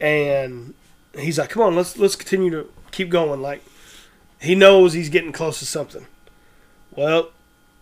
[0.00, 0.74] and
[1.18, 3.62] he's like, "Come on, let's let's continue to keep going." Like
[4.40, 6.06] he knows he's getting close to something.
[6.96, 7.30] Well,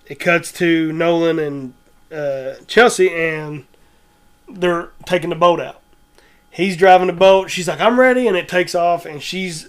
[0.07, 1.75] it cuts to Nolan and
[2.13, 3.65] uh, Chelsea, and
[4.49, 5.81] they're taking the boat out.
[6.51, 7.51] He's driving the boat.
[7.51, 9.07] She's like, "I'm ready," and it takes off.
[9.07, 9.69] And she's,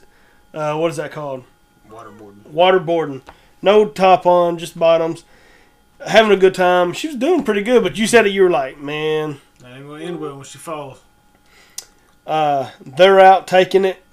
[0.53, 1.45] uh, what is that called?
[1.89, 2.41] Waterboarding.
[2.51, 3.21] Waterboarding.
[3.61, 5.23] No top on, just bottoms.
[6.05, 6.91] Having a good time.
[6.91, 8.31] She was doing pretty good, but you said it.
[8.33, 10.99] You were like, "Man, That ain't gonna end well when she falls.
[12.27, 14.03] uh, they're out taking it,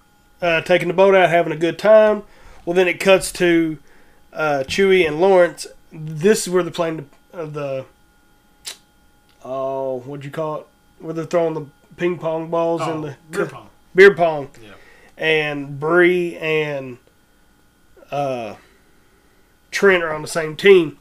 [0.41, 2.23] uh, taking the boat out, having a good time."
[2.65, 3.79] Well, then it cuts to
[4.33, 5.67] uh, Chewie and Lawrence.
[5.93, 7.87] This is where they're playing the, uh, the
[9.45, 10.67] oh, what'd you call it?
[11.01, 11.67] Where they're throwing the
[11.97, 13.69] ping pong balls in Oh, the beer pong.
[13.95, 14.51] beer pong.
[14.63, 14.71] Yeah.
[15.17, 16.99] And Bree and
[18.11, 18.57] uh,
[19.71, 20.99] Trent are on the same team.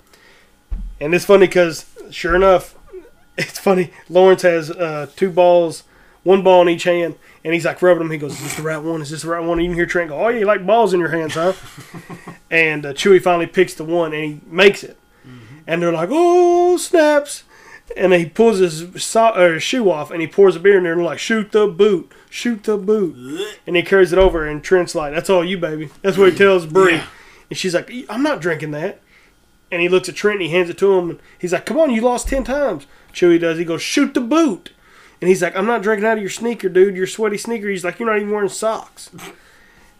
[0.99, 2.75] And it's funny because sure enough,
[3.37, 3.91] it's funny.
[4.09, 5.83] Lawrence has uh, two balls,
[6.23, 8.11] one ball in each hand, and he's like rubbing them.
[8.11, 9.01] He goes, "Is this the right one?
[9.01, 10.65] Is this the right one?" And you can hear Trent go, "Oh, yeah, you like
[10.65, 11.53] balls in your hands, huh?"
[12.51, 14.97] and uh, Chewie finally picks the one, and he makes it.
[15.67, 17.43] And they're like, "Oh, snaps!"
[17.97, 20.83] And he pulls his so- or his shoe off, and he pours a beer in
[20.83, 23.15] there, and they're like, "Shoot the boot, shoot the boot."
[23.67, 26.37] And he carries it over, and Trent's like, "That's all you, baby." That's what he
[26.37, 27.05] tells Bree, Yeah.
[27.49, 28.99] and she's like, "I'm not drinking that."
[29.71, 31.11] And he looks at Trent and he hands it to him.
[31.11, 33.59] And he's like, "Come on, you lost ten times." Chewie does.
[33.59, 34.71] He goes, "Shoot the boot."
[35.21, 36.95] And he's like, "I'm not drinking out of your sneaker, dude.
[36.95, 39.09] Your sweaty sneaker." He's like, "You're not even wearing socks."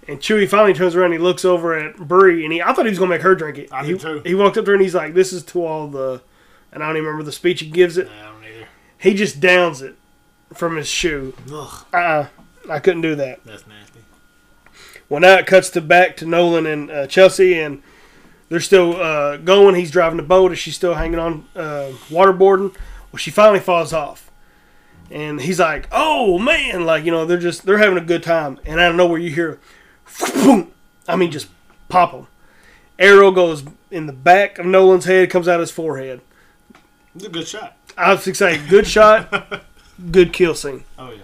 [0.07, 1.05] And Chewie finally turns around.
[1.11, 3.35] and He looks over at Bree, and he I thought he was gonna make her
[3.35, 3.69] drink it.
[3.71, 4.21] I he, did too.
[4.25, 6.21] He walked up to her and he's like, "This is to all the,"
[6.71, 8.07] and I don't even remember the speech he gives it.
[8.07, 8.67] I don't either.
[8.97, 9.95] He just downs it
[10.53, 11.33] from his shoe.
[11.53, 12.25] Ugh, Uh,
[12.69, 13.41] I couldn't do that.
[13.45, 13.99] that's nasty.
[15.09, 17.81] Well, now it cuts to back to Nolan and uh, Chelsea, and
[18.49, 19.75] they're still uh, going.
[19.75, 22.73] He's driving the boat, and she's still hanging on uh, waterboarding.
[23.11, 24.28] Well, she finally falls off,
[25.11, 28.59] and he's like, "Oh man!" Like you know, they're just they're having a good time,
[28.65, 29.59] and I don't know where you hear,
[30.33, 30.71] boom!
[31.07, 31.47] I mean, just
[31.87, 32.27] pop them.
[32.97, 36.21] Arrow goes in the back of Nolan's head, comes out his forehead.
[37.15, 37.75] It's a good shot.
[37.97, 39.61] I was say, good shot,
[40.11, 40.83] good kill scene.
[40.97, 41.21] Oh yeah,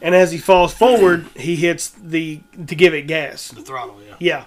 [0.00, 3.48] And as he falls forward, he hits the to give it gas.
[3.48, 4.00] the throttle.
[4.02, 4.14] Yeah.
[4.18, 4.44] Yeah.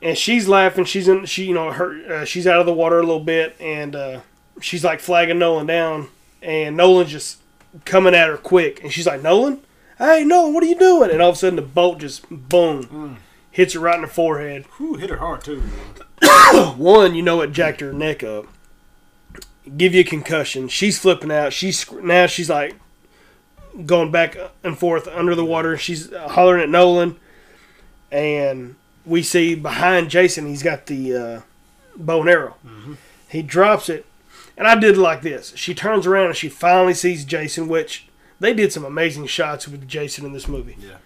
[0.00, 0.84] And she's laughing.
[0.84, 1.26] She's in.
[1.26, 2.14] She, you know, her.
[2.20, 4.20] Uh, she's out of the water a little bit, and uh,
[4.60, 6.08] she's like flagging Nolan down,
[6.42, 7.38] and Nolan's just
[7.84, 9.60] coming at her quick, and she's like, "Nolan,
[9.98, 13.18] hey, Nolan, what are you doing?" And all of a sudden, the boat just boom
[13.50, 14.64] hits her right in the forehead.
[14.78, 15.60] Whew, hit her hard too.
[16.76, 18.46] One, you know, it jacked her neck up.
[19.76, 20.68] Give you a concussion.
[20.68, 21.52] She's flipping out.
[21.52, 22.74] She's now she's like
[23.86, 25.76] going back and forth under the water.
[25.76, 27.16] She's hollering at Nolan,
[28.10, 28.76] and
[29.06, 31.40] we see behind Jason, he's got the uh,
[31.96, 32.56] bow and arrow.
[33.28, 34.04] He drops it,
[34.56, 35.52] and I did like this.
[35.56, 38.08] She turns around and she finally sees Jason, which
[38.40, 40.76] they did some amazing shots with Jason in this movie.
[40.78, 40.96] Yeah.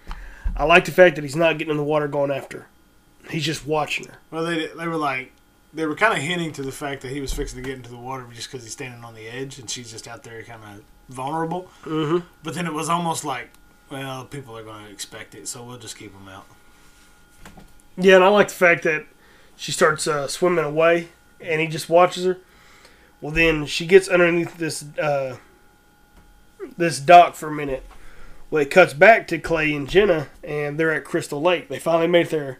[0.55, 2.59] I like the fact that he's not getting in the water going after.
[2.59, 2.67] her.
[3.29, 4.17] He's just watching her.
[4.31, 5.31] Well, they they were like
[5.73, 7.89] they were kind of hinting to the fact that he was fixing to get into
[7.89, 10.61] the water just because he's standing on the edge and she's just out there kind
[10.63, 10.83] of
[11.13, 11.69] vulnerable.
[11.83, 12.25] Mm-hmm.
[12.43, 13.49] But then it was almost like,
[13.91, 16.45] well, people are going to expect it, so we'll just keep him out.
[17.97, 19.05] Yeah, and I like the fact that
[19.55, 21.09] she starts uh, swimming away,
[21.41, 22.37] and he just watches her.
[23.21, 25.37] Well, then she gets underneath this uh,
[26.77, 27.83] this dock for a minute.
[28.49, 31.67] Well, it cuts back to Clay and Jenna, and they're at Crystal Lake.
[31.67, 32.59] They finally made it there,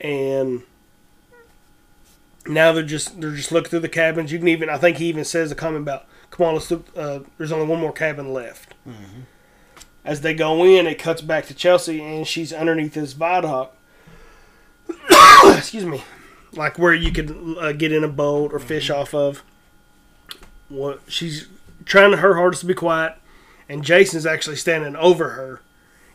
[0.00, 0.62] and
[2.46, 4.32] now they're just they're just looking through the cabins.
[4.32, 6.86] You can even I think he even says a comment about, "Come on, let's look.
[6.96, 8.74] Uh, there's only one more cabin left."
[10.04, 13.74] As they go in, it cuts back to Chelsea, and she's underneath this viaduct
[15.56, 16.02] excuse me,
[16.52, 19.42] like where you could uh, get in a boat or fish off of.
[20.68, 21.48] What she's
[21.84, 23.14] trying her hardest to be quiet,
[23.68, 25.60] and Jason's actually standing over her,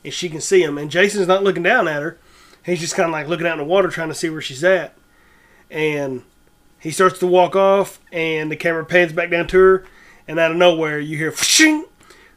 [0.03, 0.77] and she can see him.
[0.77, 2.17] And Jason's not looking down at her;
[2.63, 4.63] he's just kind of like looking out in the water, trying to see where she's
[4.63, 4.95] at.
[5.69, 6.23] And
[6.79, 9.85] he starts to walk off, and the camera pans back down to her,
[10.27, 11.85] and out of nowhere you hear "Shing!"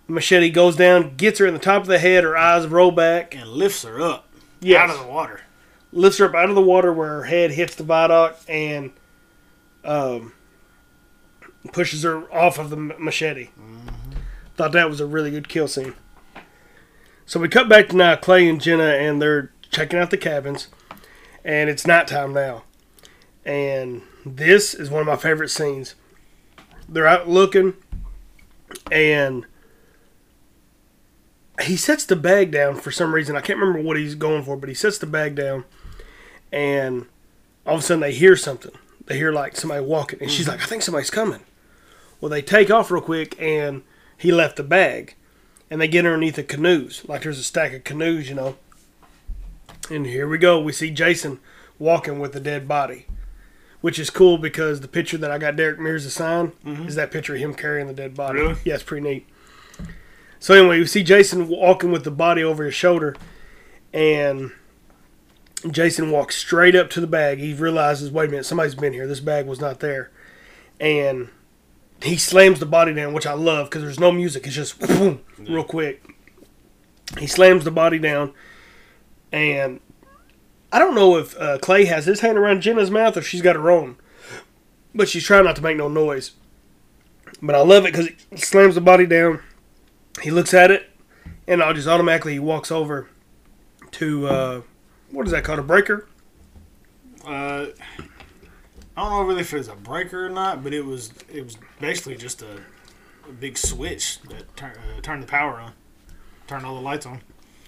[0.07, 2.25] The machete goes down, gets her in the top of the head.
[2.25, 3.35] Her eyes roll back.
[3.37, 4.29] And lifts her up
[4.61, 4.81] Yes.
[4.81, 5.41] out of the water.
[5.93, 8.91] lifts her up out of the water where her head hits the viaduct and
[9.85, 10.33] um,
[11.71, 13.49] pushes her off of the machete.
[13.59, 14.19] Mm-hmm.
[14.57, 15.95] Thought that was a really good kill scene.
[17.25, 20.69] So we cut back to now Clay and Jenna, and they're checking out the cabins,
[21.45, 22.65] and it's nighttime now.
[23.45, 25.95] And this is one of my favorite scenes.
[26.89, 27.75] They're out looking,
[28.91, 29.47] and
[31.63, 33.37] he sets the bag down for some reason.
[33.37, 35.65] I can't remember what he's going for, but he sets the bag down,
[36.53, 37.07] and
[37.67, 38.73] all of a sudden they hear something.
[39.07, 40.57] They hear like somebody walking, and she's mm-hmm.
[40.57, 41.41] like, "I think somebody's coming."
[42.23, 43.83] Well, they take off real quick, and
[44.16, 45.16] he left the bag,
[45.68, 47.05] and they get underneath the canoes.
[47.09, 48.57] Like there's a stack of canoes, you know.
[49.91, 50.61] And here we go.
[50.61, 51.41] We see Jason
[51.81, 53.07] walking with the dead body,
[53.81, 56.87] which is cool because the picture that I got Derek Mears to sign mm-hmm.
[56.87, 58.39] is that picture of him carrying the dead body.
[58.39, 58.57] Really?
[58.64, 59.27] Yeah, it's pretty neat.
[60.39, 63.16] So anyway, we see Jason walking with the body over his shoulder,
[63.93, 64.53] and
[65.68, 67.41] Jason walks straight up to the bag.
[67.41, 69.09] He realizes, wait a minute, somebody's been here.
[69.09, 70.12] This bag was not there,
[70.79, 71.29] and
[72.03, 74.46] he slams the body down, which I love because there's no music.
[74.46, 76.03] It's just boom, real quick.
[77.18, 78.32] He slams the body down,
[79.30, 79.80] and
[80.72, 83.57] I don't know if uh, Clay has his hand around Jenna's mouth or she's got
[83.57, 83.96] her own,
[84.94, 86.32] but she's trying not to make no noise.
[87.40, 89.40] But I love it because he slams the body down.
[90.22, 90.90] He looks at it,
[91.46, 93.09] and I'll just automatically he walks over
[93.92, 94.62] to uh,
[95.11, 95.59] what is that called?
[95.59, 96.07] A breaker?
[97.24, 97.66] Uh,
[98.97, 101.45] I don't know really if it was a breaker or not, but it was it
[101.45, 102.61] was basically just a,
[103.28, 105.72] a big switch that turn, uh, turned the power on,
[106.47, 107.22] turned all the lights on.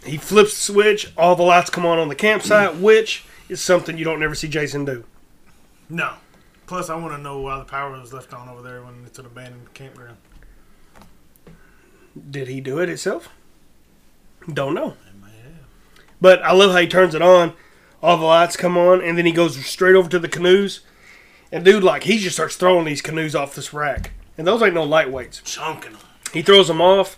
[0.04, 3.96] He flips the switch, all the lights come on on the campsite, which is something
[3.96, 5.04] you don't never see Jason do.
[5.88, 6.14] No.
[6.66, 9.18] Plus, I want to know why the power was left on over there when it's
[9.18, 10.16] an abandoned campground.
[12.30, 13.28] Did he do it himself?
[14.52, 14.96] Don't know.
[16.20, 17.52] But I love how he turns it on.
[18.02, 20.80] All the lights come on, and then he goes straight over to the canoes.
[21.54, 24.74] And dude, like he just starts throwing these canoes off this rack, and those ain't
[24.74, 25.44] no lightweights.
[25.44, 26.00] Chunking them.
[26.32, 27.16] He throws them off,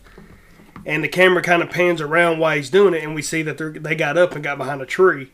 [0.85, 3.57] and the camera kind of pans around while he's doing it, and we see that
[3.57, 5.33] they they got up and got behind a tree,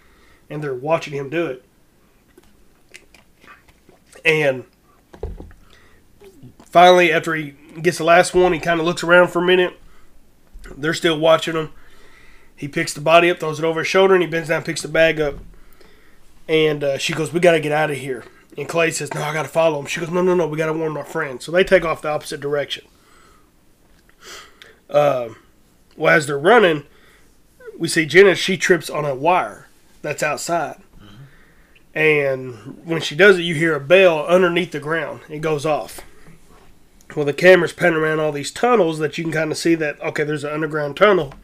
[0.48, 1.64] and they're watching him do it.
[4.24, 4.66] And
[6.64, 9.80] finally, after he gets the last one, he kind of looks around for a minute.
[10.76, 11.72] They're still watching him.
[12.55, 14.82] He picks the body up, throws it over his shoulder, and he bends down, picks
[14.82, 15.38] the bag up.
[16.46, 18.22] And uh, she goes, "We got to get out of here."
[18.57, 20.59] And Clay says, "No, I got to follow him." She goes, "No, no, no, we
[20.59, 22.84] got to warn our friends." So they take off the opposite direction.
[24.90, 25.30] Uh,
[25.96, 26.84] well, as they're running,
[27.78, 28.34] we see Jenna.
[28.34, 29.68] She trips on a wire
[30.03, 30.82] that's outside,
[31.94, 35.20] and when she does it, you hear a bell underneath the ground.
[35.30, 36.00] It goes off.
[37.16, 40.00] Well, the camera's panning around all these tunnels that you can kind of see that
[40.03, 41.34] okay, there's an underground tunnel,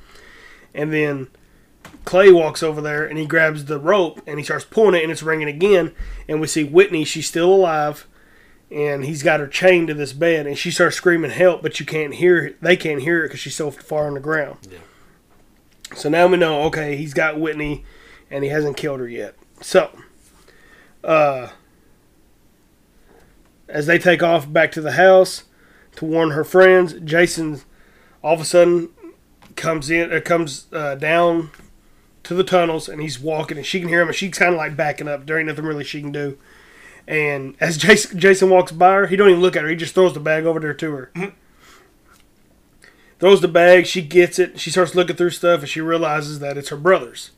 [0.75, 1.29] and then
[2.05, 5.13] Clay walks over there and he grabs the rope and he starts pulling it and
[5.13, 5.95] it's ringing again.
[6.29, 8.07] And we see Whitney, she's still alive,
[8.71, 11.87] and he's got her chained to this bed and she starts screaming help, but you
[11.87, 12.61] can't hear it.
[12.63, 14.59] They can't hear it because she's so far on the ground.
[14.71, 14.79] Yeah.
[15.95, 17.85] So now we know, okay, he's got Whitney
[18.31, 19.35] and he hasn't killed her yet.
[19.61, 19.91] So,
[21.03, 21.49] uh,
[23.69, 25.45] as they take off back to the house
[25.97, 27.61] to warn her friends, Jason
[28.23, 28.91] all of a sudden
[29.57, 31.51] comes in, uh, comes uh, down
[32.29, 34.59] to the tunnels, and he's walking, and she can hear him, and she's kind of
[34.59, 35.27] like backing up.
[35.27, 36.37] There ain't nothing really she can do.
[37.07, 39.69] And as Jason, Jason walks by her, he don't even look at her.
[39.71, 41.13] He just throws the bag over there to her.
[43.19, 43.87] Throws the bag.
[43.87, 44.61] She gets it.
[44.61, 47.31] She starts looking through stuff, and she realizes that it's her brother's.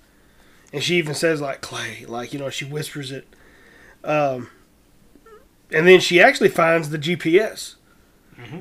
[0.73, 3.29] And she even says like Clay, like you know, she whispers it.
[4.03, 4.51] Um,
[5.71, 7.77] and then she actually finds the GPS.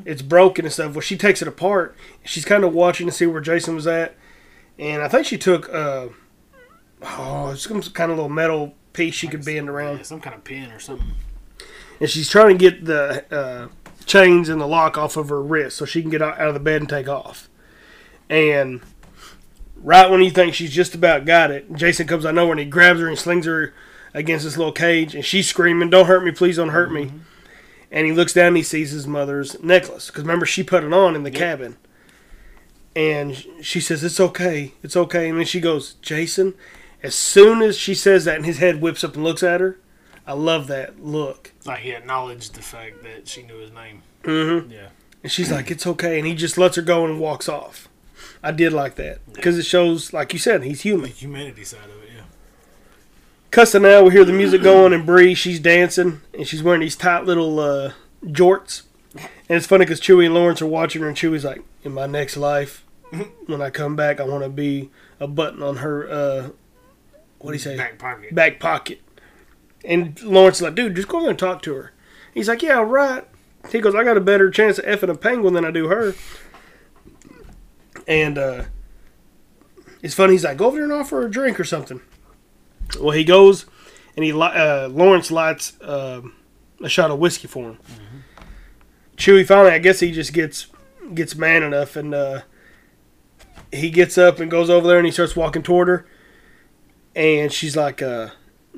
[0.06, 0.94] It's broken and stuff.
[0.94, 1.96] Well, she takes it apart.
[2.24, 4.16] She's kind of watching to see where Jason was at,
[4.80, 6.08] and I think she took uh,
[7.02, 10.44] oh, some kind of little metal piece she could bend around Yeah, some kind of
[10.44, 11.14] pin or something.
[12.00, 13.68] and she's trying to get the uh,
[14.06, 16.60] chains and the lock off of her wrist so she can get out of the
[16.60, 17.50] bed and take off.
[18.30, 18.82] And
[19.76, 22.60] right when you think she's just about got it, Jason comes out of nowhere and
[22.60, 23.74] he grabs her and slings her
[24.14, 27.12] against this little cage, and she's screaming, "Don't hurt me, please don't hurt me!"
[27.92, 30.92] And he looks down and he sees his mother's necklace because remember she put it
[30.94, 31.78] on in the cabin.
[33.00, 36.54] And she says, "It's okay, it's okay." And then she goes, "Jason."
[37.02, 39.78] As soon as she says that, and his head whips up and looks at her,
[40.28, 41.54] I love that look.
[41.64, 44.02] Like he acknowledged the fact that she knew his name.
[44.24, 44.70] Mm-hmm.
[44.70, 44.90] Yeah.
[45.24, 47.88] And she's like, "It's okay," and he just lets her go and walks off.
[48.44, 51.04] I did like that because it shows, like you said, he's human.
[51.04, 51.40] The human.
[51.40, 52.24] humanity side of it, yeah.
[53.50, 56.98] Cussing now, we hear the music going, and Bree, she's dancing, and she's wearing these
[56.98, 57.94] tight little uh,
[58.26, 58.82] jorts.
[59.14, 62.06] And it's funny because Chewie and Lawrence are watching her, and Chewie's like, "In my
[62.06, 62.84] next life,
[63.46, 64.90] when I come back, I want to be
[65.20, 66.10] a button on her.
[66.10, 66.50] Uh,
[67.40, 67.78] what do you say?
[67.78, 68.36] Back pocket.
[68.36, 69.02] back pocket.
[69.86, 71.94] And Lawrence like, dude, just go over there and talk to her.
[72.34, 73.26] He's like, yeah, right.
[73.72, 76.16] He goes, I got a better chance of effing a penguin than I do her.
[78.08, 78.64] And uh,
[80.02, 80.34] it's funny.
[80.34, 82.02] He's like, go over there and offer her a drink or something.
[83.00, 83.66] Well, he goes
[84.16, 86.22] and he uh, Lawrence lights uh,
[86.84, 87.78] a shot of whiskey for him.
[89.18, 90.68] Chewie finally, I guess he just gets
[91.14, 92.42] gets man enough and uh,
[93.72, 96.08] he gets up and goes over there and he starts walking toward her
[97.16, 98.30] and she's like, uh,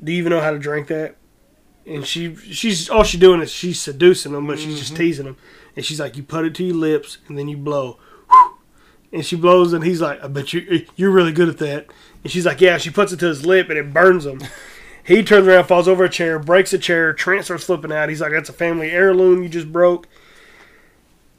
[0.02, 1.16] "Do you even know how to drink that?"
[1.86, 5.36] And she, she's all she's doing is she's seducing him, but she's just teasing him.
[5.76, 7.98] And she's like, "You put it to your lips, and then you blow."
[9.12, 11.86] And she blows, and he's like, "I bet you you're really good at that."
[12.22, 14.40] And she's like, "Yeah." She puts it to his lip, and it burns him.
[15.04, 17.12] he turns around, falls over a chair, breaks a chair.
[17.12, 18.08] Trent starts flipping out.
[18.08, 20.08] He's like, "That's a family heirloom you just broke."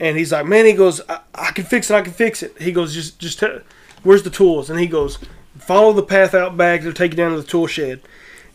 [0.04, 1.96] And he's like, "Man," he goes, "I, I can fix it.
[1.96, 3.60] I can fix it." He goes, "Just, just, t-
[4.04, 5.18] where's the tools?" And he goes,
[5.58, 6.82] follow the path out back.
[6.82, 8.02] They'll take you down to the tool shed.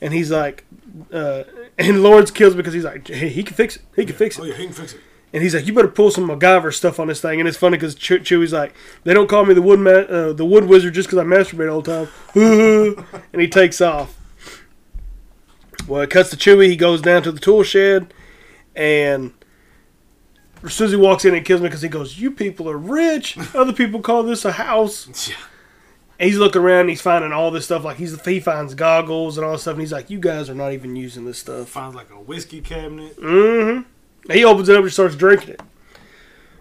[0.01, 0.65] And he's like,
[1.13, 1.45] uh,
[1.79, 3.83] and Lawrence kills because he's like, hey, he can fix it.
[3.97, 4.43] He can fix it.
[4.43, 5.01] Oh yeah, he can fix it.
[5.33, 7.39] And he's like, you better pull some MacGyver stuff on this thing.
[7.39, 8.75] And it's funny because Chew- Chewie's like,
[9.05, 11.71] they don't call me the wood ma- uh, the wood wizard just because I masturbate
[11.71, 13.07] all the time.
[13.33, 14.15] and he takes off.
[15.87, 16.69] Well, it cuts to Chewie.
[16.69, 18.13] He goes down to the tool shed,
[18.75, 19.33] and
[20.63, 22.79] as soon as he walks in, it kills me because he goes, "You people are
[22.79, 23.37] rich.
[23.55, 25.37] Other people call this a house." Yeah.
[26.21, 26.81] And he's looking around.
[26.81, 27.85] And he's finding all this stuff.
[27.85, 29.75] Like he's he finds goggles and all this stuff.
[29.75, 32.61] And he's like, "You guys are not even using this stuff." Finds like a whiskey
[32.61, 33.17] cabinet.
[33.17, 34.33] Mm-hmm.
[34.33, 35.61] He opens it up and starts drinking it.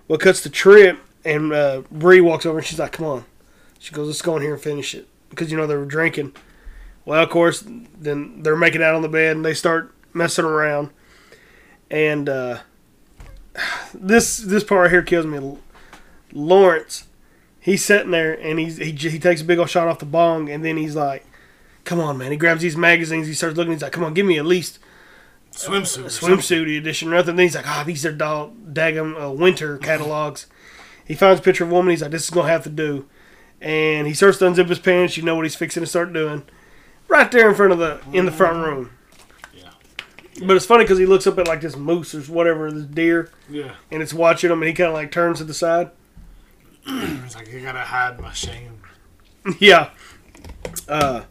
[0.07, 3.25] Well, it cuts the trip, and uh, Bree walks over and she's like, "Come on."
[3.79, 6.35] She goes, "Let's go in here and finish it," because you know they were drinking.
[7.05, 10.89] Well, of course, then they're making out on the bed and they start messing around.
[11.89, 12.59] And uh,
[13.93, 15.57] this this part right here kills me.
[16.33, 17.07] Lawrence,
[17.59, 20.49] he's sitting there and he's he, he takes a big old shot off the bong
[20.49, 21.25] and then he's like,
[21.83, 23.27] "Come on, man!" He grabs these magazines.
[23.27, 23.73] He starts looking.
[23.73, 24.79] He's like, "Come on, give me at least."
[25.51, 26.11] Swimsuit.
[26.11, 26.37] something.
[26.37, 27.35] swimsuit edition or nothing.
[27.35, 30.45] Then he's like, ah, these are dog daggum uh, winter catalogs.
[31.05, 31.91] he finds a picture of a woman.
[31.91, 33.07] He's like, this is gonna have to do.
[33.59, 35.17] And he starts to unzip his pants.
[35.17, 36.43] You know what he's fixing to start doing,
[37.07, 38.91] right there in front of the in the front room.
[40.45, 43.31] But it's funny because he looks up at like this moose or whatever, this deer,
[43.49, 43.71] Yeah.
[43.91, 45.91] and it's watching him, and he kind of like turns to the side.
[46.87, 48.81] It's like I gotta hide my shame.
[49.59, 49.89] yeah.
[50.87, 51.23] Uh,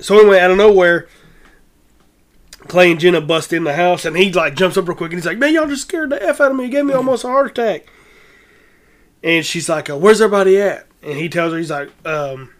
[0.00, 1.08] so anyway, out of nowhere,
[2.68, 5.18] Clay and Jenna bust in the house, and he like jumps up real quick, and
[5.18, 6.64] he's like, "Man, y'all just scared the f out of me.
[6.64, 7.86] You gave me almost a heart attack."
[9.22, 12.50] And she's like, uh, "Where's everybody at?" And he tells her, he's like, um,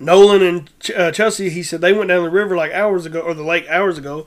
[0.00, 3.20] "Nolan and Ch- uh, Chelsea." He said they went down the river like hours ago,
[3.20, 4.26] or the lake hours ago.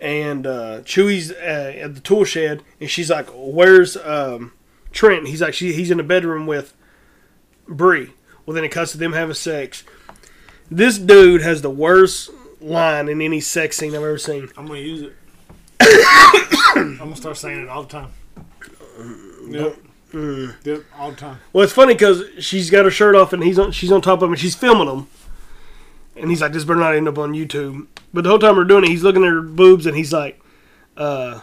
[0.00, 4.52] And uh, Chewie's uh, at the tool shed, and she's like, "Where's um,
[4.92, 6.74] Trent?" He's like, she, "He's in the bedroom with
[7.66, 8.10] Bree."
[8.44, 9.84] Well, then it cuts to them having sex.
[10.70, 12.30] This dude has the worst
[12.60, 14.50] line in any sex scene I've ever seen.
[14.56, 15.14] I'm gonna use it.
[16.76, 18.10] I'm gonna start saying it all the time.
[19.48, 19.76] Yep.
[20.14, 20.84] Yep.
[20.98, 21.38] All the time.
[21.52, 24.18] Well, it's funny because she's got her shirt off and he's on, she's on top
[24.20, 25.06] of him and she's filming him.
[26.16, 28.64] And he's like, "This better not end up on YouTube." But the whole time we're
[28.64, 30.40] doing it, he's looking at her boobs and he's like,
[30.96, 31.40] uh,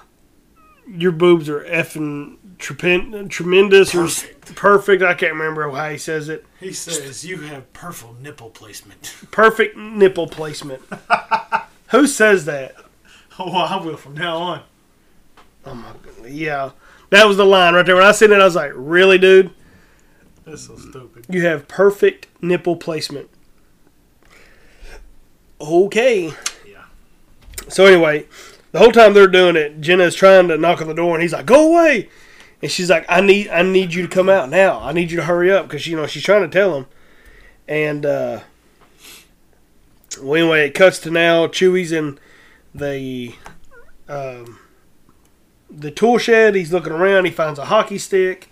[0.88, 4.56] "Your boobs are effing trepen- tremendous or Perfect.
[4.56, 6.46] perfect." I can't remember how he says it.
[6.62, 9.14] He says you have perfect nipple placement.
[9.32, 10.82] Perfect nipple placement.
[11.90, 12.76] Who says that?
[13.40, 14.62] oh, I will from now on.
[15.66, 16.30] Oh my god!
[16.30, 16.72] Yeah,
[17.12, 17.96] that was the line right there.
[17.96, 19.52] When I seen it, I was like, "Really, dude?
[20.46, 21.28] That's so stupid.
[21.30, 23.30] You have perfect nipple placement."
[25.60, 26.34] Okay.
[26.66, 26.86] Yeah.
[27.68, 28.26] So anyway,
[28.72, 31.22] the whole time they're doing it, Jenna is trying to knock on the door, and
[31.22, 32.10] he's like, "Go away!"
[32.62, 34.80] And she's like, "I need, I need you to come out now.
[34.80, 36.86] I need you to hurry up," because you know she's trying to tell him.
[37.68, 38.40] And uh,
[40.22, 41.48] well, anyway, it cuts to now.
[41.48, 42.18] Chewie's in
[42.74, 43.36] the
[44.08, 44.60] um,
[45.72, 46.56] the tool shed.
[46.56, 47.26] He's looking around.
[47.26, 48.50] He finds a hockey stick,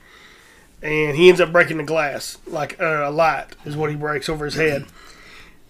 [0.81, 2.37] and he ends up breaking the glass.
[2.47, 4.85] Like uh, a light is what he breaks over his head.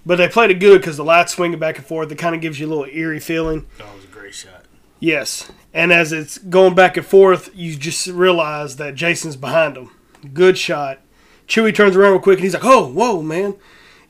[0.06, 2.12] But they played it good because the light's swinging back and forth.
[2.12, 3.68] It kind of gives you a little eerie feeling.
[3.78, 4.64] That was a great shot.
[5.00, 5.52] Yes.
[5.74, 9.92] And as it's going back and forth, you just realize that Jason's behind him.
[10.34, 11.00] Good shot.
[11.48, 13.56] Chewie turns around real quick and he's like, "Oh, whoa, man!"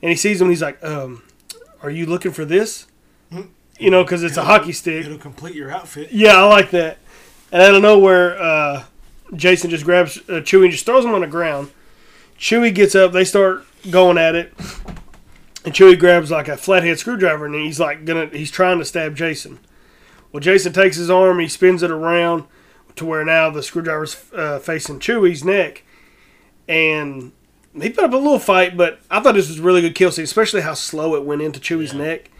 [0.02, 0.46] And he sees him.
[0.46, 1.22] and He's like, um,
[1.82, 2.86] "Are you looking for this?"
[3.78, 5.06] You know, because it's a hockey stick.
[5.06, 6.12] It'll complete your outfit.
[6.12, 6.98] Yeah, I like that.
[7.52, 8.84] And out of nowhere, uh,
[9.34, 11.70] Jason just grabs uh, Chewie and just throws him on the ground.
[12.38, 13.12] Chewie gets up.
[13.12, 14.52] They start going at it.
[15.64, 19.14] And Chewie grabs like a flathead screwdriver and he's like gonna he's trying to stab
[19.14, 19.58] Jason.
[20.32, 22.44] Well, Jason takes his arm, he spins it around
[22.96, 25.84] to where now the screwdriver's uh, facing Chewie's neck,
[26.68, 27.32] and
[27.74, 28.76] he put up a little fight.
[28.76, 31.42] But I thought this was a really good kill scene, especially how slow it went
[31.42, 32.30] into Chewie's neck.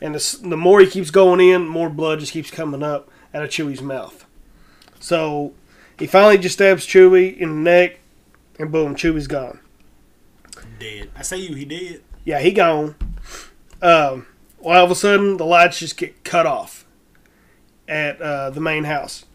[0.00, 3.42] And the, the more he keeps going in, more blood just keeps coming up out
[3.42, 4.24] of Chewie's mouth.
[5.04, 5.52] So
[5.98, 8.00] he finally just stabs Chewie in the neck,
[8.58, 9.60] and boom, Chewie's gone.
[10.78, 11.10] Dead.
[11.14, 12.02] I say you, he did.
[12.24, 12.94] Yeah, he gone.
[13.82, 14.26] Um,
[14.58, 16.86] well, all of a sudden, the lights just get cut off
[17.86, 19.26] at uh, the main house.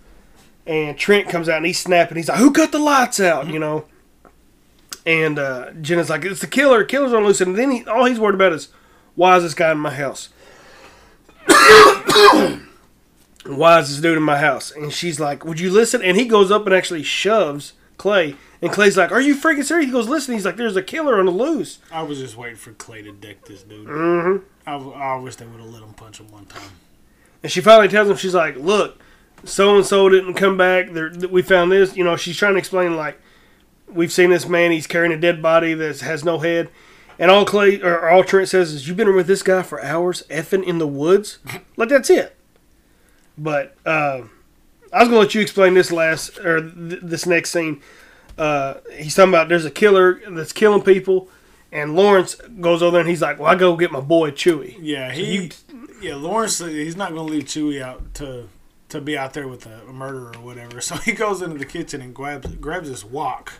[0.66, 2.18] And Trent comes out and he's snapping.
[2.18, 3.48] He's like, Who cut the lights out?
[3.48, 3.86] You know?
[5.06, 6.84] And uh, Jenna's like, It's the killer.
[6.84, 7.42] Killer's on loose.
[7.42, 8.70] And then he, all he's worried about is,
[9.14, 10.30] Why is this guy in my house?
[13.46, 14.72] Why is this dude in my house?
[14.72, 16.02] And she's like, Would you listen?
[16.02, 18.36] And he goes up and actually shoves Clay.
[18.62, 19.86] And Clay's like, Are you freaking serious?
[19.86, 20.34] He goes, Listen.
[20.34, 21.80] He's like, There's a killer on the loose.
[21.92, 23.88] I was just waiting for Clay to deck this dude.
[23.88, 24.46] Mm-hmm.
[24.68, 26.72] I, I wish they would have let him punch him one time.
[27.42, 29.00] And she finally tells him, she's like, look,
[29.46, 30.92] so and so didn't come back.
[30.92, 31.96] There, we found this.
[31.96, 33.20] You know, she's trying to explain, like,
[33.88, 34.72] we've seen this man.
[34.72, 36.70] He's carrying a dead body that has no head.
[37.18, 40.24] And all Clay or all Trent says is, "You've been with this guy for hours,
[40.30, 41.40] effing in the woods."
[41.76, 42.36] like that's it.
[43.40, 44.24] But uh,
[44.94, 47.82] I was gonna let you explain this last or th- this next scene.
[48.38, 51.30] Uh, he's talking about there's a killer that's killing people,
[51.72, 54.78] and Lawrence goes over there and he's like, "Well, I go get my boy Chewie."
[54.82, 55.52] Yeah, he.
[56.02, 56.60] yeah, Lawrence.
[56.62, 58.48] uh, He's not going to leave Chewie out to
[58.90, 60.82] to be out there with a, a murderer or whatever.
[60.90, 63.54] So he goes into the kitchen and grabs grabs this wok,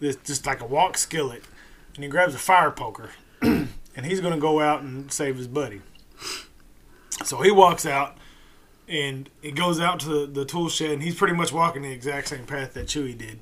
[0.00, 1.44] this just like a wok skillet,
[1.94, 3.10] and he grabs a fire poker,
[3.42, 3.68] and
[4.02, 5.80] he's going to go out and save his buddy.
[7.24, 8.16] So he walks out,
[8.90, 12.28] and it goes out to the, tool shed, and he's pretty much walking the exact
[12.28, 13.38] same path that Chewie did.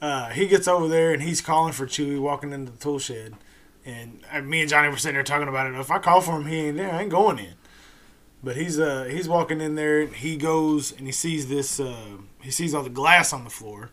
[0.00, 3.34] Uh, he gets over there, and he's calling for Chewie walking into the tool shed.
[3.84, 5.78] And uh, me and Johnny were sitting there talking about it.
[5.78, 6.92] If I call for him, he ain't there.
[6.92, 7.54] I ain't going in.
[8.44, 10.06] But he's uh he's walking in there.
[10.06, 11.78] He goes and he sees this.
[11.78, 13.90] Uh, he sees all the glass on the floor,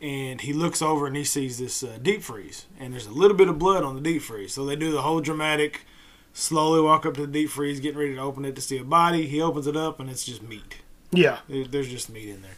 [0.00, 2.66] and he looks over and he sees this uh, deep freeze.
[2.80, 4.54] And there's a little bit of blood on the deep freeze.
[4.54, 5.86] So they do the whole dramatic.
[6.32, 8.84] Slowly walk up to the deep freeze, getting ready to open it to see a
[8.84, 9.26] body.
[9.26, 10.76] He opens it up and it's just meat.
[11.10, 11.38] Yeah.
[11.48, 12.56] There's just meat in there.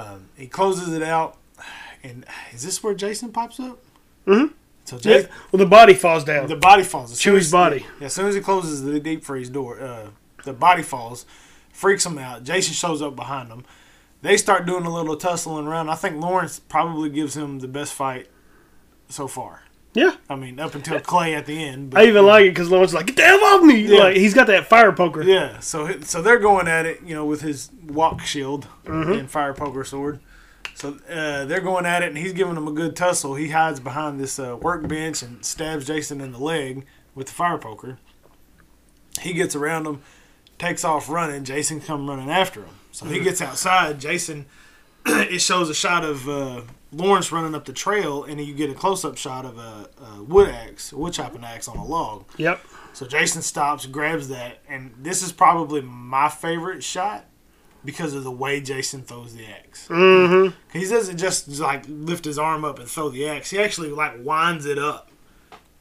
[0.00, 1.36] Um, he closes it out,
[2.02, 2.24] and
[2.54, 3.78] is this where Jason pops up?
[4.26, 4.52] Mm-hmm.
[4.84, 5.00] So Yeah.
[5.02, 6.46] Jason, Well, the body falls down.
[6.48, 7.12] the body falls.
[7.12, 7.86] As Chewie's as- body.
[8.00, 10.06] Yeah, as soon as he closes the deep freeze door, uh,
[10.44, 11.24] the body falls,
[11.72, 12.44] freaks him out.
[12.44, 13.64] Jason shows up behind him.
[14.22, 15.88] They start doing a little tussling around.
[15.90, 18.28] I think Lawrence probably gives him the best fight
[19.08, 19.61] so far.
[19.94, 20.16] Yeah.
[20.30, 21.92] I mean, up until Clay at the end.
[21.96, 23.82] I even like it because Lawrence like, get the hell off me!
[23.82, 23.98] Yeah.
[23.98, 25.22] Like he's got that fire poker.
[25.22, 29.12] Yeah, so so they're going at it, you know, with his wok shield Mm-hmm.
[29.12, 30.20] and fire poker sword.
[30.74, 33.34] So uh, they're going at it, and he's giving them a good tussle.
[33.34, 37.58] He hides behind this uh, workbench and stabs Jason in the leg with the fire
[37.58, 37.98] poker.
[39.20, 40.00] He gets around him,
[40.58, 41.44] takes off running.
[41.44, 42.74] Jason come running after him.
[42.92, 44.00] So he gets outside.
[44.00, 44.46] Jason,
[45.06, 48.74] it shows a shot of uh, Lawrence running up the trail, and you get a
[48.74, 52.24] close up shot of a, a wood axe, a wood chopping axe on a log.
[52.36, 52.60] Yep.
[52.92, 57.24] So Jason stops, grabs that, and this is probably my favorite shot
[57.84, 59.88] because of the way Jason throws the axe.
[59.88, 60.78] Mm-hmm.
[60.78, 63.50] He doesn't just like lift his arm up and throw the axe.
[63.50, 65.10] He actually like winds it up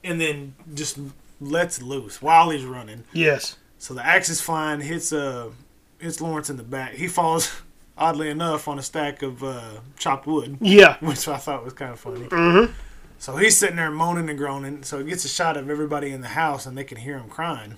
[0.04, 0.98] and then just
[1.40, 3.04] lets loose while he's running.
[3.14, 3.58] Yes.
[3.78, 5.52] So the axe is flying, hits uh
[6.00, 6.94] hits Lawrence in the back.
[6.94, 7.62] He falls
[8.02, 10.98] oddly enough on a stack of uh, chopped wood Yeah.
[11.02, 12.22] which I thought was kind of funny.
[12.28, 12.74] Mm-hmm.
[13.20, 14.84] So he's sitting there moaning and groaning.
[14.84, 17.30] So he gets a shot of everybody in the house, and they can hear him
[17.30, 17.78] crying.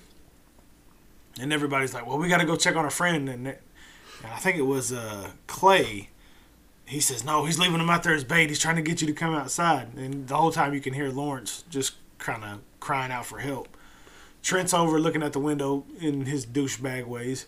[1.40, 3.62] And everybody's like, "Well, we got to go check on our friend." And, it-
[4.22, 6.08] and I think it was uh, Clay.
[6.86, 8.48] He says, "No, he's leaving him out there as bait.
[8.48, 11.08] He's trying to get you to come outside." And the whole time you can hear
[11.10, 13.68] Lawrence just kind of crying out for help.
[14.42, 17.46] Trent's over looking at the window in his douchebag ways.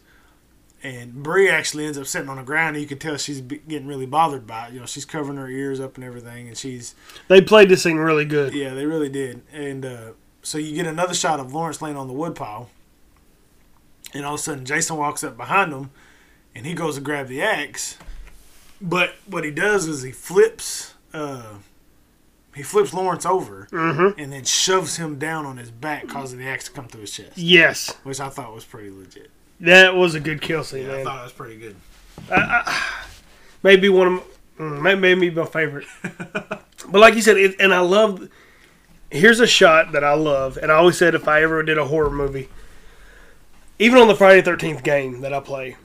[0.87, 3.89] And Bree actually ends up sitting on the ground, and you can tell she's getting
[3.89, 4.72] really bothered by it.
[4.74, 6.95] You know, she's covering her ears up and everything, and she's
[7.26, 8.55] They played this thing really good.
[8.55, 9.43] yeah, they really did.
[9.53, 10.11] And uh,
[10.43, 12.70] so you get another shot of Lawrence laying on the woodpile,
[14.14, 15.91] and all of a sudden Jason walks up behind him,
[16.55, 17.99] and he goes to grab the axe,
[18.80, 20.95] but what he does is he flips.
[21.12, 21.55] Uh,
[22.55, 24.20] he flips Lawrence over Mm-hmm.
[24.20, 27.11] and then shoves him down on his back, causing the axe to come through his
[27.11, 27.93] chest, Yes.
[28.05, 29.30] which I thought was pretty legit.
[29.61, 31.77] That was a good kill scene, Yeah, I thought it was pretty good.
[33.63, 34.13] Maybe one of
[34.59, 35.87] my, mm, maybe my favorite.
[36.03, 36.61] but
[36.93, 38.29] like you said, it, and I love.
[39.11, 41.87] Here's a shot that I love, and I always said if I ever did a
[41.87, 42.49] horror movie,
[43.79, 45.77] even on the Friday Thirteenth game that I play,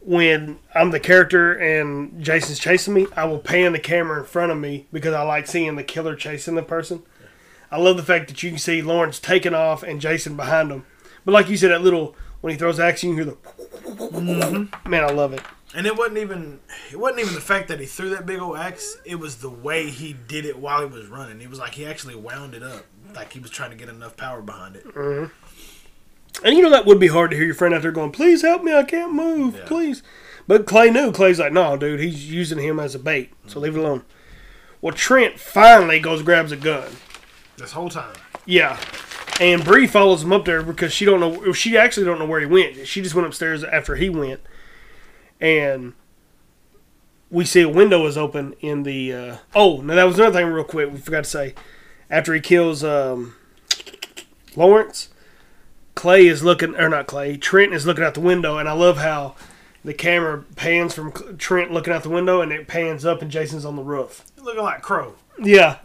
[0.00, 4.52] when I'm the character and Jason's chasing me, I will pan the camera in front
[4.52, 7.02] of me because I like seeing the killer chasing the person.
[7.70, 10.86] I love the fact that you can see Lawrence taking off and Jason behind him.
[11.24, 12.14] But like you said, that little
[12.46, 14.88] when he throws action, you hear the mm-hmm.
[14.88, 15.02] man.
[15.02, 15.42] I love it.
[15.74, 16.60] And it wasn't even
[16.92, 18.98] it wasn't even the fact that he threw that big old axe.
[19.04, 21.40] It was the way he did it while he was running.
[21.40, 22.84] It was like he actually wound it up,
[23.16, 24.84] like he was trying to get enough power behind it.
[24.86, 26.46] Mm-hmm.
[26.46, 28.42] And you know that would be hard to hear your friend out there going, "Please
[28.42, 29.64] help me, I can't move, Yeah.
[29.64, 30.04] please."
[30.46, 31.10] But Clay knew.
[31.10, 33.60] Clay's like, "No, dude, he's using him as a bait, so mm-hmm.
[33.60, 34.04] leave it alone."
[34.80, 36.92] Well, Trent finally goes grabs a gun.
[37.56, 38.14] This whole time,
[38.44, 38.78] Yeah,
[39.40, 41.52] and Bree follows him up there because she don't know.
[41.52, 42.86] She actually don't know where he went.
[42.86, 44.40] She just went upstairs after he went,
[45.40, 45.94] and
[47.30, 49.12] we see a window is open in the.
[49.12, 50.92] Uh, oh, no, that was another thing, real quick.
[50.92, 51.54] We forgot to say,
[52.08, 53.34] after he kills um,
[54.54, 55.10] Lawrence,
[55.94, 58.98] Clay is looking, or not Clay, Trent is looking out the window, and I love
[58.98, 59.34] how
[59.84, 63.64] the camera pans from Trent looking out the window, and it pans up, and Jason's
[63.64, 64.24] on the roof.
[64.40, 65.14] looking like Crow.
[65.38, 65.78] Yeah.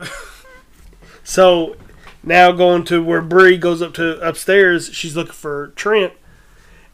[1.24, 1.76] so
[2.24, 6.14] now going to where Bree goes up to upstairs, she's looking for Trent,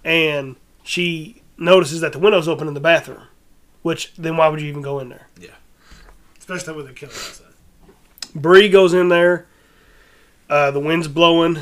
[0.03, 3.23] and she notices that the window's open in the bathroom.
[3.81, 5.27] Which then why would you even go in there?
[5.39, 5.55] Yeah,
[6.37, 7.47] especially with a killer outside.
[8.35, 9.47] Bree goes in there.
[10.49, 11.59] Uh, the wind's blowing.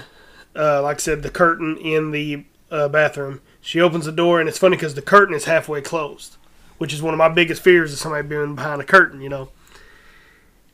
[0.56, 3.42] Uh, like I said, the curtain in the uh, bathroom.
[3.62, 6.38] She opens the door, and it's funny because the curtain is halfway closed,
[6.78, 9.50] which is one of my biggest fears of somebody being behind a curtain, you know.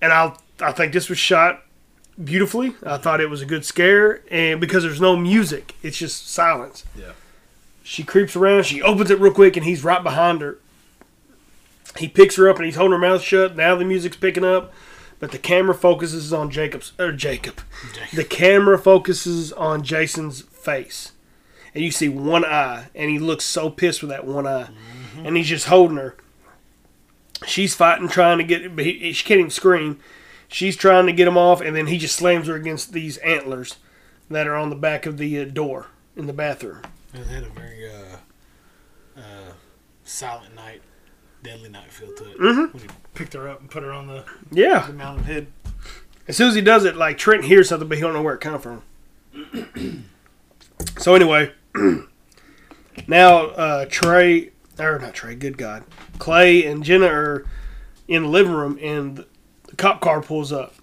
[0.01, 1.63] And I, I think this was shot
[2.23, 2.75] beautifully.
[2.83, 6.83] I thought it was a good scare, and because there's no music, it's just silence.
[6.97, 7.13] Yeah.
[7.83, 8.65] She creeps around.
[8.65, 10.57] She opens it real quick, and he's right behind her.
[11.97, 13.55] He picks her up, and he's holding her mouth shut.
[13.55, 14.73] Now the music's picking up.
[15.21, 17.61] but the camera focuses on Jacob's er, or Jacob.
[18.11, 21.11] The camera focuses on Jason's face,
[21.75, 25.25] and you see one eye, and he looks so pissed with that one eye, mm-hmm.
[25.25, 26.17] and he's just holding her.
[27.45, 29.99] She's fighting, trying to get, but he, she can't even scream.
[30.51, 33.77] She's trying to get him off, and then he just slams her against these antlers
[34.29, 36.81] that are on the back of the uh, door in the bathroom.
[37.13, 38.17] It had a very uh,
[39.17, 39.53] uh,
[40.03, 40.81] silent night,
[41.41, 42.37] deadly night feel to it.
[42.39, 42.73] Mhm.
[42.73, 44.87] When he picked her up and put her on the, Yeah.
[44.87, 45.47] the mountain head.
[46.27, 48.35] As soon as he does it, like Trent hears something, but he don't know where
[48.35, 48.83] it come from.
[50.97, 51.51] so anyway,
[53.07, 55.83] now uh, Trey or not Trey, good God,
[56.19, 57.45] Clay and Jenna are
[58.07, 59.25] in the living room, and
[59.81, 60.75] cop car pulls up,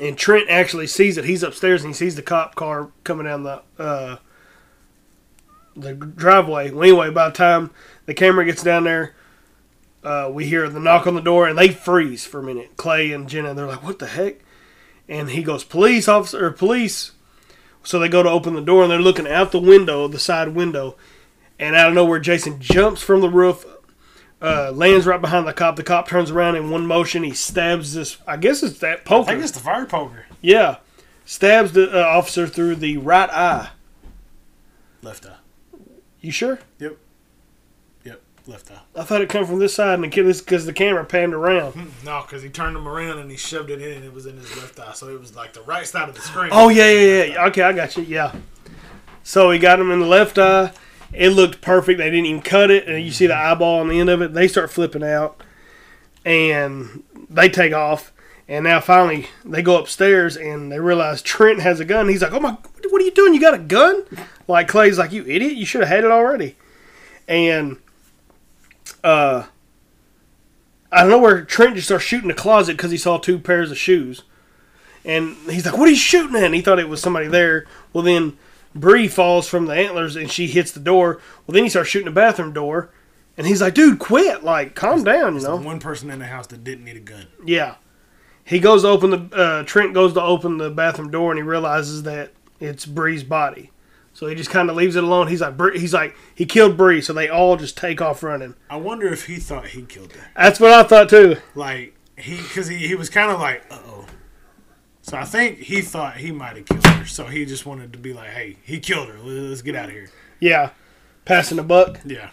[0.00, 1.26] and Trent actually sees it.
[1.26, 4.16] He's upstairs and he sees the cop car coming down the uh,
[5.76, 6.70] the driveway.
[6.70, 7.70] Well, anyway, by the time
[8.06, 9.14] the camera gets down there,
[10.02, 12.78] uh, we hear the knock on the door and they freeze for a minute.
[12.78, 14.36] Clay and Jenna, they're like, "What the heck?"
[15.06, 17.12] And he goes, "Police officer, or police."
[17.82, 20.48] So they go to open the door and they're looking out the window, the side
[20.48, 20.96] window,
[21.58, 23.64] and out of nowhere, Jason jumps from the roof,
[24.42, 25.76] uh, lands right behind the cop.
[25.76, 27.22] The cop turns around in one motion.
[27.22, 28.18] He stabs this.
[28.26, 29.30] I guess it's that I poker.
[29.30, 30.26] think it's the fire poker.
[30.40, 30.76] yeah,
[31.24, 33.70] stabs the uh, officer through the right eye.
[35.02, 35.36] Left eye.
[36.20, 36.58] You sure?
[36.78, 36.96] Yep.
[38.04, 38.20] Yep.
[38.46, 38.80] Left eye.
[38.94, 41.74] I thought it come from this side, and the kid because the camera panned around.
[42.04, 44.36] No, because he turned him around and he shoved it in and it was in
[44.36, 44.92] his left eye.
[44.92, 46.50] So it was like the right side of the screen.
[46.52, 47.46] Oh yeah, yeah, yeah.
[47.46, 48.02] Okay, I got you.
[48.02, 48.34] Yeah.
[49.22, 50.72] So he got him in the left eye.
[51.12, 51.98] It looked perfect.
[51.98, 54.32] They didn't even cut it, and you see the eyeball on the end of it.
[54.32, 55.42] They start flipping out,
[56.24, 58.12] and they take off.
[58.48, 62.08] And now finally they go upstairs and they realize Trent has a gun.
[62.08, 62.56] He's like, "Oh my,
[62.88, 63.32] what are you doing?
[63.32, 64.04] You got a gun?"
[64.48, 65.54] Like Clay's like, "You idiot!
[65.54, 66.56] You should have had it already."
[67.28, 67.76] And
[69.04, 69.44] uh,
[70.90, 73.70] I don't know where Trent just starts shooting the closet because he saw two pairs
[73.70, 74.24] of shoes.
[75.04, 77.66] And he's like, "What are you shooting at?" And he thought it was somebody there.
[77.92, 78.36] Well, then
[78.74, 81.20] Bree falls from the antlers and she hits the door.
[81.46, 82.90] Well, then he starts shooting the bathroom door,
[83.36, 84.44] and he's like, "Dude, quit!
[84.44, 87.00] Like, calm down, you know." the one person in the house that didn't need a
[87.00, 87.26] gun.
[87.44, 87.76] Yeah.
[88.44, 91.42] He goes to open the uh, Trent goes to open the bathroom door and he
[91.42, 93.70] realizes that it's Bree's body.
[94.12, 95.28] So he just kind of leaves it alone.
[95.28, 98.56] He's like Bree, he's like he killed Bree, so they all just take off running.
[98.68, 100.30] I wonder if he thought he killed her.
[100.36, 101.36] That's what I thought too.
[101.54, 104.06] Like he, because he, he was kind of like, uh oh.
[105.10, 107.04] So I think he thought he might have killed her.
[107.04, 109.18] So he just wanted to be like, hey, he killed her.
[109.18, 110.08] Let's get out of here.
[110.38, 110.70] Yeah.
[111.24, 111.98] Passing the buck.
[112.04, 112.30] Yeah.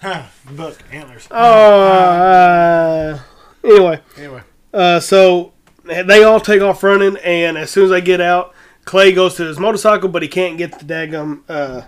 [0.00, 0.22] Huh.
[0.52, 1.28] Buck antlers.
[1.30, 3.20] Oh, uh,
[3.62, 4.00] anyway.
[4.16, 4.40] Anyway.
[4.72, 5.52] Uh, so
[5.84, 8.54] they all take off running, and as soon as they get out,
[8.86, 11.42] Clay goes to his motorcycle, but he can't get the daggum.
[11.46, 11.82] Uh,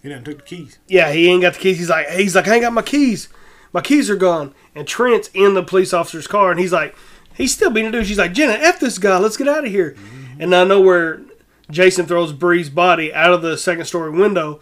[0.00, 0.78] he didn't took the keys.
[0.86, 1.78] yeah, he ain't got the keys.
[1.78, 3.28] He's like, he's like, I ain't got my keys.
[3.72, 4.54] My keys are gone.
[4.76, 6.94] And Trent's in the police officer's car, and he's like,
[7.38, 8.06] he's still being a dude.
[8.06, 9.16] She's like, Jenna, f this guy.
[9.16, 9.96] Let's get out of here.
[10.38, 11.22] And I know where
[11.70, 14.60] Jason throws Bree's body out of the second story window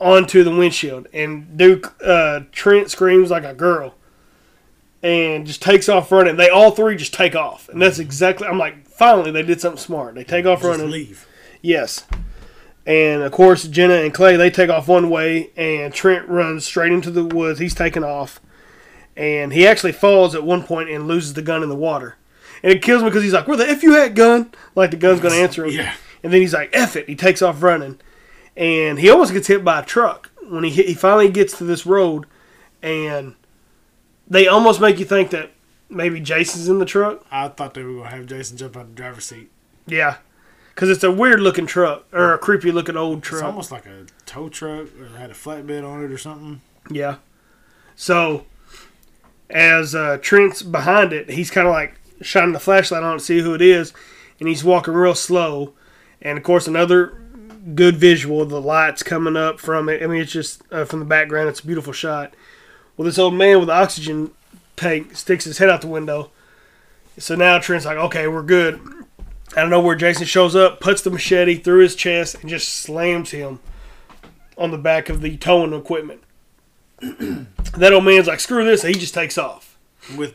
[0.00, 3.94] onto the windshield, and Duke uh, Trent screams like a girl.
[5.02, 6.36] And just takes off running.
[6.36, 8.48] They all three just take off, and that's exactly.
[8.48, 10.16] I'm like, finally, they did something smart.
[10.16, 10.90] They take off Just running.
[10.90, 11.28] leave.
[11.62, 12.04] Yes.
[12.86, 16.92] And of course, Jenna and Clay they take off one way, and Trent runs straight
[16.92, 17.60] into the woods.
[17.60, 18.40] He's taking off,
[19.16, 22.16] and he actually falls at one point and loses the gun in the water.
[22.62, 24.96] And it kills me because he's like, "Where the f you at, gun?" Like the
[24.96, 25.72] gun's gonna answer him.
[25.72, 25.94] Yeah.
[26.22, 28.00] And then he's like, "F it!" He takes off running,
[28.56, 31.64] and he almost gets hit by a truck when he hit, he finally gets to
[31.64, 32.26] this road,
[32.82, 33.34] and
[34.28, 35.50] they almost make you think that
[35.88, 37.24] maybe Jason's in the truck.
[37.30, 39.50] I thought they were going to have Jason jump out the driver's seat.
[39.86, 40.16] Yeah,
[40.74, 43.44] because it's a weird looking truck or a creepy looking old It's truck.
[43.44, 46.60] almost like a tow truck or had a flatbed on it or something.
[46.90, 47.16] Yeah.
[47.94, 48.46] So,
[49.50, 53.24] as uh, Trent's behind it, he's kind of like shining the flashlight on it to
[53.24, 53.92] see who it is,
[54.40, 55.72] and he's walking real slow.
[56.20, 57.22] And of course, another
[57.74, 60.02] good visual the lights coming up from it.
[60.02, 62.34] I mean, it's just uh, from the background, it's a beautiful shot.
[62.96, 64.30] Well, this old man with the oxygen
[64.76, 66.30] tank sticks his head out the window.
[67.18, 68.80] So now Trent's like, okay, we're good.
[69.56, 72.68] I don't know where Jason shows up, puts the machete through his chest, and just
[72.68, 73.60] slams him
[74.58, 76.22] on the back of the towing equipment.
[77.76, 79.76] that old man's like, screw this, and he just takes off.
[80.16, 80.34] with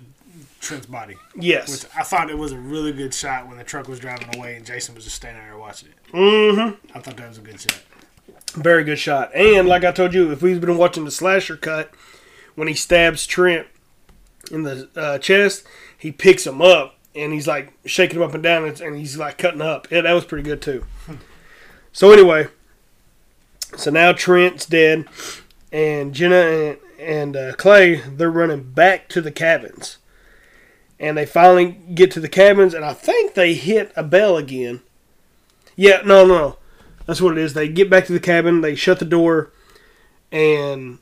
[0.61, 1.17] Trent's body.
[1.35, 1.83] Yes.
[1.83, 4.55] Which I thought it was a really good shot when the truck was driving away
[4.55, 6.13] and Jason was just standing there watching it.
[6.13, 6.97] Mm-hmm.
[6.97, 7.81] I thought that was a good shot.
[8.53, 9.33] Very good shot.
[9.33, 11.91] And like I told you, if we've been watching the slasher cut,
[12.55, 13.67] when he stabs Trent
[14.51, 15.65] in the uh, chest,
[15.97, 19.17] he picks him up and he's like shaking him up and down, and, and he's
[19.17, 19.89] like cutting up.
[19.89, 20.85] Yeah, that was pretty good too.
[21.91, 22.47] so anyway,
[23.75, 25.07] so now Trent's dead,
[25.71, 29.97] and Jenna and, and uh, Clay they're running back to the cabins,
[30.99, 34.81] and they finally get to the cabins, and I think they hit a bell again.
[35.75, 36.57] Yeah, no, no.
[37.05, 37.53] That's what it is.
[37.53, 39.51] They get back to the cabin, they shut the door,
[40.31, 40.99] and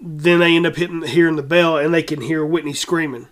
[0.00, 3.28] then they end up hitting hearing the bell, and they can hear Whitney screaming,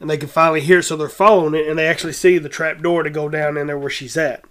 [0.00, 0.84] and they can finally hear it.
[0.84, 3.66] So they're following it, and they actually see the trap door to go down in
[3.66, 4.44] there where she's at.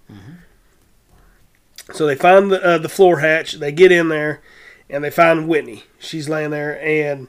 [1.92, 3.52] So they find the uh, the floor hatch.
[3.54, 4.40] They get in there,
[4.88, 5.84] and they find Whitney.
[5.98, 7.28] She's laying there, and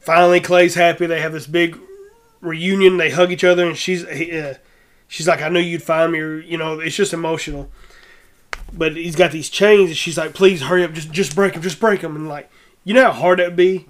[0.00, 1.06] finally Clay's happy.
[1.06, 1.78] They have this big
[2.40, 2.96] reunion.
[2.96, 4.56] They hug each other, and she's uh,
[5.08, 7.70] she's like, "I knew you'd find me." Or, you know, it's just emotional.
[8.72, 11.62] But he's got these chains, and she's like, "Please hurry up, just just break them,
[11.62, 12.50] just break them." And like,
[12.84, 13.86] you know how hard that would be,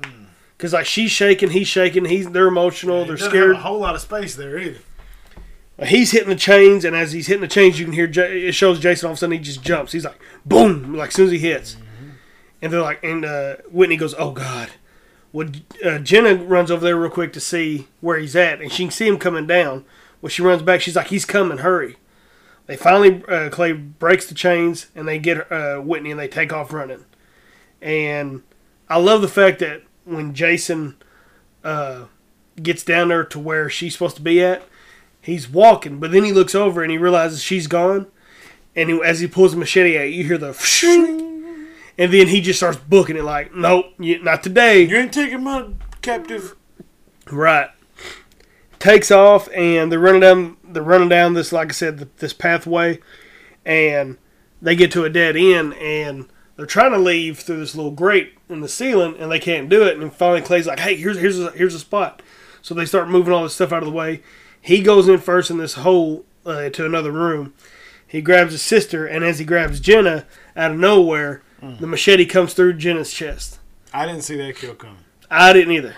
[0.56, 3.52] because like she's shaking, he's shaking, he's they're emotional, It they're scared.
[3.52, 4.80] A whole lot of space there either.
[5.86, 8.52] He's hitting the chains, and as he's hitting the chains, you can hear J- it
[8.52, 9.06] shows Jason.
[9.06, 9.90] All of a sudden, he just jumps.
[9.92, 10.94] He's like, boom!
[10.94, 11.76] Like as soon as he hits,
[12.64, 14.70] and they're like, and uh, Whitney goes, "Oh God!"
[15.32, 15.50] Well,
[15.84, 18.90] uh, Jenna runs over there real quick to see where he's at, and she can
[18.90, 19.84] see him coming down.
[20.22, 20.80] Well, she runs back.
[20.80, 21.58] She's like, "He's coming!
[21.58, 21.96] Hurry!"
[22.66, 26.54] They finally uh, Clay breaks the chains, and they get uh, Whitney, and they take
[26.54, 27.04] off running.
[27.82, 28.42] And
[28.88, 30.96] I love the fact that when Jason
[31.62, 32.04] uh,
[32.62, 34.66] gets down there to where she's supposed to be at,
[35.20, 38.06] he's walking, but then he looks over and he realizes she's gone.
[38.74, 40.54] And he, as he pulls the machete out, you hear the
[41.98, 44.82] and then he just starts booking it like, nope, not today.
[44.82, 45.68] You ain't taking my
[46.02, 46.56] captive.
[47.30, 47.70] Right.
[48.78, 50.56] Takes off and they're running down.
[50.64, 53.00] They're running down this, like I said, this pathway,
[53.64, 54.18] and
[54.60, 58.34] they get to a dead end, and they're trying to leave through this little grate
[58.48, 59.98] in the ceiling, and they can't do it.
[59.98, 62.20] And finally, Clay's like, "Hey, here's here's a, here's a spot."
[62.60, 64.22] So they start moving all this stuff out of the way.
[64.60, 67.54] He goes in first in this hole uh, to another room.
[68.06, 70.26] He grabs his sister, and as he grabs Jenna,
[70.56, 71.42] out of nowhere,
[71.80, 73.58] the machete comes through Jenna's chest.
[73.92, 74.98] I didn't see that kill coming.
[75.30, 75.96] I didn't either.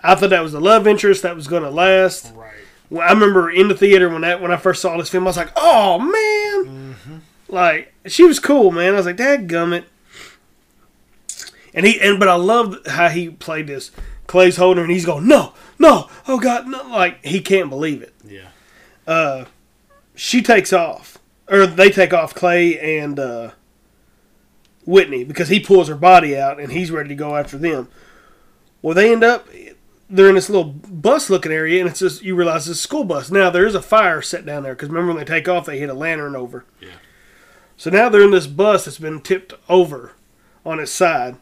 [0.00, 2.32] I thought that was the love interest that was going to last.
[2.34, 2.52] Right.
[2.90, 5.26] Well, I remember in the theater when that when I first saw this film, I
[5.30, 6.94] was like, "Oh man!"
[7.48, 8.94] Like she was cool, man.
[8.94, 9.84] I was like, "Dad, gummit."
[11.74, 13.90] And he and but I love how he played this.
[14.26, 18.02] Clay's holding her and he's going, "No, no, oh God, no!" Like he can't believe
[18.02, 18.14] it.
[18.24, 18.48] Yeah.
[19.06, 19.44] Uh,
[20.14, 21.18] she takes off,
[21.48, 23.50] or they take off Clay and uh,
[24.86, 27.88] Whitney because he pulls her body out and he's ready to go after them.
[28.80, 29.48] Well, they end up
[30.08, 33.04] they're in this little bus looking area, and it's just you realize it's a school
[33.04, 33.30] bus.
[33.30, 35.78] Now there is a fire set down there because remember when they take off, they
[35.78, 36.64] hit a lantern over.
[36.80, 36.90] Yeah.
[37.76, 40.12] So now they're in this bus that's been tipped over
[40.64, 41.36] on its side,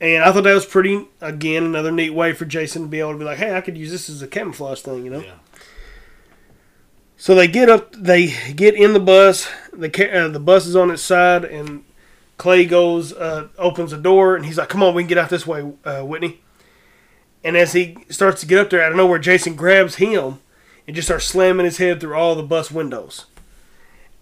[0.00, 1.08] and I thought that was pretty.
[1.20, 3.78] Again, another neat way for Jason to be able to be like, "Hey, I could
[3.78, 5.20] use this as a camouflage thing," you know.
[5.20, 5.34] Yeah.
[7.16, 9.48] So they get up, they get in the bus.
[9.72, 11.84] The uh, the bus is on its side, and
[12.36, 15.30] Clay goes, uh, opens the door, and he's like, "Come on, we can get out
[15.30, 16.40] this way, uh, Whitney."
[17.44, 20.40] And as he starts to get up there, out of nowhere, Jason grabs him
[20.86, 23.26] and just starts slamming his head through all the bus windows.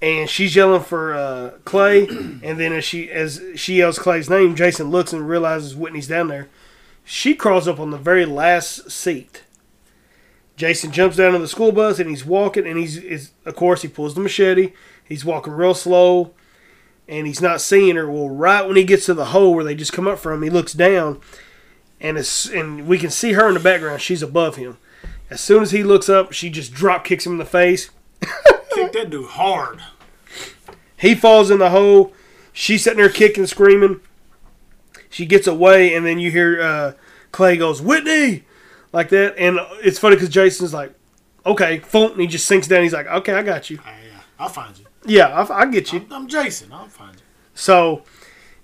[0.00, 4.56] And she's yelling for uh, Clay, and then as she as she yells Clay's name,
[4.56, 6.48] Jason looks and realizes Whitney's down there.
[7.04, 9.42] She crawls up on the very last seat.
[10.56, 13.82] Jason jumps down on the school bus and he's walking, and he's is of course
[13.82, 14.72] he pulls the machete.
[15.04, 16.32] He's walking real slow,
[17.12, 18.10] and he's not seeing her.
[18.10, 20.48] Well, right when he gets to the hole where they just come up from, he
[20.48, 21.20] looks down,
[22.00, 24.00] and it's and we can see her in the background.
[24.00, 24.78] She's above him.
[25.28, 27.90] As soon as he looks up, she just drop kicks him in the face.
[28.74, 29.80] Kick that dude hard.
[30.96, 32.12] He falls in the hole.
[32.52, 34.00] She's sitting there kicking, screaming.
[35.10, 36.92] She gets away, and then you hear uh,
[37.32, 38.44] Clay goes, Whitney!
[38.92, 39.36] Like that.
[39.38, 40.94] And it's funny because Jason's like,
[41.44, 41.82] okay.
[41.92, 42.82] And he just sinks down.
[42.82, 43.78] He's like, okay, I got you.
[43.84, 44.86] I, uh, I'll find you.
[45.04, 46.06] Yeah, I, I get you.
[46.10, 46.72] I'm Jason.
[46.72, 47.22] I'll find you.
[47.54, 48.02] So,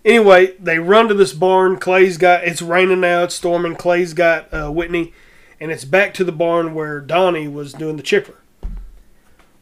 [0.05, 1.79] anyway, they run to this barn.
[1.79, 3.77] Clay's got, it's raining now, it's storming.
[3.77, 5.13] Clay's got uh, Whitney,
[5.61, 8.41] and it's back to the barn where Donnie was doing the chipper.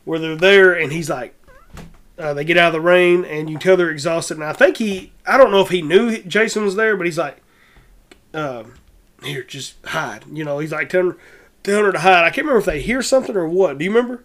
[0.04, 1.34] Where they're there, and he's like,
[2.18, 4.36] uh, they get out of the rain, and you can tell they're exhausted.
[4.36, 7.18] And I think he, I don't know if he knew Jason was there, but he's
[7.18, 7.42] like,
[8.32, 8.74] um,
[9.22, 10.24] here, just hide.
[10.30, 11.16] You know, he's like telling
[11.62, 12.24] telling her to hide.
[12.24, 13.78] I can't remember if they hear something or what.
[13.78, 14.24] Do you remember?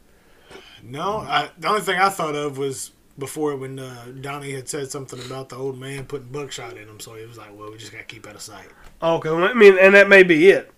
[0.83, 4.89] No, I, the only thing I thought of was before when uh, Donnie had said
[4.89, 7.77] something about the old man putting buckshot in him, so he was like, "Well, we
[7.77, 8.67] just gotta keep out of sight."
[9.01, 10.71] Okay, well, I mean, and that may be it.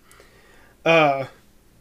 [0.84, 1.26] Uh,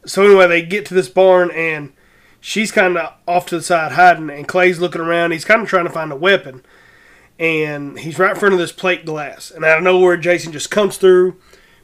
[0.06, 1.94] so anyway, they get to this barn, and
[2.40, 5.32] she's kind of off to the side hiding, and Clay's looking around.
[5.32, 6.64] He's kind of trying to find a weapon,
[7.40, 9.52] and he's right in front of this plate glass.
[9.52, 11.36] And out of nowhere, Jason just comes through,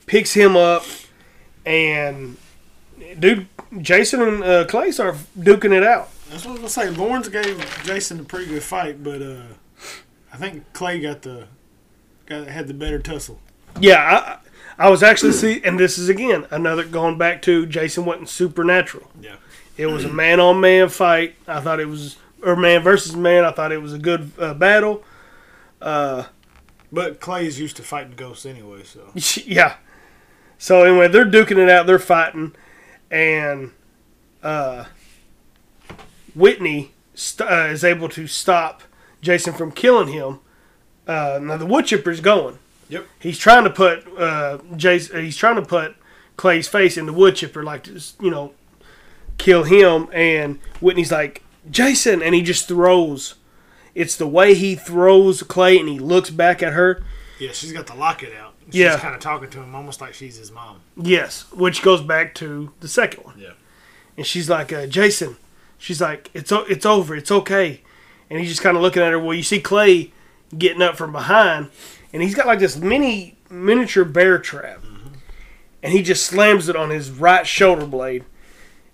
[0.05, 0.83] picks him up,
[1.65, 2.37] and
[3.17, 3.47] dude,
[3.81, 6.09] Jason and uh, Clay start duking it out.
[6.29, 7.01] That's what I was gonna say.
[7.01, 9.41] Lawrence gave Jason a pretty good fight, but uh,
[10.31, 11.47] I think Clay got the
[12.25, 13.39] got had the better tussle.
[13.79, 14.37] Yeah,
[14.77, 19.09] I was actually see, and this is again another going back to Jason wasn't supernatural.
[19.19, 19.35] Yeah.
[19.77, 21.35] It was a man on man fight.
[21.47, 23.45] I thought it was, or man versus man.
[23.45, 25.03] I thought it was a good uh, battle.
[26.91, 29.11] But Clay's used to fighting ghosts anyway, so
[29.45, 29.75] yeah.
[30.57, 31.87] So anyway, they're duking it out.
[31.87, 32.55] They're fighting,
[33.09, 33.71] and
[34.43, 34.85] uh,
[36.35, 38.81] Whitney st- uh, is able to stop
[39.21, 40.39] Jason from killing him.
[41.07, 42.59] Uh, now the wood chipper's going.
[42.89, 43.05] Yep.
[43.19, 45.23] He's trying to put uh, Jason.
[45.23, 45.95] He's trying to put
[46.37, 48.53] Clay's face in the wood chipper, like to you know,
[49.37, 50.07] kill him.
[50.13, 53.35] And Whitney's like Jason, and he just throws.
[53.95, 57.03] It's the way he throws Clay, and he looks back at her.
[57.39, 58.53] yeah, she's got the locket out.
[58.67, 58.97] She's Yeah.
[58.99, 60.81] kind of talking to him almost like she's his mom.
[60.95, 63.35] Yes, which goes back to the second one.
[63.39, 63.51] Yeah.
[64.15, 65.37] And she's like, uh, Jason,
[65.79, 67.81] she's like, it's o- it's over, it's okay.
[68.29, 69.17] And he's just kind of looking at her.
[69.17, 70.11] Well, you see Clay
[70.55, 71.71] getting up from behind,
[72.13, 75.15] and he's got like this mini miniature bear trap, mm-hmm.
[75.81, 78.25] and he just slams it on his right shoulder blade,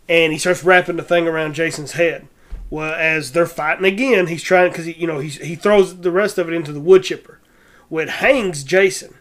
[0.08, 2.30] and he starts wrapping the thing around Jason's head.
[2.70, 6.12] Well, as they're fighting again, he's trying because he, you know, he's, he throws the
[6.12, 7.40] rest of it into the wood chipper.
[7.90, 9.16] Well, it hangs Jason,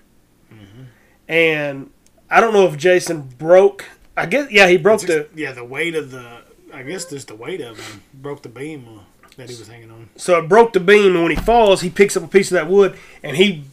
[0.52, 0.84] mm-hmm.
[1.28, 1.90] and
[2.30, 3.84] I don't know if Jason broke.
[4.16, 5.28] I guess yeah, he broke the.
[5.34, 6.43] yeah, the weight of the,
[6.74, 9.00] I guess just the weight of him broke the beam
[9.36, 10.08] that he was hanging on.
[10.16, 12.54] So it broke the beam, and when he falls, he picks up a piece of
[12.54, 13.64] that wood and he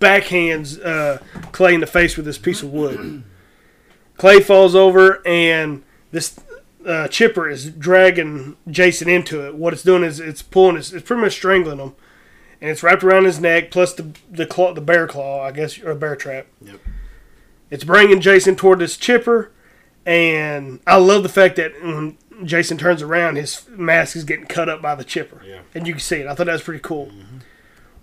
[0.00, 1.18] backhands uh,
[1.52, 3.22] Clay in the face with this piece of wood.
[4.16, 6.38] Clay falls over, and this
[6.86, 9.54] uh, chipper is dragging Jason into it.
[9.54, 11.94] What it's doing is it's pulling, his, it's pretty much strangling him,
[12.60, 15.78] and it's wrapped around his neck plus the the claw, the bear claw, I guess,
[15.80, 16.46] or a bear trap.
[16.62, 16.80] Yep.
[17.70, 19.50] It's bringing Jason toward this chipper,
[20.06, 24.68] and I love the fact that when Jason turns around, his mask is getting cut
[24.68, 25.60] up by the chipper, Yeah.
[25.74, 26.26] and you can see it.
[26.26, 27.10] I thought that was pretty cool.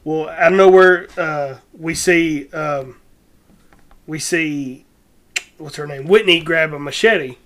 [0.04, 2.98] Well, I don't know where uh, we see um,
[4.08, 4.86] we see
[5.58, 7.38] what's her name, Whitney, grab a machete,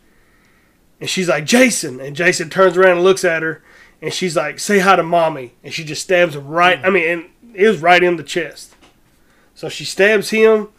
[0.99, 3.61] and she's like Jason, and Jason turns around and looks at her,
[4.01, 6.79] and she's like, "Say hi to mommy," and she just stabs him right.
[6.83, 8.73] I mean, and it was right in the chest.
[9.53, 10.69] So she stabs him,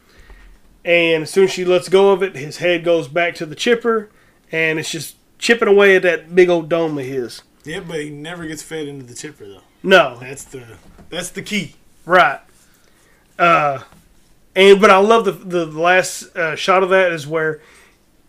[0.85, 3.55] and as soon as she lets go of it, his head goes back to the
[3.55, 4.09] chipper,
[4.51, 7.43] and it's just chipping away at that big old dome of his.
[7.65, 9.61] Yeah, but he never gets fed into the chipper though.
[9.83, 10.65] No, That's the
[11.11, 11.75] that's the key.
[12.05, 12.41] right.
[13.39, 13.81] Uh,
[14.57, 17.61] and but I love the the last uh, shot of that is where,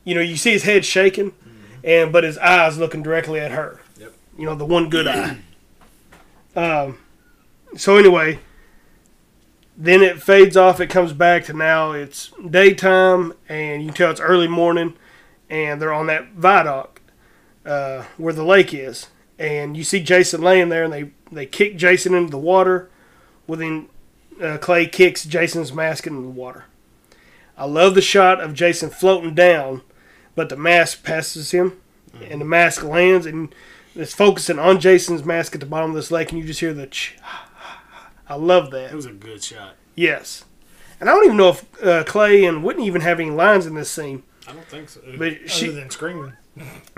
[0.04, 1.34] you know, you see his head shaking,
[1.84, 3.80] and but his eyes looking directly at her.
[4.00, 4.14] Yep.
[4.38, 5.38] You know, the one good eye.
[6.56, 7.00] Um.
[7.78, 8.40] So anyway,
[9.78, 10.80] then it fades off.
[10.80, 14.96] It comes back to now it's daytime, and you can tell it's early morning,
[15.50, 16.99] and they're on that viaduct
[17.70, 21.78] uh, where the lake is, and you see Jason laying there, and they they kick
[21.78, 22.90] Jason into the water.
[23.48, 23.88] Within
[24.42, 26.66] uh, Clay kicks Jason's mask into the water.
[27.58, 29.82] I love the shot of Jason floating down,
[30.36, 31.82] but the mask passes him,
[32.30, 33.54] and the mask lands, and
[33.96, 36.74] it's focusing on Jason's mask at the bottom of this lake, and you just hear
[36.74, 36.88] the.
[36.88, 37.18] Ch-
[38.30, 38.92] I love that.
[38.92, 39.74] It was a good shot.
[39.96, 40.46] Yes.
[41.00, 43.74] And I don't even know if uh, Clay and Whitney even have any lines in
[43.74, 44.24] this scene.
[44.48, 45.02] I don't think so.
[45.18, 46.34] But Other she- than screaming.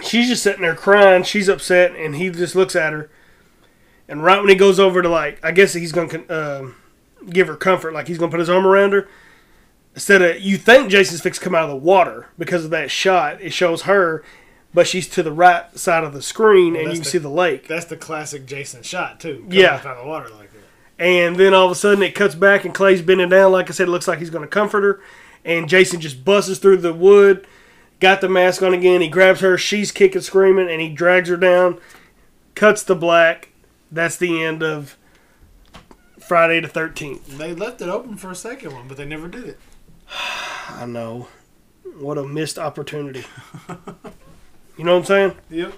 [0.04, 1.24] She's just sitting there crying.
[1.24, 3.10] She's upset, and he just looks at her.
[4.08, 6.68] And right when he goes over to, like, I guess he's going to uh,
[7.30, 9.08] give her comfort, like he's going to put his arm around her.
[9.94, 12.90] Instead of, you think Jason's fixed to come out of the water because of that
[12.92, 13.42] shot.
[13.42, 14.24] It shows her,
[14.74, 17.30] but she's to the right side of the screen, and you can the- see the
[17.30, 17.68] lake.
[17.68, 19.46] That's the classic Jason shot too.
[19.50, 19.76] Yeah.
[19.76, 20.60] out of the water like that.
[21.04, 23.52] And then all of a sudden it cuts back and Clay's bending down.
[23.52, 25.02] Like I said, it looks like he's going to comfort her.
[25.44, 27.48] And Jason just busts through the wood,
[28.02, 29.00] got the mask on again.
[29.00, 29.58] He grabs her.
[29.58, 31.80] She's kicking, screaming, and he drags her down,
[32.56, 33.50] cuts the black.
[33.90, 34.98] That's the end of
[36.20, 37.26] Friday the 13th.
[37.38, 39.60] They left it open for a second one, but they never did it.
[40.70, 41.28] I know.
[42.00, 43.24] What a missed opportunity.
[44.78, 45.36] you know what I'm saying?
[45.50, 45.74] Yep.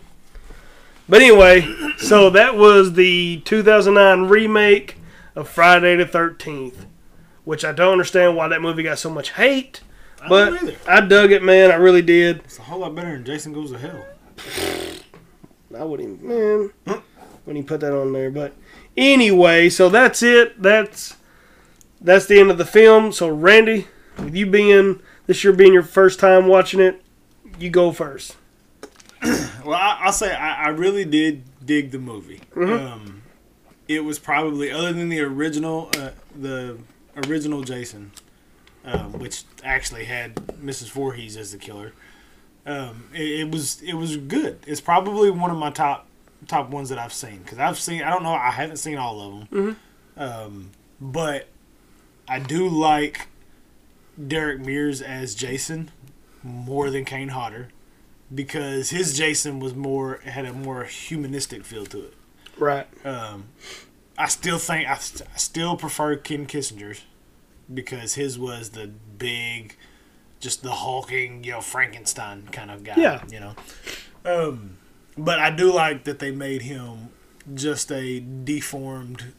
[1.09, 1.67] But anyway,
[1.97, 4.97] so that was the 2009 remake
[5.35, 6.85] of Friday the 13th,
[7.43, 9.81] which I don't understand why that movie got so much hate.
[10.23, 10.75] I But.
[10.87, 11.71] I dug it, man.
[11.71, 12.37] I really did.
[12.39, 14.05] It's a whole lot better than Jason Goes to Hell.
[15.77, 16.71] I wouldn't, man,
[17.45, 18.29] when he put that on there.
[18.29, 18.53] But
[18.95, 20.61] anyway, so that's it.
[20.61, 21.15] That's
[21.99, 23.11] that's the end of the film.
[23.11, 23.87] So Randy,
[24.17, 27.01] with you being this year being your first time watching it,
[27.59, 28.35] you go first.
[29.63, 32.41] Well, I, I'll say I, I really did dig the movie.
[32.57, 33.21] Um,
[33.87, 36.77] it was probably other than the original, uh, the
[37.25, 38.11] original Jason,
[38.85, 40.91] um, which actually had Mrs.
[40.91, 41.93] Voorhees as the killer.
[42.65, 44.60] Um, it, it was it was good.
[44.65, 46.07] It's probably one of my top
[46.47, 49.22] top ones that I've seen because I've seen I don't know I haven't seen all
[49.22, 49.77] of them,
[50.18, 51.47] um, but
[52.27, 53.27] I do like
[54.27, 55.91] Derek Mears as Jason
[56.41, 57.69] more than Kane Hodder
[58.34, 62.14] because his Jason was more had a more humanistic feel to it.
[62.57, 62.88] Right.
[63.05, 63.45] Um,
[64.18, 67.01] I still think I, st- I still prefer Ken Kirzinger's
[67.72, 69.76] because his was the big,
[70.40, 72.94] just the hulking, you know, Frankenstein kind of guy.
[72.98, 73.23] Yeah.
[73.30, 73.56] You know.
[74.26, 74.77] Um,
[75.18, 77.10] but I do like that they made him
[77.53, 79.34] just a deformed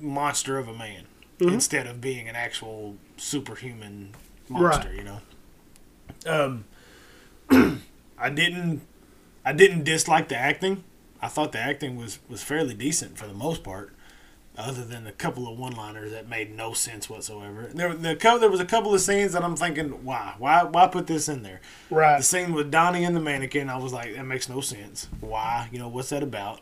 [0.00, 1.04] monster of a man
[1.40, 4.14] instead of being an actual superhuman
[4.48, 4.88] monster.
[4.88, 4.96] Right.
[4.96, 5.20] You know.
[7.50, 7.82] Um,
[8.18, 8.82] I didn't.
[9.44, 10.84] I didn't dislike the acting.
[11.24, 13.93] I thought the acting was, was fairly decent for the most part,
[14.56, 17.68] other than a couple of one-liners that made no sense whatsoever.
[17.74, 21.06] There, the, there was a couple of scenes that I'm thinking, why, why, why put
[21.08, 21.60] this in there?
[21.90, 22.18] Right.
[22.18, 25.08] The scene with Donnie and the mannequin, I was like, that makes no sense.
[25.20, 25.68] Why?
[25.72, 26.60] You know, what's that about?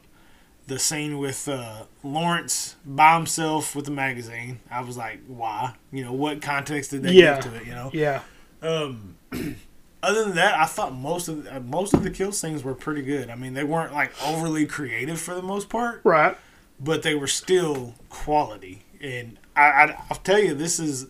[0.68, 5.74] The scene with uh, Lawrence by himself with the magazine, I was like, why?
[5.90, 7.40] You know, what context did they Yeah.
[7.40, 7.66] give to it?
[7.66, 8.20] You know, Yeah.
[8.62, 9.16] um,
[10.02, 13.02] other than that, I thought most of uh, most of the kill scenes were pretty
[13.02, 13.28] good.
[13.28, 16.36] I mean, they weren't like overly creative for the most part, Right.
[16.82, 18.84] But they were still quality.
[19.00, 21.06] And I, I I'll tell you, this is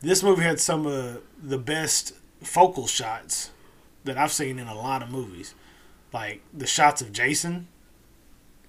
[0.00, 2.12] this movie had some of the best
[2.42, 3.50] focal shots
[4.04, 5.54] that I've seen in a lot of movies.
[6.12, 7.68] Like the shots of Jason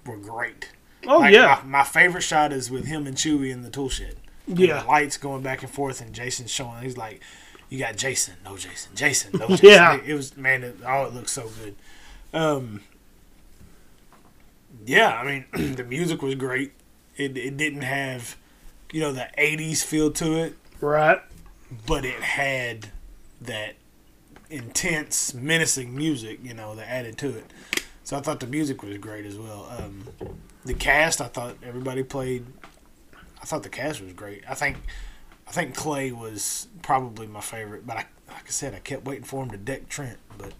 [0.04, 0.70] were great.
[1.06, 1.60] Oh Like, yeah.
[1.64, 4.16] my, my favorite shot is with him and Chewie in the tool shed.
[4.46, 4.80] Yeah.
[4.82, 6.82] the lights going back and forth, and Jason's showing.
[6.82, 7.20] He's like,
[7.68, 9.96] "You got Jason, no Jason, Jason, no Jason." Yeah.
[9.96, 10.64] it, it was man.
[10.64, 11.74] It, oh, it looks so good.
[12.32, 12.80] Um,
[14.88, 16.72] yeah, I mean, the music was great.
[17.16, 18.36] It it didn't have,
[18.92, 21.20] you know, the '80s feel to it, Right.
[21.86, 22.88] but it had
[23.40, 23.74] that
[24.50, 27.52] intense, menacing music, you know, that added to it.
[28.04, 29.68] So I thought the music was great as well.
[29.78, 30.04] Um,
[30.64, 32.46] the cast, I thought everybody played.
[33.40, 34.42] I thought the cast was great.
[34.48, 34.78] I think,
[35.46, 37.86] I think Clay was probably my favorite.
[37.86, 40.54] But I, like I said, I kept waiting for him to deck Trent, but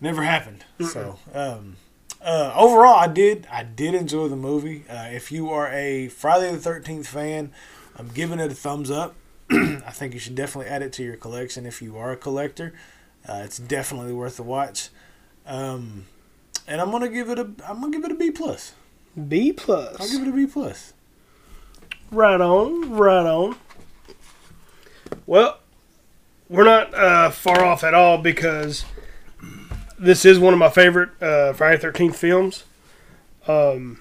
[0.00, 0.64] never happened.
[0.80, 1.76] So um,
[2.22, 4.84] uh, overall, I did I did enjoy the movie.
[4.88, 7.52] Uh, if you are a Friday the Thirteenth fan,
[7.96, 9.14] I'm giving it a thumbs up.
[9.50, 12.74] I think you should definitely add it to your collection if you are a collector.
[13.26, 14.90] Uh, it's definitely worth a watch.
[15.46, 16.06] Um,
[16.66, 18.74] and I'm gonna give it a I'm gonna give it a B plus.
[19.28, 20.00] B plus.
[20.00, 20.92] I'll give it a B plus.
[22.10, 22.90] Right on.
[22.90, 23.56] Right on.
[25.26, 25.58] Well,
[26.48, 28.84] we're not uh, far off at all because
[30.00, 32.64] this is one of my favorite uh, Friday Thirteenth films.
[33.46, 34.00] Um,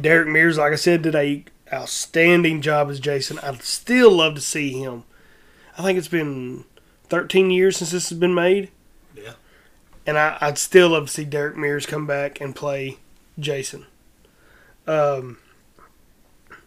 [0.00, 3.38] Derek Mears, like I said, did a outstanding job as Jason.
[3.40, 5.04] I'd still love to see him.
[5.76, 6.64] I think it's been
[7.08, 8.70] 13 years since this has been made.
[9.16, 9.32] Yeah.
[10.06, 12.98] And I, I'd still love to see Derek Mears come back and play
[13.38, 13.86] Jason.
[14.86, 15.38] Um,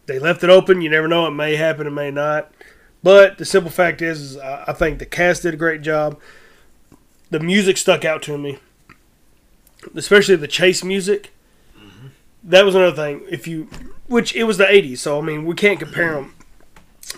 [0.05, 0.81] they left it open.
[0.81, 2.51] You never know; it may happen, it may not.
[3.03, 6.19] But the simple fact is, is I, I think the cast did a great job.
[7.29, 8.59] The music stuck out to me,
[9.95, 11.33] especially the chase music.
[12.43, 13.25] That was another thing.
[13.29, 13.67] If you,
[14.07, 16.33] which it was the '80s, so I mean we can't compare them.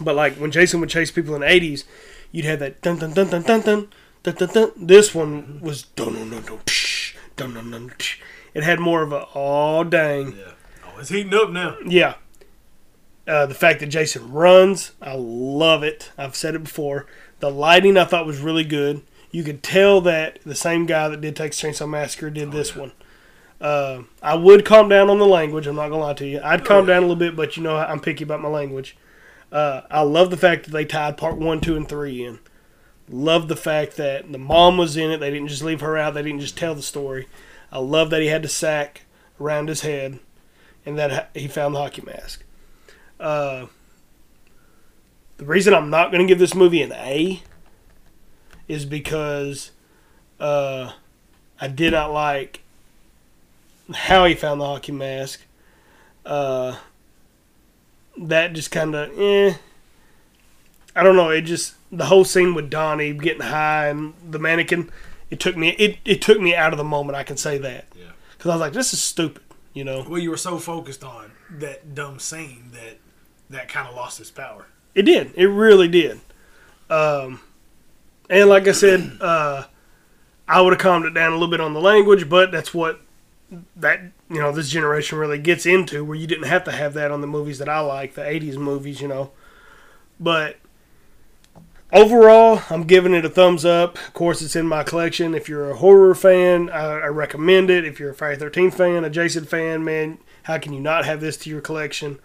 [0.02, 1.84] But like when Jason would chase people in the '80s,
[2.32, 3.90] you'd have that dun dun dun dun dun dun
[4.24, 4.50] dun dun.
[4.50, 4.72] dun.
[4.76, 7.90] This one was dun dun dun dun psh, dun dun dun.
[7.92, 8.18] psh.
[8.54, 10.36] It had more of a oh dang.
[10.86, 11.78] Oh, it's heating up now.
[11.86, 12.16] Yeah.
[13.28, 16.12] Uh, the fact that Jason runs, I love it.
[16.18, 17.06] I've said it before.
[17.40, 19.04] The lighting I thought was really good.
[19.32, 22.92] You could tell that the same guy that did Texas Chainsaw Massacre did this one.
[23.62, 25.68] Uh, I would calm down on the language.
[25.68, 26.40] I'm not gonna lie to you.
[26.44, 28.98] I'd calm down a little bit, but you know I'm picky about my language.
[29.52, 32.40] Uh, I love the fact that they tied part one, two, and three in.
[33.10, 35.18] Love the fact that the mom was in it.
[35.18, 36.14] They didn't just leave her out.
[36.14, 37.28] They didn't just tell the story.
[37.72, 39.02] I love that he had the sack
[39.42, 40.20] around his head,
[40.86, 42.44] and that he found the hockey mask.
[43.20, 43.66] Uh,
[45.38, 47.42] the reason I'm not going to give this movie an A
[48.70, 49.72] is because
[50.40, 50.94] uh,
[51.60, 52.62] I did not like
[53.94, 55.42] how he found the hockey mask.
[56.26, 56.78] Uh,
[58.18, 59.56] that just kind of eh.
[60.96, 61.30] I don't know.
[61.30, 64.90] It just the whole scene with Donnie getting high and the mannequin.
[65.30, 65.70] It took me.
[65.70, 67.18] It, it took me out of the moment.
[67.18, 67.86] I can say that.
[67.96, 68.12] Yeah.
[68.32, 69.44] Because I was like, this is stupid.
[69.74, 70.06] You know.
[70.08, 72.98] Well, you were so focused on that dumb scene that
[73.50, 74.66] that kind of lost its power.
[74.94, 75.32] It did.
[75.36, 76.20] It really did.
[76.90, 77.40] Um,
[78.30, 79.66] and like I said, uh,
[80.48, 83.02] I would have calmed it down a little bit on the language, but that's what
[83.76, 87.12] that you know this generation really gets into, where you didn't have to have that
[87.12, 89.32] on the movies that I like, the '80s movies, you know.
[90.20, 90.58] But
[91.92, 93.98] overall, I'm giving it a thumbs up.
[93.98, 95.34] Of course, it's in my collection.
[95.34, 97.86] If you're a horror fan, I, I recommend it.
[97.86, 101.22] If you're a Friday 13th fan, a Jason fan, man, how can you not have
[101.22, 102.20] this to your collection?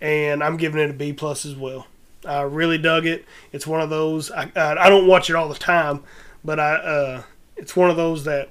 [0.00, 1.86] And I'm giving it a B plus as well.
[2.24, 3.24] I really dug it.
[3.52, 6.02] It's one of those I I, I don't watch it all the time,
[6.44, 7.22] but I uh,
[7.56, 8.50] it's one of those that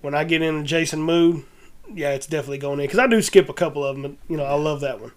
[0.00, 1.44] when I get in a Jason mood,
[1.92, 4.02] yeah, it's definitely going in because I do skip a couple of them.
[4.02, 5.12] But, you know, I love that one.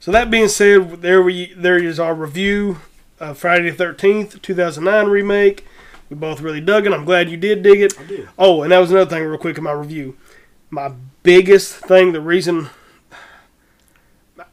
[0.00, 2.78] So that being said, there we there is our review
[3.18, 5.64] of Friday the Thirteenth, two thousand nine remake.
[6.10, 6.92] We both really dug it.
[6.92, 7.98] I'm glad you did dig it.
[7.98, 8.28] I did.
[8.38, 10.16] Oh, and that was another thing, real quick, in my review.
[10.68, 10.92] My
[11.22, 12.68] biggest thing, the reason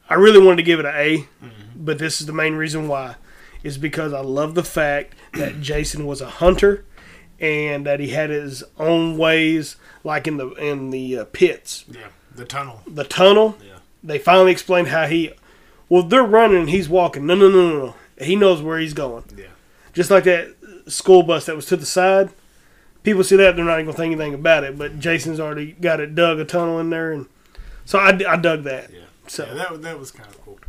[0.09, 1.27] I really wanted to give it an A,
[1.85, 3.15] but this is the main reason why,
[3.63, 6.85] is because I love the fact that Jason was a hunter
[7.39, 12.07] and that he had his own ways, like in the in the uh, pits, Yeah,
[12.35, 12.81] the tunnel.
[12.87, 13.57] the tunnel.
[13.65, 13.77] Yeah.
[14.03, 15.31] They finally explained how he.
[15.89, 17.25] Well, they're running and he's walking.
[17.25, 17.95] No, no, no, no, no.
[18.23, 19.23] He knows where he's going.
[19.35, 19.45] Yeah.
[19.93, 20.55] Just like that
[20.87, 22.29] school bus that was to the side.
[23.03, 24.77] People see that they're not even gonna think anything about it.
[24.77, 27.25] But Jason's already got it dug a tunnel in there, and
[27.85, 28.91] so I, I dug that.
[28.93, 28.99] Yeah.
[29.27, 30.59] So Yeah, that that was kind of cool.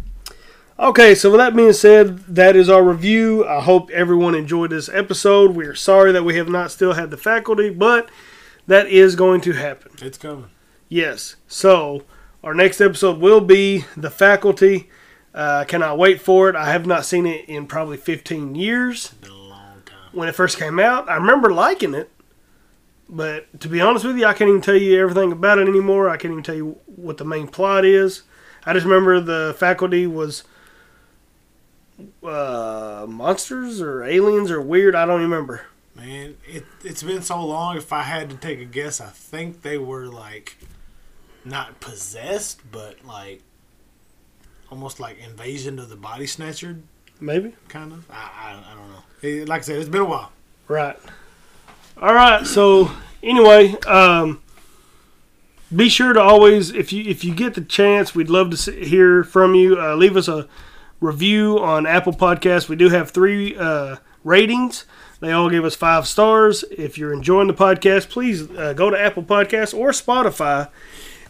[0.79, 3.47] Okay, so with that being said, that is our review.
[3.47, 5.55] I hope everyone enjoyed this episode.
[5.55, 8.11] We are sorry that we have not still had the faculty, but
[8.67, 9.93] that is going to happen.
[10.01, 10.51] It's coming.
[10.89, 11.37] Yes.
[11.49, 12.03] So
[12.45, 14.91] our next episode will be the faculty.
[15.35, 16.57] Uh, I cannot wait for it.
[16.57, 19.09] I have not seen it in probably 15 years.
[19.09, 20.11] Been a long time.
[20.13, 21.09] when it first came out.
[21.09, 22.11] I remember liking it,
[23.09, 26.11] but to be honest with you, I can't even tell you everything about it anymore.
[26.11, 28.23] I can't even tell you what the main plot is.
[28.67, 30.45] I just remember the faculty was
[32.25, 34.95] uh, monsters or aliens or weird.
[34.95, 35.67] I don't remember.
[35.95, 37.77] Man, it it's been so long.
[37.77, 40.57] If I had to take a guess, I think they were like
[41.45, 43.43] not possessed, but like
[44.71, 46.79] almost like invasion of the body snatcher,
[47.21, 47.55] Maybe.
[47.69, 48.11] kind of.
[48.11, 49.03] I, I, I don't know.
[49.43, 50.33] It- like I said, it's been a while.
[50.67, 50.97] Right.
[52.01, 52.47] All right.
[52.47, 52.91] So
[53.23, 54.41] anyway, um,
[55.75, 59.25] be sure to always, if you if you get the chance, we'd love to hear
[59.25, 59.79] from you.
[59.79, 60.49] Uh, leave us a
[61.03, 62.69] review on Apple Podcasts.
[62.69, 64.85] We do have three uh, ratings.
[65.21, 66.65] They all give us five stars.
[66.71, 70.69] If you're enjoying the podcast, please uh, go to Apple Podcasts or Spotify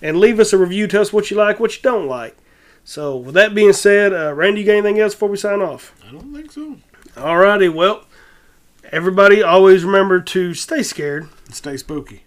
[0.01, 0.87] and leave us a review.
[0.87, 2.37] Tell us what you like, what you don't like.
[2.85, 5.95] So, with that being said, uh, Randy, you got anything else before we sign off?
[6.07, 6.79] I don't think so.
[7.15, 8.05] Alrighty, well,
[8.91, 11.29] everybody always remember to stay scared.
[11.51, 12.25] Stay spooky.